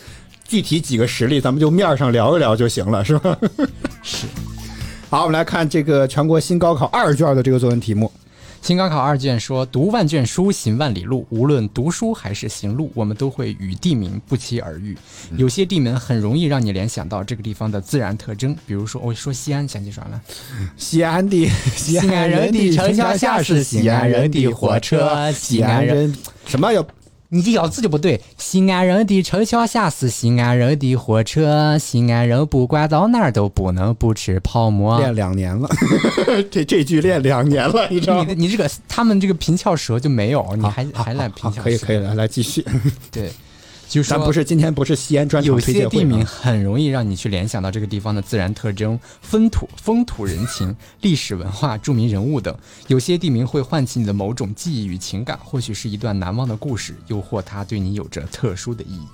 [0.45, 3.38] 具体几个实例，咱们就面儿上聊一聊就行了，是吧？
[4.01, 4.26] 是。
[5.10, 8.11] 好，我们来看这个全国新高考二卷的这个作文题目。
[8.61, 11.26] 新高考二卷说：“读万卷书，行万里路。
[11.31, 14.95] 无论读书还是行路，我们都会与地名不期而遇。
[15.36, 20.22] 有些地名很容易让你联想到这个地方的自然特征，比如说，我说西安，想起啥了？
[20.77, 26.14] 西安的西西安人的城墙下是西安人的火车，西安人
[26.45, 26.86] 什么要
[27.31, 28.19] 你这咬字就不对。
[28.38, 34.97] 西安人的城墙下是西安人的火车，西安人不管到哪儿都不能不吃泡馍。
[34.97, 35.69] 练两年了？
[36.49, 38.34] 这这句练两年了，你知道吗你？
[38.34, 41.61] 你这个他们这个平翘舌就没有，你还还来平翘舌？
[41.64, 42.65] 可以可以来来继续。
[43.11, 43.31] 对，
[43.89, 52.55] 就是咱不是今天不是西安专场有推荐会些地名很容易让你去联想到这个地方的自然特征、风土、风土人情、历史文化、著名人物等。
[52.85, 59.07] 有些地名会唤起你的某种记忆与情感，或许是一段难忘的故事，又或它对你有着特殊的意义。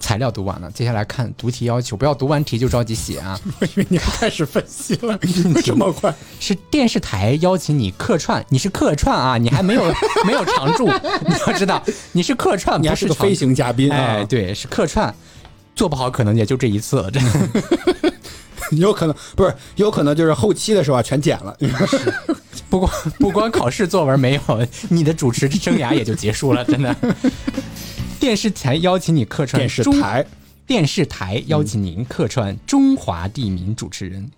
[0.00, 3.38] 材料读完了，接下来看读题要求，不要读完题就着急写啊！
[3.60, 5.16] 我以为你开始分析了，
[5.62, 6.12] 这么快？
[6.40, 9.82] 是电视台邀请你客串，你是客串啊，你还没有
[10.26, 11.80] 没有常驻，你要知道
[12.12, 14.24] 你是客串，你还不是个飞行嘉宾啊哎，？
[14.24, 15.14] 对，是客串，
[15.76, 18.12] 做不好可能也就这一次了，真的。
[18.72, 21.56] 有可能不是，有可能就是后期的时候啊，全剪了。
[22.68, 26.94] 不光不光考试作文没有，你的主持生涯也就结束了，真的。
[28.20, 30.26] 电视台邀请你客串电视台
[30.66, 34.30] 电视台邀请您客串中华地名主持人，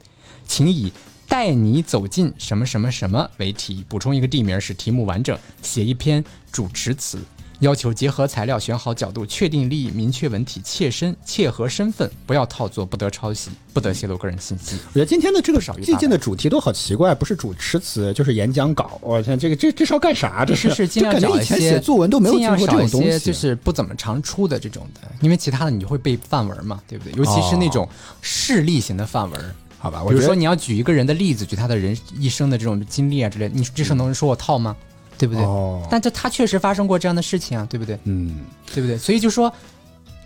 [0.47, 0.93] 请以
[1.27, 7.19] “带你走进什么什么什么”为题，补充一个地名使题目完整，写一篇主持词。
[7.63, 14.77] 要求结合材料，选好角度，确定利益，明确文体，切身切合身份，不要套作，不得抄袭，不得泄露个人信息。
[14.89, 18.99] 我觉得今天的这个少于最近的主题都好奇怪，不是主持词就是演讲稿。
[19.01, 20.45] 我天，这个这这是要干啥？
[20.45, 27.13] 这是是尽就感觉以前量找一些写作文都没有尽量经过这种东西，就是不怎么常出的这种的，因为其他的你就会背范文嘛，对不对？
[27.17, 27.89] 尤其是那种
[28.21, 29.41] 事例型的范文。
[29.79, 30.05] 好吧？
[30.09, 34.77] 比如说你要举一个人的例子，举他的人一生的这种经历啊之类的，你这时候能说我套吗？
[35.23, 35.45] 对不对？
[35.45, 37.97] 哦，但这他确实发生过这样的事情啊，对不对？
[38.03, 38.41] 嗯，
[38.75, 38.99] 对不对？
[38.99, 39.53] 所以就说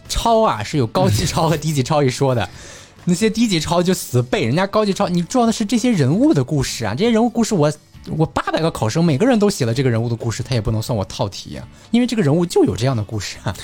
[0.08, 2.48] 抄啊是有高级抄和低级抄一说的。
[3.04, 6.94] 那些低级抄就死背，人家高级抄，你重要的是这些人物的故事啊！
[6.94, 7.70] 这些人物故事我，
[8.16, 13.54] 我八百个考生每个人都写了这个人物的故事，他也不能算我套题啊，因为这个人物就有这样的故事啊。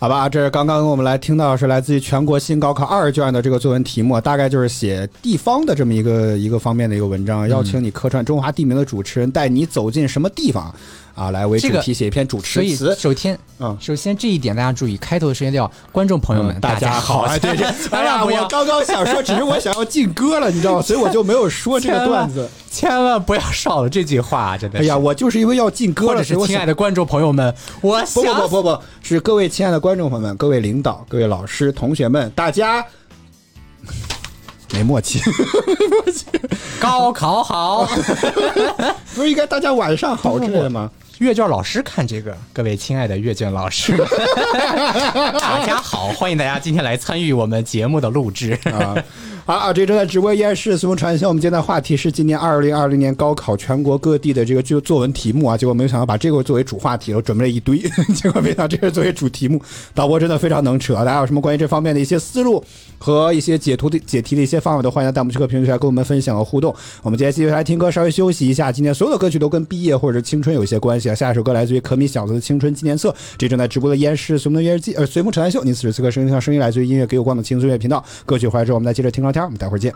[0.00, 10.72] 好吧，这是刚刚我们来听到是来自于全国新高考二卷的这个作文题目，大概就是写地方的这么一个一个方面的一个文章，邀请你客串中华地名的主持人，带你走进什么地方
[11.18, 12.96] 啊，来为主这个题写一篇主所以持词。
[12.96, 20.82] 首先，嗯首先这一点大家注意，开头的时间叫观众朋友们，大家好，哎，对对， 哎呀，我刚刚想说，只是我想要进歌了，你知道吗？
[20.86, 22.48] 所以我就没有说这个段子。
[22.70, 24.84] 千万不要少了这句话，真的是。
[24.84, 32.84] 哎呀，我就是因为要进歌了，是亲爱的观众朋友们，我不想不不不不，是各位亲爱的观众朋友们、各位领导、各位老师、同学们，大家
[34.72, 35.20] 没默契，
[36.78, 37.88] 高考好。
[39.16, 40.88] 不是应该大家晚上好之类的吗？
[41.18, 43.96] 阅卷老师看这个，各位亲爱的阅卷老师，
[45.40, 48.56] 大家好，欢迎大家今天来参与我们节目的录制。
[48.64, 48.94] 啊，
[49.48, 51.26] 好啊，这正在直播依然是随风传销。
[51.26, 57.78] 我们今天的话题是今年二零二零年高考全国各地的这个就作文题目啊，结果没有想到把这个作为主话题，我 准备了一堆，
[58.14, 59.58] 结果没想到这个作为主题目。
[59.94, 62.62] 导播真的非常能扯，大家有什么关于这方面的一些思路
[62.98, 66.74] 和一些解图的解题的一些方法，都欢迎弹幕区和评论区来跟我们分享和互动。
[67.02, 68.70] 我们今天继续来听歌，稍微休息一下。
[68.70, 71.14] 今天所有的歌曲都跟毕业或者青春有一些关系啊。
[71.14, 73.08] 下一首歌来自于可米小子的《青春纪念册》，
[73.38, 75.64] 这正在直播的依然是随风的音乐季，呃，随风扯淡秀。
[75.64, 78.04] 您此时此刻收听到声音来自于音乐给我光的轻松音乐频道。
[78.26, 79.94] 歌曲回来之后，我们再接着听歌天，我们待会儿见。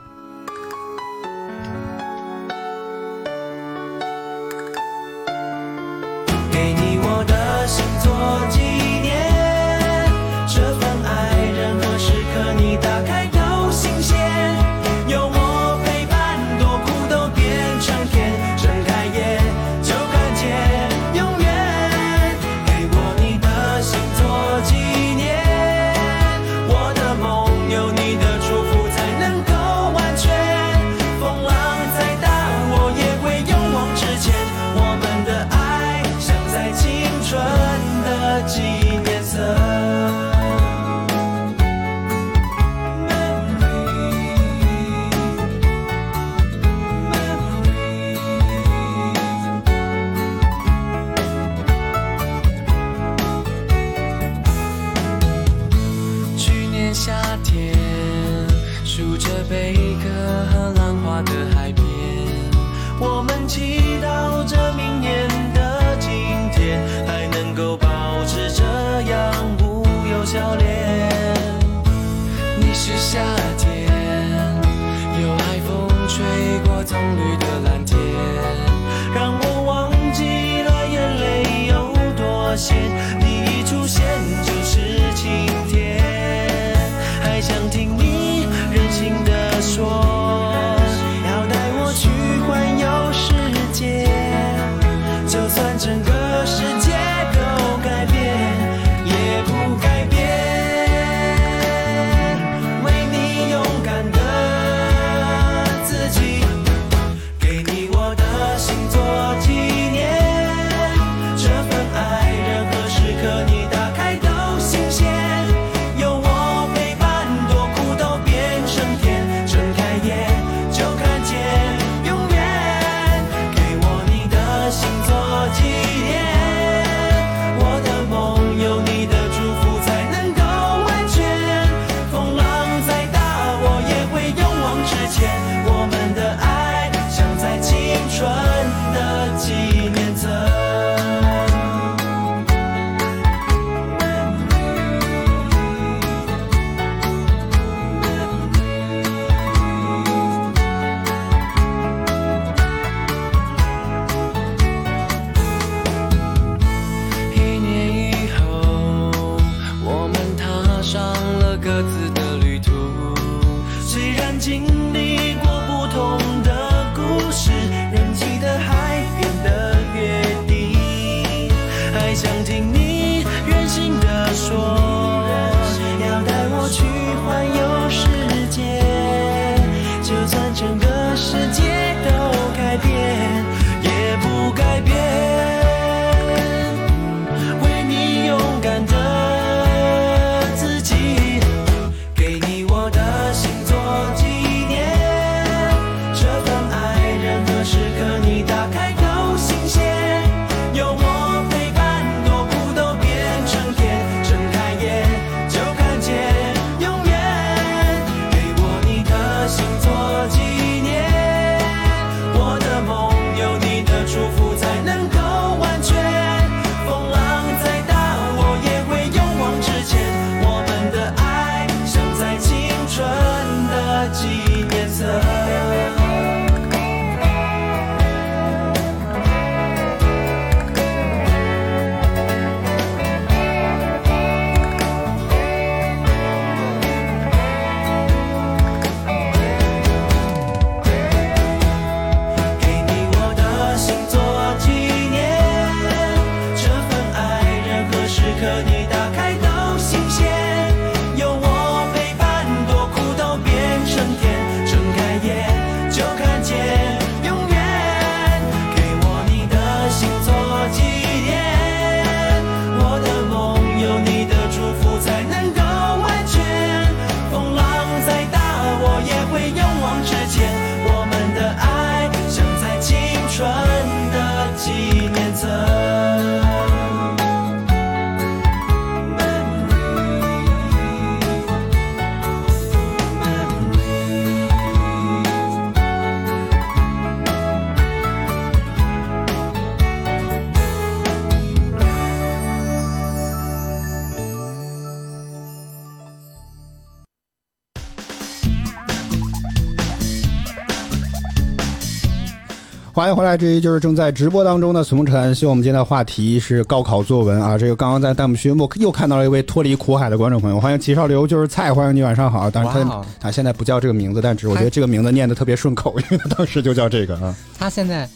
[303.03, 305.51] 欢迎回来，这一就是正在直播当中的《苏沐晨，希望》。
[305.53, 307.59] 我们今天的话题是高考作文啊。
[307.59, 312.49] 这个刚刚在弹幕区我又看到了一位脱离苦海的观众朋友，欢迎齐少刘就是菜，欢迎你晚上好。
[312.49, 317.35] 当然他他现在不叫这个名字，但只是我觉得这个名字念的特别顺口，因为他当时就叫这个啊。
[317.59, 318.09] 他现在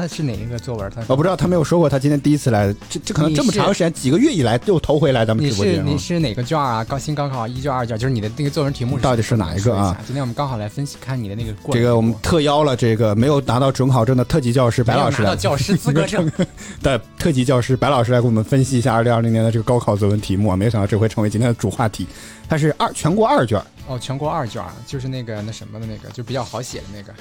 [0.00, 0.90] 他是哪一个作文？
[0.90, 5.98] 他我不知道他没有说过，他今天第一次来，这这可能这么长时间，几个月以来又头回来咱们你直播间啊是你。
[5.98, 6.82] 是哪个卷啊？
[6.84, 11.80] 高新高考一卷二卷，就是你的那个作文题目到底是哪一个啊今天我们刚好来分析看你的那个过程。
[11.80, 16.30] 这个我们特邀了这个没有拿到准考证的特级教师白老师来教师资格证，
[16.82, 22.06] 的特级教师白老师来给我们分析一下二零二零年的这个高考作文题目啊，没想到这回成为今天的主话题。
[22.48, 27.12] 它是二全国二卷哦，全国二卷儿就是那个那什么的那个，就比较好写的那个。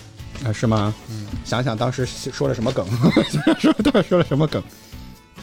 [0.45, 0.93] 啊，是吗？
[1.09, 2.85] 嗯，想想当时说了什么梗，
[3.59, 4.61] 说当时说了什么梗？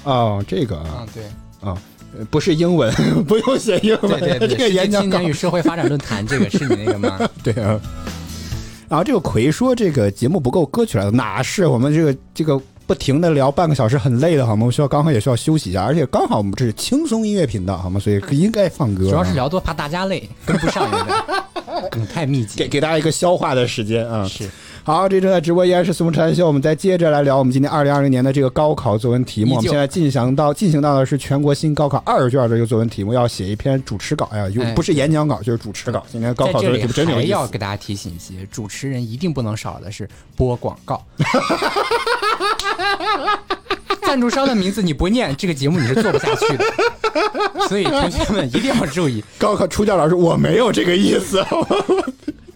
[0.04, 1.24] 哦，这个啊啊，对
[1.60, 1.76] 啊，
[2.18, 2.92] 呃不是英文，
[3.26, 7.18] 不用写英文，对对 对，这个世界演讲青年与社会发展论坛，这个是你那个吗？
[7.42, 7.80] 对啊。
[8.88, 14.62] 然后这个奎说这个节目不够歌曲了，哪是我们这个这个不停的聊半个小时很累的好吗？
[14.62, 17.98] 我们需要刚好也需要休息一下，而且刚好我们这是轻松音乐频道好吗？
[17.98, 20.88] 所以应该放歌啊，主要是聊多怕大家累，跟不上
[21.90, 22.58] 梗 太密集。
[22.58, 24.24] 给给大家一个消化的时间啊。
[24.28, 24.48] 是
[24.84, 29.56] 好，这正在直播依然是宋晨秀，我们再接着来聊我们今年二零二零年的这个高考作文题目。
[29.56, 36.06] 我们现在进行到进行到的是全国新高考二卷的这个作文题目，要写一篇主持稿呀，又哎不是演讲稿就是主持稿。
[36.08, 37.30] 今天高考作文题目真的有意思。
[37.32, 41.04] 要给大家提醒一些，主持人一定不能少的是播广告。
[44.02, 46.64] 赞助商的名字你不念，这个节目你是做不下去的。
[47.68, 51.44] 所以同学们一定要注意，高考出教老师，我没有这个意思。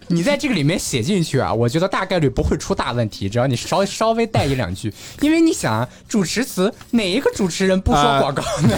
[0.07, 8.77] 你在这个里面写进去啊，我觉得大概率不会出大问题，只要你稍稍微带一两句，因为你想啊，主持词哪一个主持人不说啊广告呢？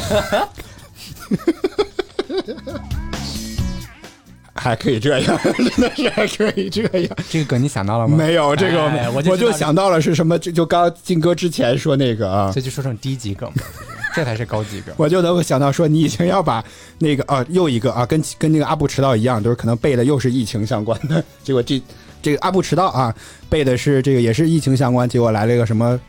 [4.64, 5.40] 还可以这样，
[5.76, 7.18] 真的是还可以这样。
[7.30, 8.16] 这个梗你想到了吗？
[8.18, 13.64] 没有这个，哎我我就想到了是什么，就就刚进哥之前说那个啊，这就说成低级梗吧，
[14.16, 14.96] 这才是高级梗。
[14.98, 16.64] 我就能够想到说，你已经要把
[17.00, 21.22] 那个啊，又一个啊，跟跟那个阿布迟到一样，都是可能背的又是疫情相关的。
[21.44, 21.82] 结果这
[22.22, 23.14] 这个阿布迟到啊，
[23.50, 26.00] 背的是这个也是疫情相关，结果来了一个什么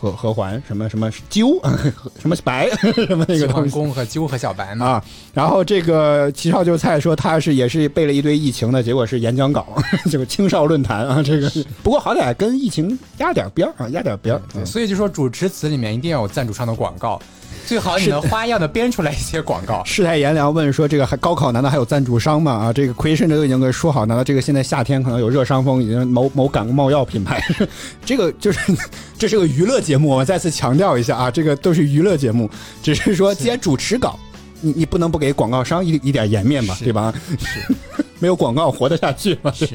[0.00, 1.60] 合合环，什么什么鸠，
[2.18, 2.70] 什么白，
[3.06, 3.70] 什么那个东西。
[3.70, 5.04] 公和鸠和小白嘛，啊，
[5.34, 9.76] 然后这个齐少就菜说他是也是背了一堆疫情的，结果是演讲稿，
[10.10, 11.52] 这个青少论坛啊，这个
[11.82, 17.20] 不过好歹跟疫情压点边儿啊，压点边所以就说主持词里面一定要有赞助商的广告，
[17.66, 19.82] 最好你能花样的编出来一些广告。
[19.86, 27.42] 世态炎凉问说：“这个还高考难道还有赞助商吗？”啊，这个奎甚至都已经给说好，难道这个现在夏天可能有热伤风，已经某某感冒药品牌，
[28.04, 28.58] 这个就是
[29.18, 32.50] 这是个娱乐节目，我再次强调一下啊，这个都是娱乐节目，
[32.82, 34.18] 只是说既然主持稿，
[34.60, 37.14] 你你不能不给广告商一一点颜面吧，对吧？
[37.38, 37.60] 是
[38.18, 39.52] 没有广告活得下去吗？
[39.54, 39.66] 是，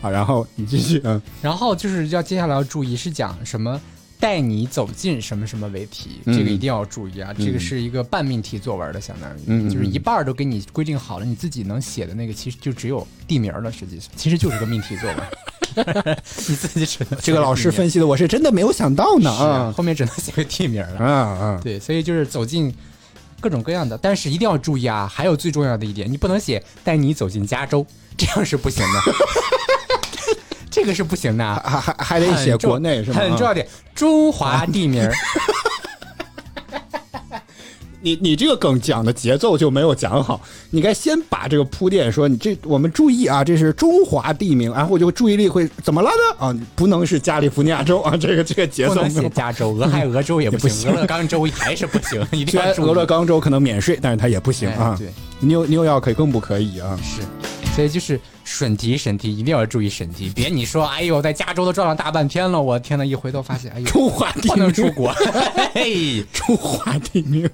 [0.00, 3.80] 啊，然后你继续，嗯，然后就是要接下来要注意是讲什么。
[4.20, 7.32] 带你走进什么什么为题，嗯这个一定要注意啊！
[7.38, 16.16] 这个是一个半命题作文的，相当于、就是一半都给你规定好了，你自己能写的那个其实就只有地名了，实际上其实就是个命题作文，
[16.48, 20.98] 你自己只能这个老师分析的我是真的没有想到呢啊后面只能写个地名了。
[20.98, 21.60] 啊啊！
[21.62, 22.74] 对，所以就是走进
[23.40, 25.06] 各种各样的，但是一定要注意啊！
[25.06, 27.86] 还有最重要的一点，你不能写带你走进加州，
[28.16, 29.00] 这样是不行的，
[30.78, 31.60] 这个是不行的啊。
[31.64, 33.20] 还还还得写国内是吗？
[33.20, 35.08] 啊很重要点，中华地名，
[38.00, 40.40] 你你这个梗讲的节奏就没有讲好，
[40.70, 46.46] 你该先把这个铺垫说，你这我们注意啊，这是中华地名，然后我就注意力会怎么了呢？
[46.46, 54.94] 啊，不能是加利福尼亚州啊，这个这个节不能奏没有写加州，俄亥俄州也不不行，俄勒冈州还是不行，一定虽然要俄勒冈州可能免税，但是它也不行啊。
[54.94, 56.96] 哎对，纽纽约可以更不可以啊。
[57.02, 57.22] 是，
[57.78, 65.14] 所以就是审题审题一定要注意审题，别你说哎呦在加州都转了大半天了，我天呐，一回头发现哎呦中华地不能出名，国，
[65.72, 66.24] 嘿。
[66.32, 67.48] 中华地名。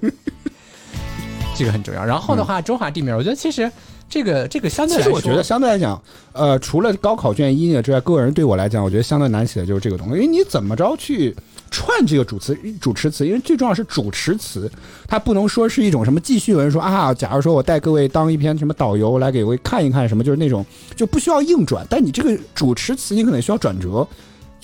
[1.55, 2.03] 这个很重要。
[2.03, 3.71] 然后的话，中华地名，我觉得其实
[4.09, 6.01] 这个这个相对来说，实我觉得相对来讲，
[6.33, 11.35] 呃，除了高考卷一呢之外，个人对我来讲，我觉得相对难写的就是这个东西，因为你怎么着去
[11.71, 14.71] 串这个主词主持词，因为最重要是主持词，
[15.07, 20.65] 它不能说是一种什么记叙文，说啊，假如说我带各位当一篇什么导游来给各位看一看什么，就是那种
[20.95, 24.07] 就不需要硬转，但你这个主持词你可能需要转折。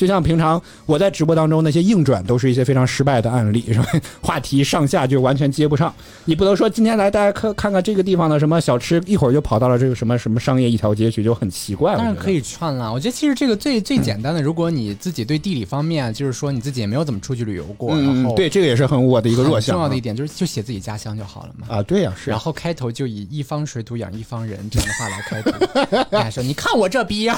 [0.02, 3.86] 就像平常我在直播当中那些硬转，都是一些非常失败的案例，是吧？
[4.20, 5.94] 话题上下就完全接不上。
[6.26, 11.92] 你不能说今天来大家看看看这个地方的什么小吃，一会儿就跑到了这个什么什么商业一条街去，就很奇怪。
[11.92, 12.92] 我觉得当然可以串啦。
[12.92, 21.68] 我觉得其实这个最 最简单的，如果你自己对地理方面，就是说你自己也没有怎么出去旅游过，然后嗯对，这个也是很我的一个弱项重要的一点就是就写自己家乡就好了嘛。
[21.70, 27.38] 啊，对呀、是然后开头就以一方水土养一方人这样的话来开头，大 家说你看我这逼样，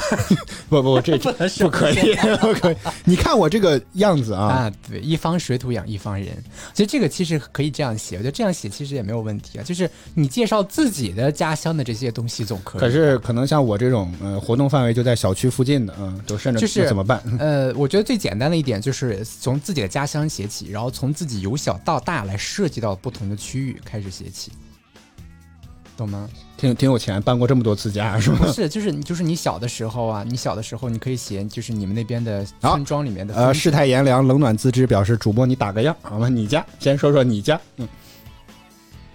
[0.70, 2.76] 不不，这不能不可以，不可以。
[3.04, 6.36] 你看我这个样子啊，啊，对，一方水土养一方人，
[6.74, 9.64] 所以这个其实可以这样写，我觉得这样写其实也没有问题啊。
[9.64, 12.82] 就是你介绍自己的家乡的这些东西总可以。
[12.82, 17.22] 可是可能像我这种呃活动范围就在小区附近的，嗯，都甚至就是怎么办？
[17.40, 24.52] 呃，我觉得最简单的一点就是从自己的家乡写起，然后从自己由小到大来涉及到不同的区域开始写起，
[25.98, 26.28] 懂吗？
[26.58, 28.38] 挺挺有钱，搬过这么多次家是吗？
[28.42, 36.30] 不是，就是你就是你小的时候啊，你小的时候你可以写，就是你们那边的村庄里面的呃，世态炎凉，冷暖自知，表示主播你打个样好吗？
[36.30, 37.88] 你家先说说你家，嗯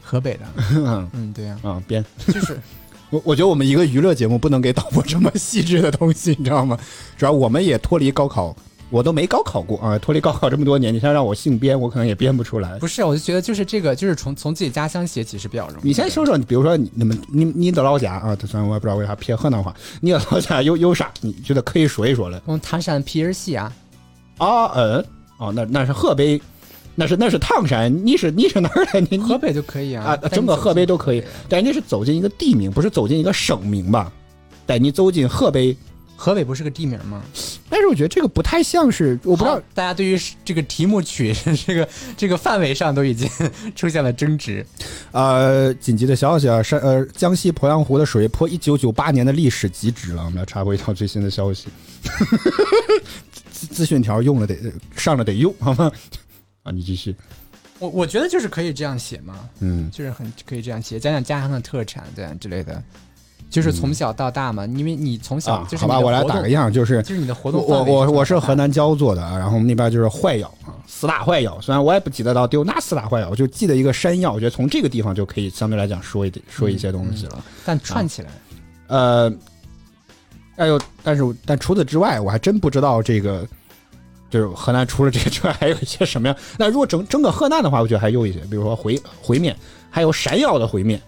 [0.02, 0.40] 河北的，
[0.74, 2.04] 嗯 嗯，对呀、啊编。
[2.26, 2.58] 就是
[3.10, 6.78] 我我觉得我们一个娱乐节目不能给导播这么细致的东西，你知道吗？
[7.16, 8.54] 主要我们也脱离高考，
[8.90, 12.78] 我都没高考过啊，脱离高考这么多年，你现在让我姓编，我可能也编不出来。
[12.78, 15.88] 不是，我就觉得就是这个，就是从从自己家乡写起是比较容易。
[15.88, 21.12] 你先说说，你比如说你你们你你的老家啊，虽然我也不知道为啥偏河南话，你的老家有有啥？
[21.20, 22.40] 你觉得可以说一说了？
[22.46, 23.72] 我们唐山皮儿戏啊，
[24.38, 25.04] 啊嗯
[25.38, 26.40] 哦，那那是河北，
[26.94, 29.00] 那是那是唐山，你是你是哪儿的？
[29.02, 34.10] 你你河北就可以啊，啊，整个河北都可以，但你是走进一个地名，不是走进一个省名吧？
[34.66, 35.76] 带你走进河北，
[36.20, 37.22] 河北不是个地名吗？
[37.70, 41.32] 但是我觉得这个不太像是，我不知道大家对于这个题目取
[41.64, 43.30] 这个这个范围上都已经
[43.76, 44.66] 出现了争执。
[45.12, 50.24] 呃，紧急的消息啊，山呃江西鄱阳湖的水破一九九八年的历史极值了。
[50.24, 51.68] 我们要插播一条最新的消息，
[53.52, 54.56] 资资讯条用了得
[54.96, 55.90] 上了得用，好吗？
[56.64, 57.14] 啊，你继续，
[57.78, 62.82] 我我觉得就是可以这样写嘛，嗯就是很可以这样写，讲讲家乡的特产这样之类的，
[63.50, 71.58] 就是从小到大嘛，因为你从小啊，就是好吧，我来打个样，就是就是你的活动我我我是河南焦作的啊，然后我们那边就是坏药啊，四大坏药。
[71.60, 74.32] 虽然我也不记得到丢那四大坏药，我就记得一个山药。
[74.32, 77.42] 我觉得从这个地方就可以相对来讲说一点说一些东西了。
[77.64, 78.28] 但串起来，
[78.88, 79.32] 呃，
[80.56, 83.48] 哎呦，但是但除此之外，我还真不知道这个，
[84.28, 86.36] 就是河南除了这个之外，还有一些什么样。
[86.58, 89.56] 那如果整整个河南的话，我觉得还有一些，比如说回回面，
[89.88, 91.00] 还有山药的回面。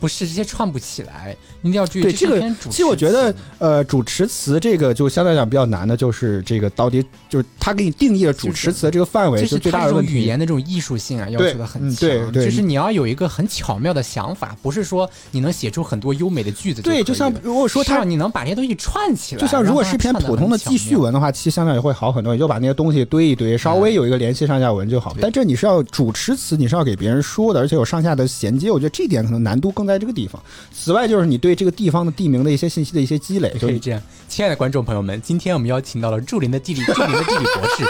[0.00, 2.02] 不是这些串不起来，一定要注意。
[2.02, 10.14] 对这个其实我觉得，呃，主持词这个就相对来讲比较难的，就是这个到底就是他给你定义了主持词的这个范围，就是是最大它这种的问题。
[10.14, 12.08] 语言的这种艺术性啊，要求的很嗯强。
[12.08, 25.12] 对对就是你要有一个很巧妙的想法，不是说你能写出很多优美的句子对，就像如果说他你能把这些东西串起来，就像如果是一篇普通的记叙文的话，其实相对也会好很多，你就把那些东西堆一堆，稍微有一个联系上下文就好。
[25.14, 30.40] 对但这你是要主持词，你是要给别人说的，而且有上下的衔接，我觉得这点可能难度更在这个地方。
[30.72, 37.84] 此外，就是你对这个地方的地名的一些信息的一些积累，就是可以这样，亲爱的观众朋友们，今天我们邀请到了祝林的地理 著名的地理博士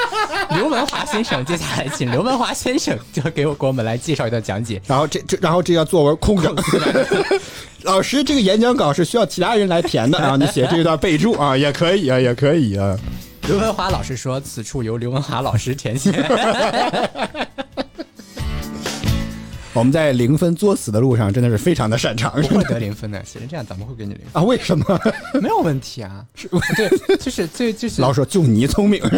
[0.54, 4.80] 刘文华先生，接下来请刘文华先生就给我给我们来介绍一段讲解。
[4.86, 6.54] 然后这这然后这个作文空着。
[7.82, 12.96] 老师，这个演讲稿是需要其他人来填的啊， 你写这一段备注啊，也可以啊，也可以啊。
[13.42, 16.10] 刘文华老师说，此处由刘文华老师填写。
[19.78, 24.42] 我们在零分作死的路上真的是非常的擅长不会得零分的，写成这样咱们会给你零啊？
[24.42, 24.84] 为什么？
[25.40, 26.26] 没有问题啊。
[26.34, 29.00] 是对，就是最就是老师说就你聪明，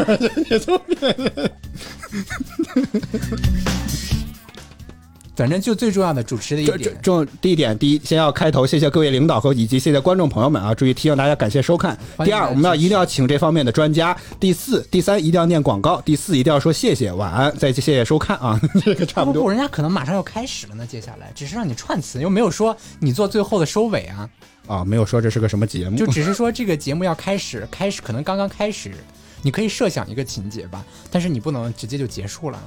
[5.36, 10.74] 反正就最重要的主持的一点，重第一点，第一，先要开头，谢谢各位领导和以及谢谢观众朋友们啊！
[10.74, 11.98] 注意提醒大家感谢收看。
[12.24, 14.15] 第二，我们要一定要请这方面的专家。
[14.39, 16.01] 第四，第三，一定要念广告。
[16.02, 18.61] 第四，一定要说谢谢，晚安，再谢谢收看啊！
[18.85, 20.86] 这个差不多不不，人家可能马上要开始了呢。
[20.86, 24.28] 接下来只是让你串词，又没有说你做最后的收尾啊，
[24.66, 28.93] 啊，没有说这是个什么节目就只是说这个节目要开始，开始可能刚刚开始，
[29.43, 32.61] 你可以设想一个情节吧，但是你不能直接就结束了。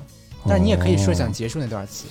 [0.46, 2.04] 但是你也可以设想结束那段词，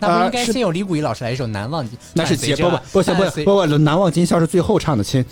[0.00, 1.98] 那不应该先有李谷一老师来一首《难忘今》？
[2.14, 5.24] 那是节不不不行不不不，难忘今宵是最后唱的亲。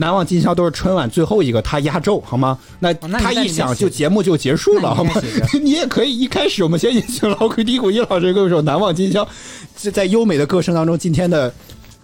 [0.00, 2.56] 难忘今宵都是春晚最后一个，他压轴好吗？
[2.78, 5.12] 那他一在里面写响就节目就结束了好吗
[5.60, 9.24] 你也可以一开始我们先请老鬼低谷一老师给我一首《难忘今宵》，
[9.76, 11.52] 这在优美的歌声当中，今天的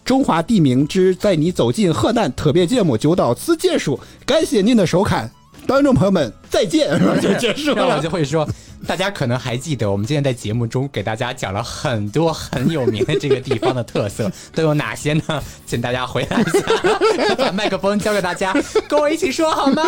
[0.04, 5.30] 中华地名之在你走进河南特别节目就到此结束，感谢您的收看，
[5.66, 7.16] 观众朋友们再见， 是吧？
[7.20, 8.08] 就结束然后我就。
[8.10, 8.48] 会说，
[8.86, 15.42] 大家可能还记得，我们今天在节目中给大家讲了很多很有名的这个地方的特色都有哪些呢？
[15.66, 16.60] 请大家回答一下，
[17.36, 18.54] 把麦克风交给大家，
[18.88, 19.82] 跟我一起说好吗？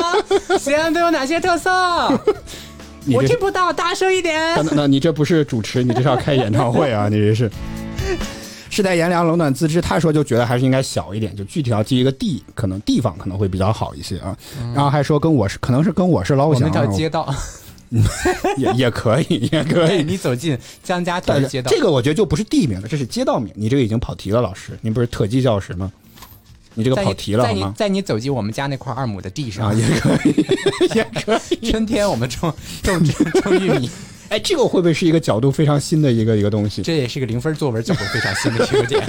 [0.59, 1.71] 西安都有哪些特色？
[3.13, 4.63] 我听不到，大声一点那。
[4.63, 7.09] 那那你这不是主持，你这是要开演唱会啊！
[7.09, 7.49] 你这是。
[8.71, 9.81] 世代炎凉，冷暖自知。
[9.81, 14.37] 他说就觉得还是应该小一点，就具体要记一个地，可能地方可能会比较好一些啊。
[14.75, 17.35] 然后还说跟我是，可能是跟我是老乡我们啊，条街道，
[18.57, 20.03] 也也可以，也可以。
[20.05, 23.53] 你走进江家屯街道，这个我觉得就不是地名了，这是街道名。
[23.57, 25.91] 你这个已经跑题了，老师，您不是特级教师吗？
[26.79, 27.75] 你这个跑题了在你好吗？
[27.75, 30.47] 在你走进我们家那块二亩的地上啊，也可以，
[30.95, 31.71] 也可以。
[31.71, 32.53] 春天我们种
[32.83, 33.89] 种种种玉米，
[34.29, 36.83] 哎，这个会不会是一个角度非常新的一个一个东西？
[36.83, 39.03] 这也是个零分作文角度非常新的听解。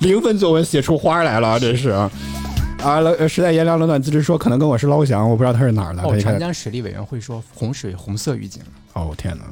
[0.00, 2.10] 零分作文写出花来了，这是啊。
[2.82, 6.02] 啊，呃时代炎凉冷暖自知说，可能跟我是老乡，我不知道他是哪儿的。
[6.02, 8.62] 哦，长江水利委员会说洪水红色预警，
[8.94, 9.44] 哦天哪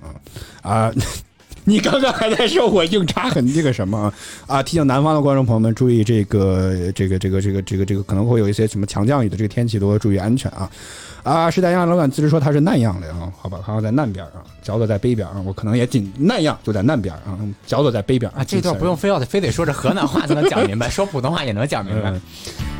[0.62, 0.92] 啊啊！
[1.64, 4.14] 你刚刚还在说我硬插很这个什么啊
[4.46, 4.62] 啊！
[4.62, 10.70] 提醒南方的观众朋友们注意这个这个这个这个这个这个可能会有一些什么强降雨的这个天气，都要注意安全啊
[11.28, 11.50] 啊！
[11.50, 22.20] 时代阳老板自知说他是南阳的啊，好吧，好像在南边啊，角子在北边啊，我可能也仅南阳就在南边啊，角子在北边啊，这段不用非要非得说着河南话才能讲明白，说普通话也能讲明白嗯。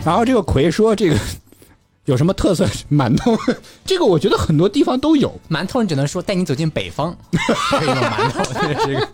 [0.04, 1.16] 然后这个葵说这个
[2.06, 3.36] 有什么特色馒头？
[3.84, 7.14] 这个我觉得很多地方都有，馒头你只能说带你走进北方，
[7.70, 8.42] 可以用馒头。
[8.86, 9.08] 这个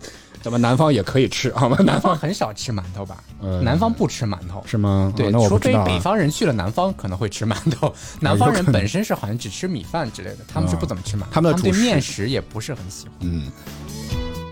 [0.45, 1.75] 咱们南方也可以吃，好吗？
[1.79, 3.17] 南南方方很少吃馒头吧？
[3.41, 4.63] 嗯南方不吃馒头。
[4.67, 5.11] 是吗？
[5.15, 5.73] 对除非。
[5.83, 7.91] 北方人去了南方可能会吃馒头，
[8.21, 13.15] 南方人本身是好像只吃米饭之类的，他们是不怎么吃馒头，他们对面食也不是很喜欢。
[13.21, 13.51] 嗯，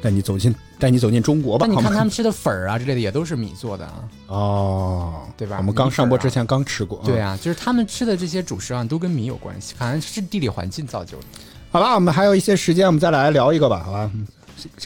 [0.02, 1.68] 带你走进带你走进中国吧。
[1.68, 3.94] 但你看他们吃的粉儿啊之类的也都是米做的啊，
[4.30, 7.00] 哦，对吧我们刚上播之前刚吃过。
[7.06, 11.26] 对啊，就是他们吃的这些主食啊都跟米有关系，好像是地理环境造就的。
[11.70, 14.10] 好吧，我们还有一些时间，我们再来聊一个吧，好吧？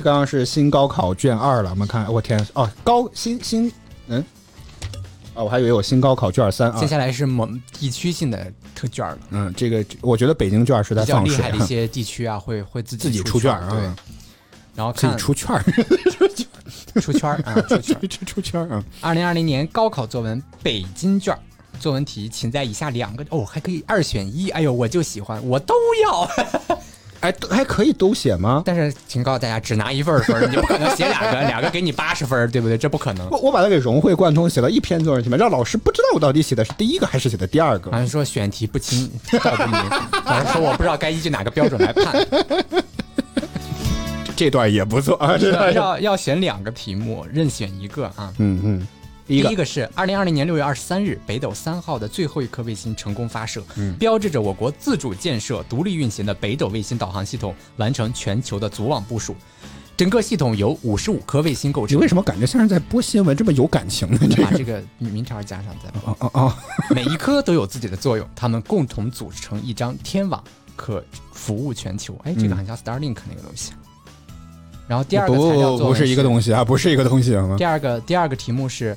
[0.03, 3.71] 刚刚是新高考卷二了，我们看，我天，哦，高新新，
[4.07, 4.23] 嗯，
[5.33, 6.87] 哦，我还以为我新高考卷三啊接。
[6.87, 13.81] 下来是某地区性的特卷了，嗯，这个我觉得北京卷是在放水啊厉害的一，些地区啊会会自己自己出出卷啊对，
[14.75, 15.63] 然后自己看 出圈儿，
[17.01, 18.83] 出圈儿啊出圈出圈儿啊。
[19.01, 21.37] 二零二零年高考作文北京卷
[21.79, 24.49] 作文题，请在以下两个哦，还可以二选一。
[24.49, 26.27] 哎呦，我就喜欢，我都要。
[27.21, 28.61] 哎，都还可以都写吗？
[28.65, 32.77] 但是请告诉大家，只拿一份儿分儿，你不可能写两个， 两个给你八十分儿，对不对？
[32.77, 33.27] 这不可能。
[33.29, 39.09] 我我把它给融会贯通，写到一篇作文里面，让老师不知道我到底写的是第一个还是写的第二个老师说选题不清。
[39.33, 42.27] 老师说我不知道该依据哪个标准来判，
[44.35, 48.31] 这段也不错啊，这段要要选两个题目，任选一个啊。
[48.37, 48.87] 嗯嗯，
[49.27, 59.35] 第一个是二零二零年六月二十三日，北斗三号的最后一颗卫星成功发射，嗯标志着我国自主建设、独立运行的北斗卫星导航系统完成全球的组网部署。
[59.97, 61.97] 整个系统由五十五颗卫星构成。
[61.97, 64.19] 你为什么感觉像是在播新闻这么有感情呢？
[64.21, 66.53] 这个把这个明朝加上在，哦哦哦，
[66.93, 70.41] 每一颗都有自己的作用，它们共同组成一张天网，
[70.75, 72.15] 可服务全球。
[72.23, 73.73] 哎，这个很像 Starlink 那个东西。
[74.87, 77.55] 然后第二个材料不不是一个东西啊，不是一个东西啊。
[77.57, 78.95] 第二个第二个题目是，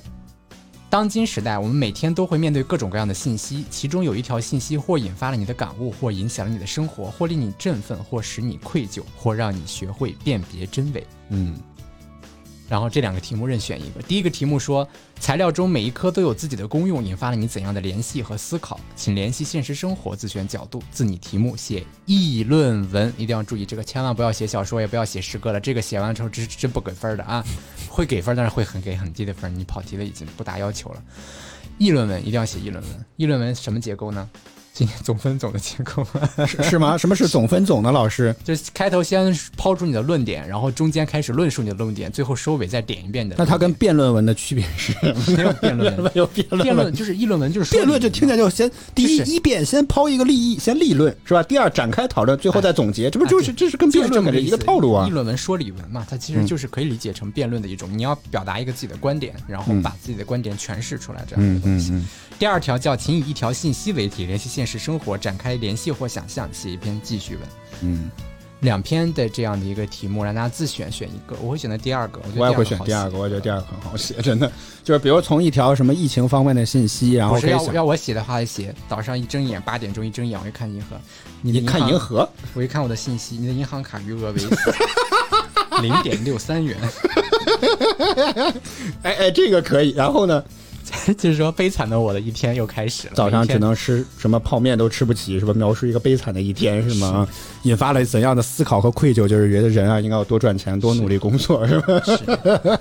[0.90, 11.06] 当今时代，我们每天都会面对各种各样的信息，其中有一条信息或引发了你的感悟，或影响了你的生活，或令你振奋，或使你愧疚，或让你学会辨别真伪。
[11.28, 11.56] 嗯
[12.70, 14.00] 然后这两个题目任选一个。
[14.02, 14.88] 第一个题目说，
[15.18, 18.78] 材料中每一颗都有自己的功用，引发了你怎样的联系和思考？
[18.94, 23.12] 请联系现实生活，自选角度，自拟题目，写议论文。
[23.18, 25.58] 一定要注意，这个千万不要写小说，也不要写诗歌了。
[25.58, 27.44] 这个写完之后，真真不给分的啊！
[27.90, 29.52] 会给分，但是会很给很低的分。
[29.58, 31.02] 你跑题了，已经不达要求了。
[31.76, 33.04] 议论文一定要写议论文。
[33.16, 34.30] 议论文什么结构呢？
[34.72, 36.06] 今天总分总的结构。
[36.46, 36.96] 是是吗？
[36.96, 37.92] 什么是总分总呢？
[37.92, 43.36] 老师， 就是开头先抛出你的论点，然后中间开始论述你的论点，最后收尾再点一遍的。
[43.38, 44.94] 那它跟辩论文的区别是？
[45.36, 51.42] 没有辩论文，没有辩论辩论就是议论文，就是辩论就听起来就先第一就是一辩先抛一个立意，先立论是吧？
[51.42, 55.10] 第二展开讨论，最后再总结，这不就是哎这是跟辩论感觉一个套路啊议？
[55.10, 57.90] 论文说理文嘛，它其实就是可以理解成辩论的一种。
[57.92, 61.92] 你要表达一个自己的观点，然后把自己的观点诠释出来，这样的嗯东西。
[61.92, 62.06] 嗯嗯，
[62.40, 67.44] 第二条叫，请以一条信息为题，联系现实生活，展开联系或想象，写一篇记叙文。
[67.82, 68.10] 嗯，
[68.60, 71.36] 两篇的这样的一个题目，让大家自选选一个。
[71.42, 74.50] 我会选择第二个，我也会选第二个，我觉得第二个很好写，真的。
[74.82, 80.98] 就是比如从一条什么疫情方面的信息，然后可以想要要我写的话，写早上一睁眼，八点钟一睁眼，我一看银河，
[81.42, 84.40] 你你看银河，我一看我的信息，你的银行卡余额为
[85.82, 86.74] 零点六三元，
[89.02, 89.90] 哎哎，这个可以。
[89.90, 90.42] 然后呢，
[91.16, 93.14] 就是说悲惨的我的一天又开始了。
[93.14, 95.52] 早上只能吃什么泡面都吃不起，是吧？
[95.54, 97.26] 描述一个悲惨的一天，是吗？
[97.62, 99.26] 引发了怎样的思考和愧疚？
[99.28, 102.02] 就是觉得人啊，应该要多赚钱，多努力工作，是吧？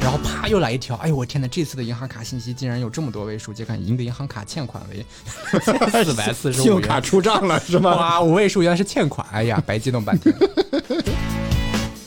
[0.00, 1.46] 然后啪又来一条，哎呦我天哪！
[1.48, 5.04] 这次的银行卡信息竟然有这么多位数，结果您的银行卡欠款为
[6.04, 6.62] 四百四十五元。
[6.62, 7.94] 信用卡出账了，是吗？
[7.94, 10.34] 哇，五位数原来是欠款，哎呀，白激动半天。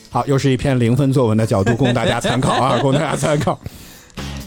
[0.10, 3.60] 好，又是一篇零分作文的角度，供大家参考啊，供大家参考。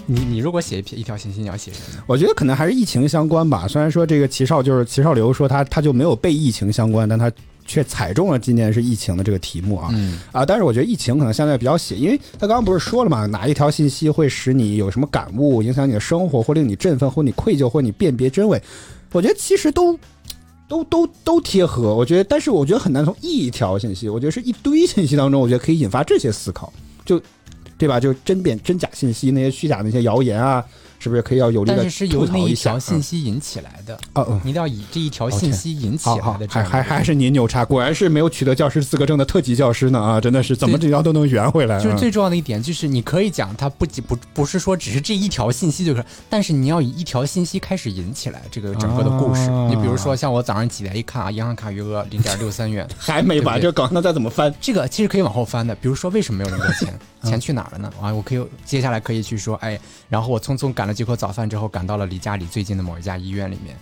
[0.06, 2.02] 你你如果写一篇一条信息，你要写什么？
[2.06, 3.66] 我觉得可能还是疫情相关吧。
[3.68, 7.30] 虽然说这个齐少就是齐少刘说他他就没有被疫情相关，但他
[7.66, 9.90] 却踩中了今年是疫情的这个题目啊。
[9.92, 18.62] 嗯啊，但是我觉得疫情可能相对比较写，因为他刚刚不是说了嘛，哪一条信息会使你有什么感悟，影响你的生活，或令你振奋，或你愧疚，或你辨别真伪？
[19.12, 19.98] 我觉得其实都
[20.68, 21.96] 都都都贴合。
[21.96, 26.72] 我觉得，但是我觉得很难从一条信息，我觉得是一堆信息当中，我觉得可以引发这些思考，
[27.04, 27.20] 就
[27.78, 28.00] 对吧？
[28.00, 30.64] 就真辨真假信息，那些虚假那些谣言啊，
[31.06, 33.96] 是不是可以要有力的但是是由那一条信息引起来的，
[34.42, 40.20] 一定要以这一条信息引起来的，这还还还是您牛叉，果然是没有取得教师资格证的特级教师呢啊！
[40.20, 41.80] 真的是怎么只要都能圆回来、啊。
[41.80, 49.48] 就是最重要的一点，就是你可以讲它不仅不不是说只是这一条信息就可以，但是你要以一条信息开始引起来这个整个的故事。
[49.48, 54.52] 啊你比如说，像我早上起来一看啊，银行卡余额零点六三元， 还没完，对不对这梗那再怎么翻？
[54.60, 55.72] 这个其实可以往后翻的。
[55.76, 56.98] 比如说，为什么没有那么多钱？
[57.22, 57.92] 钱去哪儿了呢？
[58.00, 59.78] 啊，我可以接下来可以去说，哎，
[60.08, 63.76] 然后我匆匆赶了几口早饭之后，赶到了离家里最近的某一家医院里面。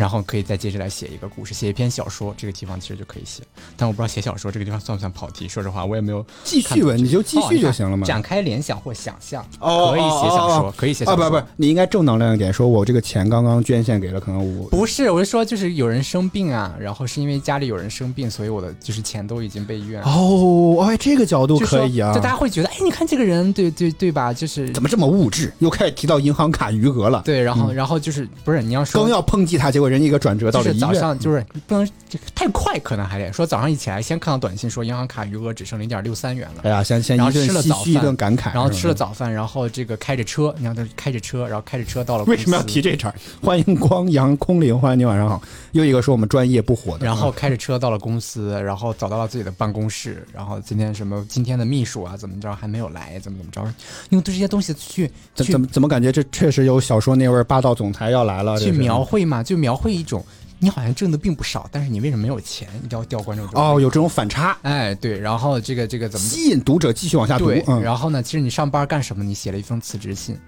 [0.00, 3.42] 然后可以再接着来写一个故事，写一篇小说，这个地方其实就可以写。
[3.76, 5.46] 但我不知道写小说这个地方算不算跑题。
[5.46, 8.06] 说实话，我也没有继续文，你就继续就行了嘛。
[8.06, 11.38] 展开联想或想象，哦可以写小说，哦可以写小说啊，说。
[11.38, 14.66] 不不，你应该正能量一点，说我这个钱刚刚捐献给了可能我。
[14.70, 22.20] 不是，我是说，就是有人生病啊，然后是因为家里有人生病，所以我的就是钱都已经被医院哦，哎，这个角度可以啊就。
[22.22, 24.32] 大家会觉得，哎，你看这个人，对对对吧？
[24.32, 25.52] 就是怎么这么物质？
[25.58, 27.20] 又开始提到银行卡余额了。
[27.26, 30.94] 对，然后、然后就是不是你要说刚要抨击他，结果人一个转折到就是早。
[31.00, 36.60] 上就是不能这个太快，可能还得说早上一起来先看到短信说银行卡余额只剩零点六三元了。
[36.64, 43.14] 哎呀，先先然后吃了早饭，一顿感慨，然后吃了早饭，然后这个开着车，你看他开着车，然后开着车到了为什么要提这茬？
[43.42, 45.40] 欢迎光阳空灵，欢迎你晚上好。
[45.72, 53.74] 又一个说我们专业不火的，然后开着车到了公司，然后找到了自己的办公室，然后今天什么今天的秘书啊怎么着还没有来，怎么怎么着，
[54.10, 60.24] 用对这些东西去去怎怎么怎么感觉这确实有小说那味儿，霸道总裁要来了，去描绘嘛，就描绘一种
[60.58, 62.68] 你好像挣的并不少，但是你为什么没有钱？
[62.84, 67.46] 一定要吊观众哦，有这种反差，哎对，然后这个这个怎么吸引读者继续往下读。
[67.46, 69.24] 对，嗯，然后呢，其实你上班干什么？
[69.24, 70.38] 你写了一封辞职信，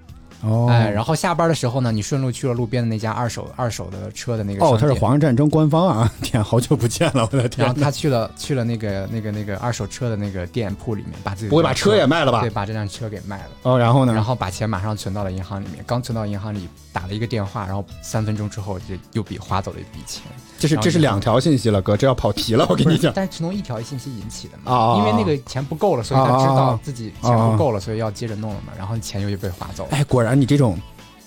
[0.42, 6.12] 哦，哎，然后下班的时候呢，你顺路去了路边的那家二手二手的车的那个哦，他是皇上战争官方啊！
[6.20, 13.50] 天，好久不见了，我的天然后他去了去了那个那个那个二手车的那个店铺里面，把自己不会把车也卖了吧对，把这辆车给卖了。
[13.62, 14.12] 哦，然后呢？
[14.12, 20.22] 然后把钱马上存到了银行里面，刚存到银行里，打了一个电话，然后三分钟之后就又笔划走了一笔钱。
[20.58, 23.12] 这是这是两条信息了，哥，这要跑题了，我跟你讲。
[23.14, 29.90] 但是从一条信息引起的嘛因为那个钱不够了，所以他知道自己钱不够了，所以要接着弄了嘛，然后钱又被划走了。
[29.92, 30.78] 哎，果然你这种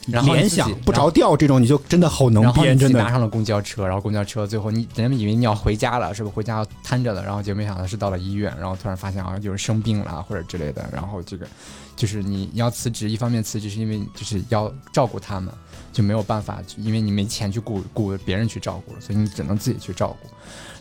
[0.08, 3.00] 然后联想不着调这种，你就真的好能编，真的。
[3.00, 7.24] 拿上了公交车，然后公交车最后你人们以为你要回家了，是不是回家要瘫着了？
[7.24, 11.46] 然后结果没想到是到了医院，然后突然发现啊有人生病了或者之类的，然后这个
[11.96, 15.54] 就是你要辞职，一方面辞职是因为就是要照顾他们，
[15.94, 20.30] 就没有办法，因为你没钱去雇雇别人去照顾了，所以你只能自己去照顾，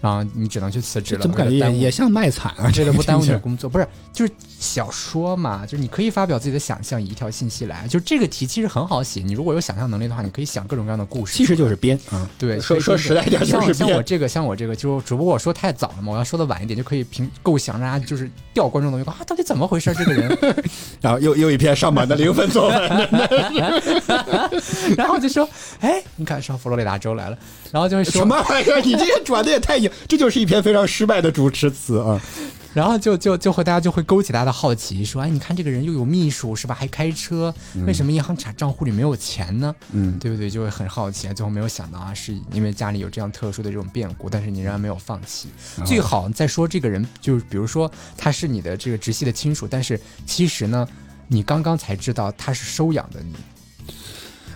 [0.00, 1.20] 然后你只能去辞职了。
[1.20, 2.70] 怎么感觉也也像卖惨啊？
[2.72, 11.36] 这个不耽误你的工作，不是就是小说嘛，就是你可以发表自己的想象，以一条信息来，就这个题其实很好写，你如果有想象能力的话，你可以想各种各样的故事。
[11.36, 12.28] 其实就是编啊。
[12.38, 19.94] 对，说说实在一点就是像像我这个，像我这个，就只不过我说太早了嘛，我要说的晚一点，就可以凭构想让大家就是吊观众的胃口啊，到底怎么回事？
[19.94, 20.38] 这个人，
[21.00, 22.78] 然后又又一篇上满的零分作文，
[24.96, 25.48] 然后就说，
[25.80, 27.38] 哎，你看上佛罗里达州来了，
[27.74, 28.80] 然后就会说什么玩意儿？
[28.82, 32.20] 你这个转的也太硬，这就是一篇非常失败的主持词啊！
[32.72, 37.52] 然后就就就会大家就会勾起大家的好奇，说，哎，你看这个人又有秘书是吧，还开车，
[37.84, 39.74] 为什么银行卡账户里没有钱呢？
[39.90, 40.48] 嗯，对不对？
[40.48, 45.48] 就会很好奇，最后没有想到啊，是因为家里有这样特殊的这种变故，但是你仍然没有放弃。
[45.84, 50.86] 最好再说这个人，就是比如说他是你的这个直系的亲属，但是其实呢，
[51.26, 53.34] 你刚刚才知道他是收养的你。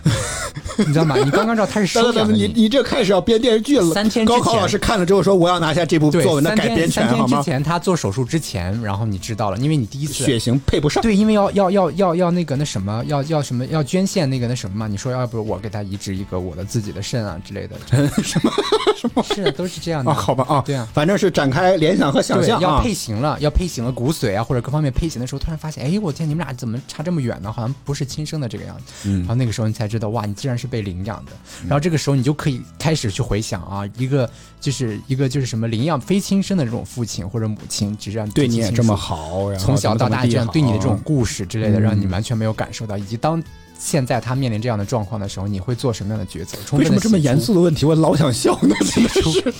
[0.77, 1.15] 你知道吗？
[1.17, 3.93] 你刚刚知道他是等等等，收养的你你这开始要编电视剧了。
[3.93, 11.03] 三天高考老师看了之后说：“我要拿下这部作文的改编权，三天之好吗前他做手术之前，然后你知道了，因为你第一？”次血型配不上。
[11.03, 14.87] 对，因为要要要要要那个那什么，要要什么要捐献那个那什么嘛？
[14.87, 17.75] 你说要不我给他移植一个我的自己的肾啊之类的，
[18.23, 18.53] 什 么
[18.95, 19.23] 什么？
[19.23, 20.87] 是都是这样的啊，好吧啊，对啊。
[20.93, 22.79] 反正是展开联想和想象，要。
[22.79, 27.51] 配型了，要配型了骨髓啊，或者各方面配型的时候，突然发现，哎，我天，你们俩怎么差这么远呢？
[27.51, 28.83] 好像不是亲生的这个样子。
[29.05, 31.31] 嗯然后那个时候你才知道，哇，你竟然是被领养的。
[31.63, 34.29] 然后这个时候你就可以开始去回想啊，一个
[34.61, 39.49] 就是一个就是什么领养非亲生的这种父亲或者母亲，只让对你也这么好。
[39.49, 43.43] 然后从小到大这样对你的这种故事之类的，嗯让你完全没有感受到，以及当
[43.77, 46.57] 现在他面临这样的状况的时候，你会做什么样的抉择？
[46.65, 48.75] 充为什么这么严肃的问题我老想笑呢？
[48.93, 49.53] 真的是。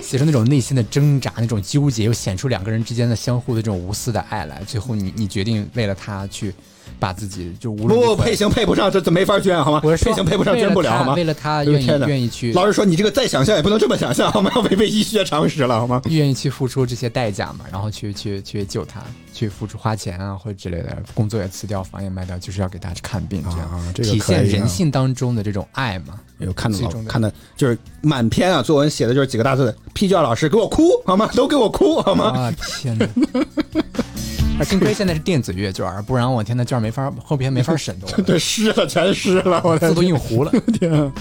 [0.02, 4.62] 写出那种内心的挣扎、那种纠结，又显出两个人之间的相互的这种无私的爱来。
[4.64, 6.54] 最后你，你决定为了他去
[6.98, 9.80] 把自己就无不论不配型配不上，这这没法捐好吗？
[9.84, 11.10] 我是说配型配不上捐不了好吗？
[11.10, 14.50] 他为了他愿意愿意去老师说你这个再想象也不能这么想象好吗？
[14.54, 16.02] 要 违背医学常识了好吗？
[16.06, 19.02] 愿意去付出这些代价嘛，然后去去去救他，
[19.32, 26.14] 去付出花钱啊或者之类的，工作也辞掉，房也卖掉，就是要给他去看病，这样、啊这个体现人性当中的这种爱嘛。
[26.38, 31.28] 有看到看的就是满篇啊，作文写的就是几个大字：批卷老师给我哭好吗？
[31.34, 32.26] 都给我哭好吗？
[32.26, 33.06] 啊天哪！
[34.58, 40.52] 啊，幸亏现在是电子阅卷儿，不然我天呐，卷儿没法后边没法审 都，对，湿了，全湿了，我的字都印糊了。
[40.78, 41.12] 天啊！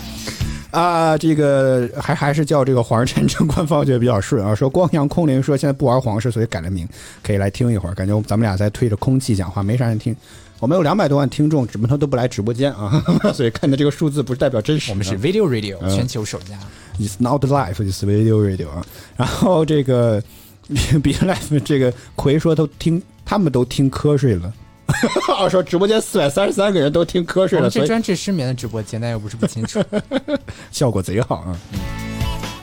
[0.72, 4.54] 啊，这个还还是叫这个皇上真官方觉得比较顺啊。
[4.56, 6.88] 说光阳空灵说现在不玩皇室，所以改了名，
[7.24, 7.94] 可以来听一会儿。
[7.94, 10.16] 感觉咱们俩在推着空气讲话，没啥人听。
[10.60, 13.02] 我们有两百多万听众，只不过他都不来直播间啊，
[13.34, 14.90] 所以看的这个数字不是代表真实。
[14.90, 16.58] 我们是 Video Radio 嗯全球首家
[17.00, 18.84] ，It's not life, it's video radio 啊。
[19.16, 20.20] 然后这个
[20.68, 24.54] Be Life 这个奎说都听，他们都听瞌睡了。
[25.38, 29.84] 哦，说直播间四百三十三个人都听瞌睡了，所以专治失眠的直播间，那又不是不清楚。
[30.72, 31.60] 效果贼好啊。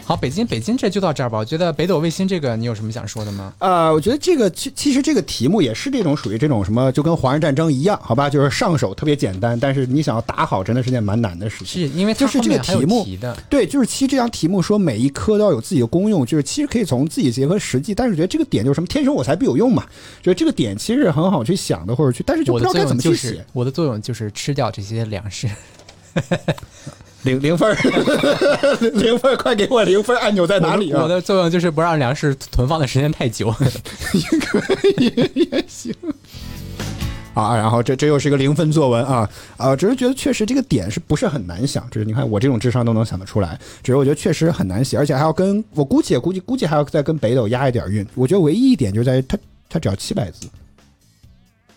[0.07, 1.39] 好，北京北京这就到这儿吧。
[1.39, 3.55] 我觉得北斗卫星这个，你有什么想说的吗？
[3.59, 11.67] 呃，我觉得这个其其实这个题目也是这种属于这种什么，就跟华人战争一样，好吧，就是上手特别简单，但是你想要打好，真的是件蛮难的事情。
[11.67, 13.07] 是因为它就是这个题目，
[13.49, 19.87] 对，就是其实这张题目说每一科都要有自己的功用，就是其实可以从自己结合实际，但是觉得这个点就是什么天生我材必有用嘛，
[20.21, 23.43] 就是这个点其实很好去想的，或者去，但是就不知道该怎么去写。
[23.55, 25.49] 我的作用就是吃掉这些粮食。
[27.25, 27.75] 零零分儿，
[28.93, 31.03] 零分儿，快给我零分儿，按钮在哪里啊？
[31.03, 33.53] 我的作用就是不让粮食存放的时间太久。
[34.15, 34.61] 也可
[34.99, 35.95] 以也行
[37.35, 39.75] 啊，然后这这又是一个零分作文啊啊！
[39.75, 48.07] 只是觉得确实这个点是不是很难想，就是你看我这种智商都能想得出来，只是我觉得确实很难写，而且还要跟我估计估计估计还要再跟北斗压一点韵。
[48.15, 49.37] 我觉得唯一一点就在于它
[49.69, 50.47] 它只要七百字，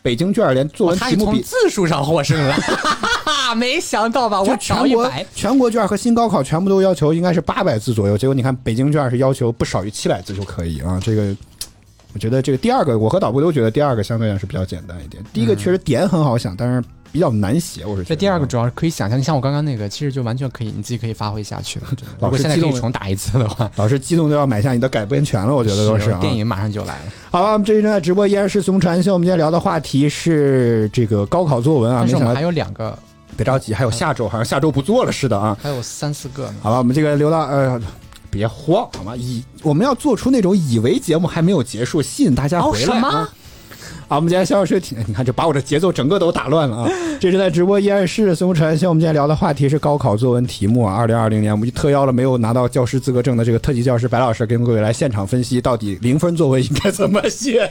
[0.04, 1.42] 北京卷连作文题目比。
[1.42, 2.56] 字数上获胜了，
[3.56, 4.42] 没想到吧？
[4.42, 11.36] 我全国全国卷和新高考全部都要求应该是八百字左右，结果你看北京卷是要求不少于七百字就可以啊，这个。
[12.14, 15.24] 我觉得这个第二个，我和导播都觉得第二个相对来说是比较简单一点。
[15.34, 17.86] 第一个确实点很好想，但是比较难写。
[17.86, 21.86] 我是觉得这第二个主要是可以想象，你像我刚刚那个，其实就完全可以，你自己可以发挥下去的。
[22.20, 26.18] 老如果现在师激动可以重打一次的话，老师激动都要买下你的改编权了，我觉得都是啊。
[26.20, 27.12] 电影马上就来了。
[27.30, 32.98] 好了，我们这一正在直播依然是熊传秀，我们今天聊的话题是这个高考作文啊，没想到但是我们还有两个，
[33.38, 35.58] 别着急，还有下周，好像下周不做了似的啊。
[35.62, 36.56] 还有三四个呢。
[36.62, 37.80] 好吧，我们这个刘大呃。
[38.30, 39.16] 别慌，好吗？
[39.16, 43.00] 以我们要做出那种以为节目还没有结束，吸引大家回来、啊。
[43.00, 43.30] 哦什么
[44.08, 46.90] 啊，我们今天消失挺，你看就把我的节奏整个都打乱了啊！
[47.20, 50.96] 这是在直播依然是孙红尘，像，我们今天聊的话题是高考作文题目啊。
[50.96, 57.70] 二零二零年，我们就特邀了没有拿到教师资格证的这个特级教师白老师，跟各位来现场分析到底零分作文应该怎么写。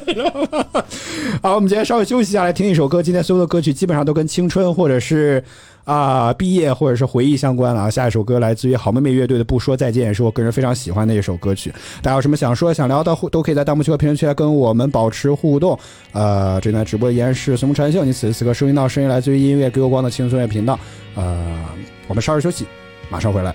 [1.42, 3.02] 好，我们今天稍微休息一下，来听一首歌。
[3.02, 5.42] 今天所有的歌曲基本上都跟青春或者是。
[5.86, 7.88] 啊，毕业或者是回忆相关了啊！
[7.88, 11.72] 下一首歌来自于好妹妹乐队的《不说再见》，也是我个人非常喜欢的一首歌曲。
[12.02, 15.78] 大家有什么想说、想聊的，都可以在弹幕区和评论区来跟我们保持互动。
[16.10, 20.76] 呃，这段直播依然是松传秀，你此时此刻收听到声音来自于音乐给我光的轻松乐频道。
[21.14, 21.64] 呃，
[22.08, 22.66] 我们稍事休息，
[23.08, 23.54] 马上回来。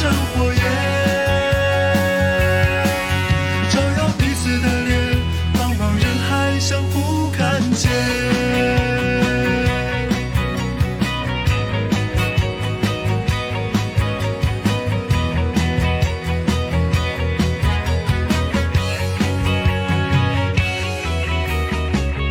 [0.00, 0.62] 变成火焰，
[3.68, 4.98] 照耀彼此的脸，
[5.52, 7.90] 茫茫人海相互看见。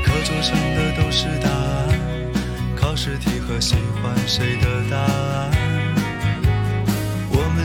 [0.03, 1.87] 课桌上的都是答案，
[2.75, 5.18] 考试题和喜欢谁的答案。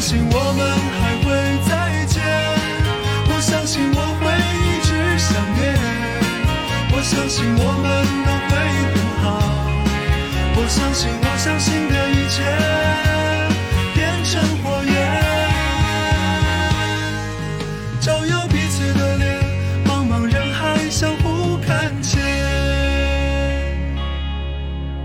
[0.00, 0.64] 相信我们
[0.98, 1.28] 还会
[1.68, 1.70] 再
[2.06, 2.24] 见，
[3.28, 4.32] 我相信我会
[4.64, 5.76] 一直想念，
[6.90, 7.86] 我相信我们
[8.24, 8.50] 都会
[8.94, 9.28] 很好，
[10.56, 12.40] 我相信我相信的一切
[13.92, 14.90] 变成火焰，
[18.00, 19.36] 照耀彼此的脸，
[19.84, 22.22] 茫茫人海相互看见。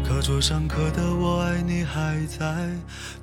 [0.08, 2.46] 课桌上刻的“我爱你”还在，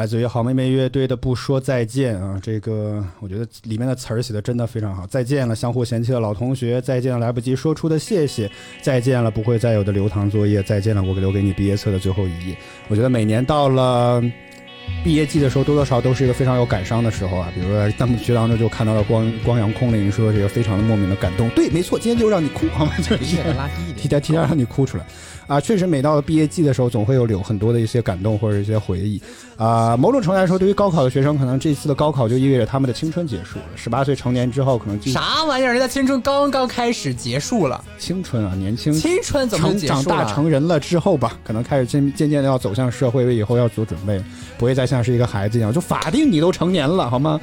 [0.00, 5.06] 来自于好妹妹乐队的《不说再见》啊，这个我觉得里面的词儿写的真的非常好。
[5.06, 8.48] 再见了，相互嫌弃的老同学；再见了，来不及说出的谢谢；
[8.80, 12.56] 再见了，不会再有的留堂作业；再见了，我留给你毕业册的最后一页。
[12.88, 14.22] 我觉得每年到了
[15.04, 17.52] 毕业季的时候，多多少少都是一个非常有感伤的时候啊。
[17.54, 21.50] 比如说，咱们学当中就看到了光光阳空灵说这个非常的莫名的感动。
[21.50, 22.92] 对，没错，今天就让你哭，好吗？
[23.02, 25.04] 就是拉低一点 提前提前让你哭出来
[25.50, 25.60] 啊！
[25.60, 29.20] 确实，每到了毕业季的时候，总会有有很多的一些感动或者一些回忆
[29.56, 29.96] 啊。
[29.96, 33.64] 某种程度来说，对于高考的学生，可能这次的高考就意味着他们的青春结束了。
[33.74, 35.72] 十八岁成年之后，可能就啥玩意儿？
[35.72, 40.02] 人家青春刚刚开始结束了，青春啊，年轻青春怎么结束了？
[40.02, 44.22] 长大成人了之后吧，可能开始渐渐渐的要走向社会，为以后要做准备，
[44.56, 47.40] 不会再像是一个孩子一样，就法定你都成年了，好吗？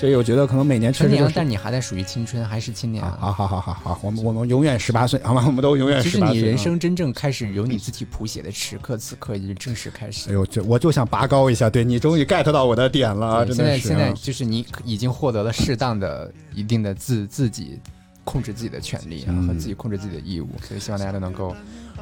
[0.00, 5.44] 所以我觉得可能每年确实但你还在属于青春，还是青年啊，好好好好好，我们我们永远 十八岁，好吗？
[5.46, 6.36] 我们都永远其十八岁。
[6.36, 10.32] 实你人啊生真正开始由你自己谱写的时刻，此刻已经正式开始哎。
[10.32, 17.78] 呦，就我就想拔高一下，对你终于 get 到我的点了真的是现在现在啊就是你已经获得了适当的、一定的自自己
[18.24, 21.54] 控制自己的权利和自己控制自己的义务，所以希望大家都能够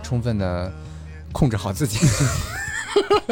[0.04, 0.72] 充分的
[1.32, 1.98] 控制好自己。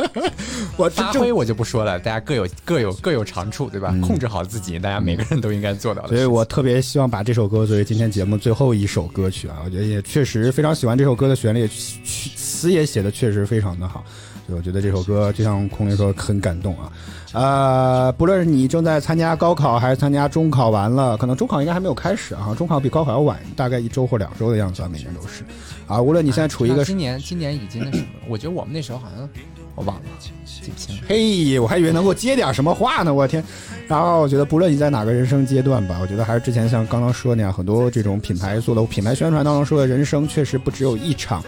[0.77, 3.95] 我这发挥我就不说了，大家各有各有各有长处，对吧？
[4.03, 9.63] 控制好自己，大家每个人都应该做到的所以我特别希望把这首歌作为今天节目最后一首歌曲啊！
[9.65, 14.05] 我觉得也确实非常喜欢这首歌的旋律，词也写的确实非常的好。
[14.47, 16.93] 所以我觉得这首歌就像空灵说很感动啊。
[17.37, 25.45] 呃，不论是你正在参加高考还是参加中考完了，可能中考应该还没有开始啊，中考比高考要晚，大概一周或两周的样子啊，每年都是
[25.87, 26.01] 啊。
[26.01, 29.29] 无论你现在处于一个那今年今年已经那什么了，我觉得我们那时候好像
[29.75, 31.03] 我忘了，记不清了。
[31.07, 33.45] 嘿，我还以为能够接点什么话呢，我天！
[33.87, 41.45] 然后我觉得，不论你在哪个人生阶段吧，我觉得还是之前像刚刚说那样，很多这种品牌做的品牌宣传当中说的，人生确实不只有一场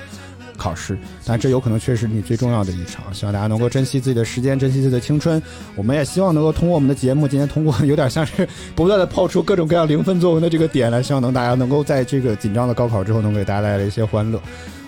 [0.58, 3.04] 考试，但这有可能确实是你最重要的一场。
[3.14, 5.40] 希望大家能够珍惜自己的时间，珍惜自己的青春。
[5.76, 14.38] 我们也希望能够通过我们的节目，今天通过有点像是不断的抛出各种各样零分作文的这个点来，希望能大家能够在这个紧张的高考之后，能给大家带来一些欢乐。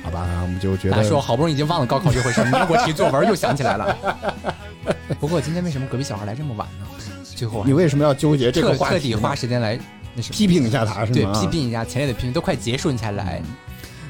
[0.03, 3.97] 好吧，我们就觉得说 好不容易已经忘了高考这回事，你让我提作文又想起来了。
[5.21, 6.87] 不过今天为什么隔壁小孩来这么晚呢？
[7.37, 9.19] 最后你为什么要纠结这个特特地话题呢？
[9.21, 9.79] 花时间来？
[10.17, 11.41] 批评一下他是吗对？
[11.41, 13.41] 批评一下前列的批评，都快结束你才来。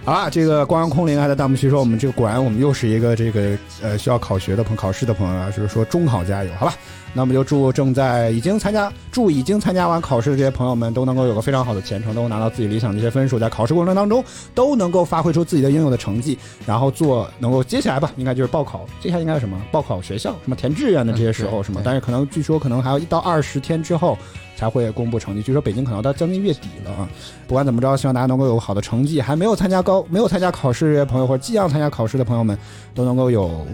[0.02, 6.74] 好了，这个光阳空灵还在弹幕区说，我们这个果然我们又是一个这个呃需要考学的朋考试的朋友啊，就是说中考加油，好吧？
[7.12, 14.24] 那么就祝正在已经参加祝已经参加完考试的这些朋友们都能够有个非常好的前程，都能拿到自己理想的一些分数，在考试过程当中
[14.54, 19.60] 都能够发挥出自己的应有的成绩，然后做能够接下来吧，应该就是报考，接下来应该是什么？
[19.72, 21.80] 报考学校，什么填志愿的这些时候是吗？
[21.84, 24.16] 但是可能据说可能还要一到二十天之后
[24.56, 27.08] 才会公布成绩，据说北京可能要到将近月底了啊。
[27.48, 29.20] 不管怎么着，希望大家能够有好的成绩。
[29.20, 32.56] 还没有参加高、没有参加考试的朋友，或者即将参加考试的朋友们，
[32.94, 33.66] 都能够有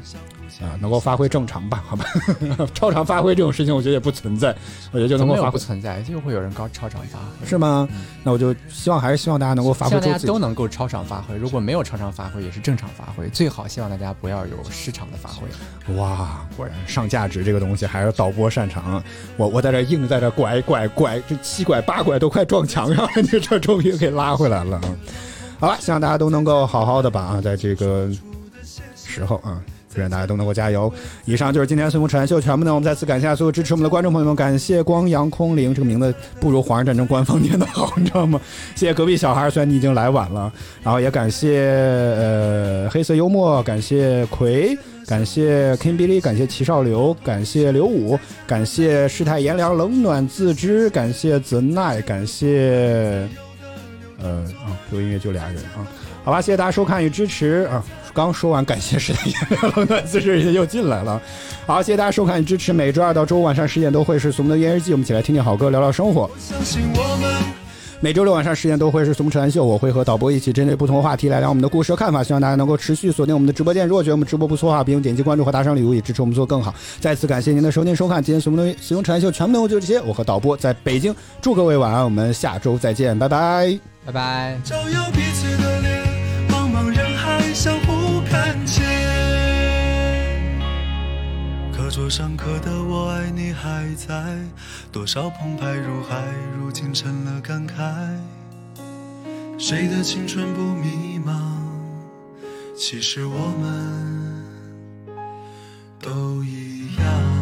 [0.61, 2.05] 啊，能够发挥正常吧，好吧？
[2.73, 4.55] 超常发挥这种事情，我觉得也不存在，
[4.91, 6.01] 我觉得就能够发挥，不存在？
[6.03, 7.47] 就会有人高超常发挥。
[7.47, 7.89] 是吗？
[8.23, 13.29] 那我就希望还是希望大家能够发希望大家挥出自己都能够超常发挥，如果没有超常发挥，也是正常发挥。
[13.29, 15.95] 最好希望大家不要有失常的发挥。
[15.95, 19.03] 哇，果然上价值这个东西还是导播擅长。
[19.37, 24.89] 我我在这硬在这拐拐拐，这七拐八拐都快撞墙上了，你 这终于给拉回来了啊！
[25.61, 28.11] 好了，希望大家都能够好好的吧啊，在这个
[28.95, 29.61] 时候啊。
[30.01, 30.93] 愿大家都能够加油！
[31.25, 32.77] 以上就是今天随风扯淡秀全部内容。
[32.77, 38.41] 我们再次感谢所有支持我们的观众朋友们，感谢光阳空灵这个名字不如《皇上战争》官方念的好，你知道吗？
[38.75, 40.53] 谢谢隔壁小孩，虽然你已经来晚了，
[40.83, 53.29] 然后也感谢呃黑色幽默，感谢葵，感谢 King Billy，感谢齐少刘，感谢刘武，感谢世态炎凉，冷暖自知，感谢泽奈感谢
[54.23, 55.87] 呃啊，有音乐就俩人啊，
[56.25, 57.85] 好吧，谢谢大家收看与支持啊。
[58.17, 61.21] 刚说完感谢世态炎凉，冷暖自知又进来了，
[61.67, 66.31] 好，谢谢大家收看与支持，每周二到周五晚上十点都会是《俗们的烟日记》，我们一起来听听好歌，聊聊生活。
[66.39, 67.37] 相信我们。
[67.99, 73.89] 每周六晚上十点都会是《俗木扯淡秀》，我会和导播一起针对不同话题来聊我们的故事和看法，希望大家能够持续锁定我们的直播间。
[73.89, 76.75] 如果觉得我们直播不错的话，别忘点击关注和打赏礼物，以支持我们做更好。
[77.01, 83.79] 再次感谢您的收听收看，今天《俗木的俗木扯淡秀》全部内容就这些，我和导播在北京，祝各位晚安，我们下周再见，拜拜。
[84.05, 84.61] 拜拜。
[91.97, 94.37] 桌上刻的“我爱你”还在，
[94.93, 97.75] 多少澎湃如海，如今成了感慨。
[99.59, 101.33] 谁的青春不迷茫？
[102.77, 104.45] 其实我们
[105.99, 107.36] 都一样。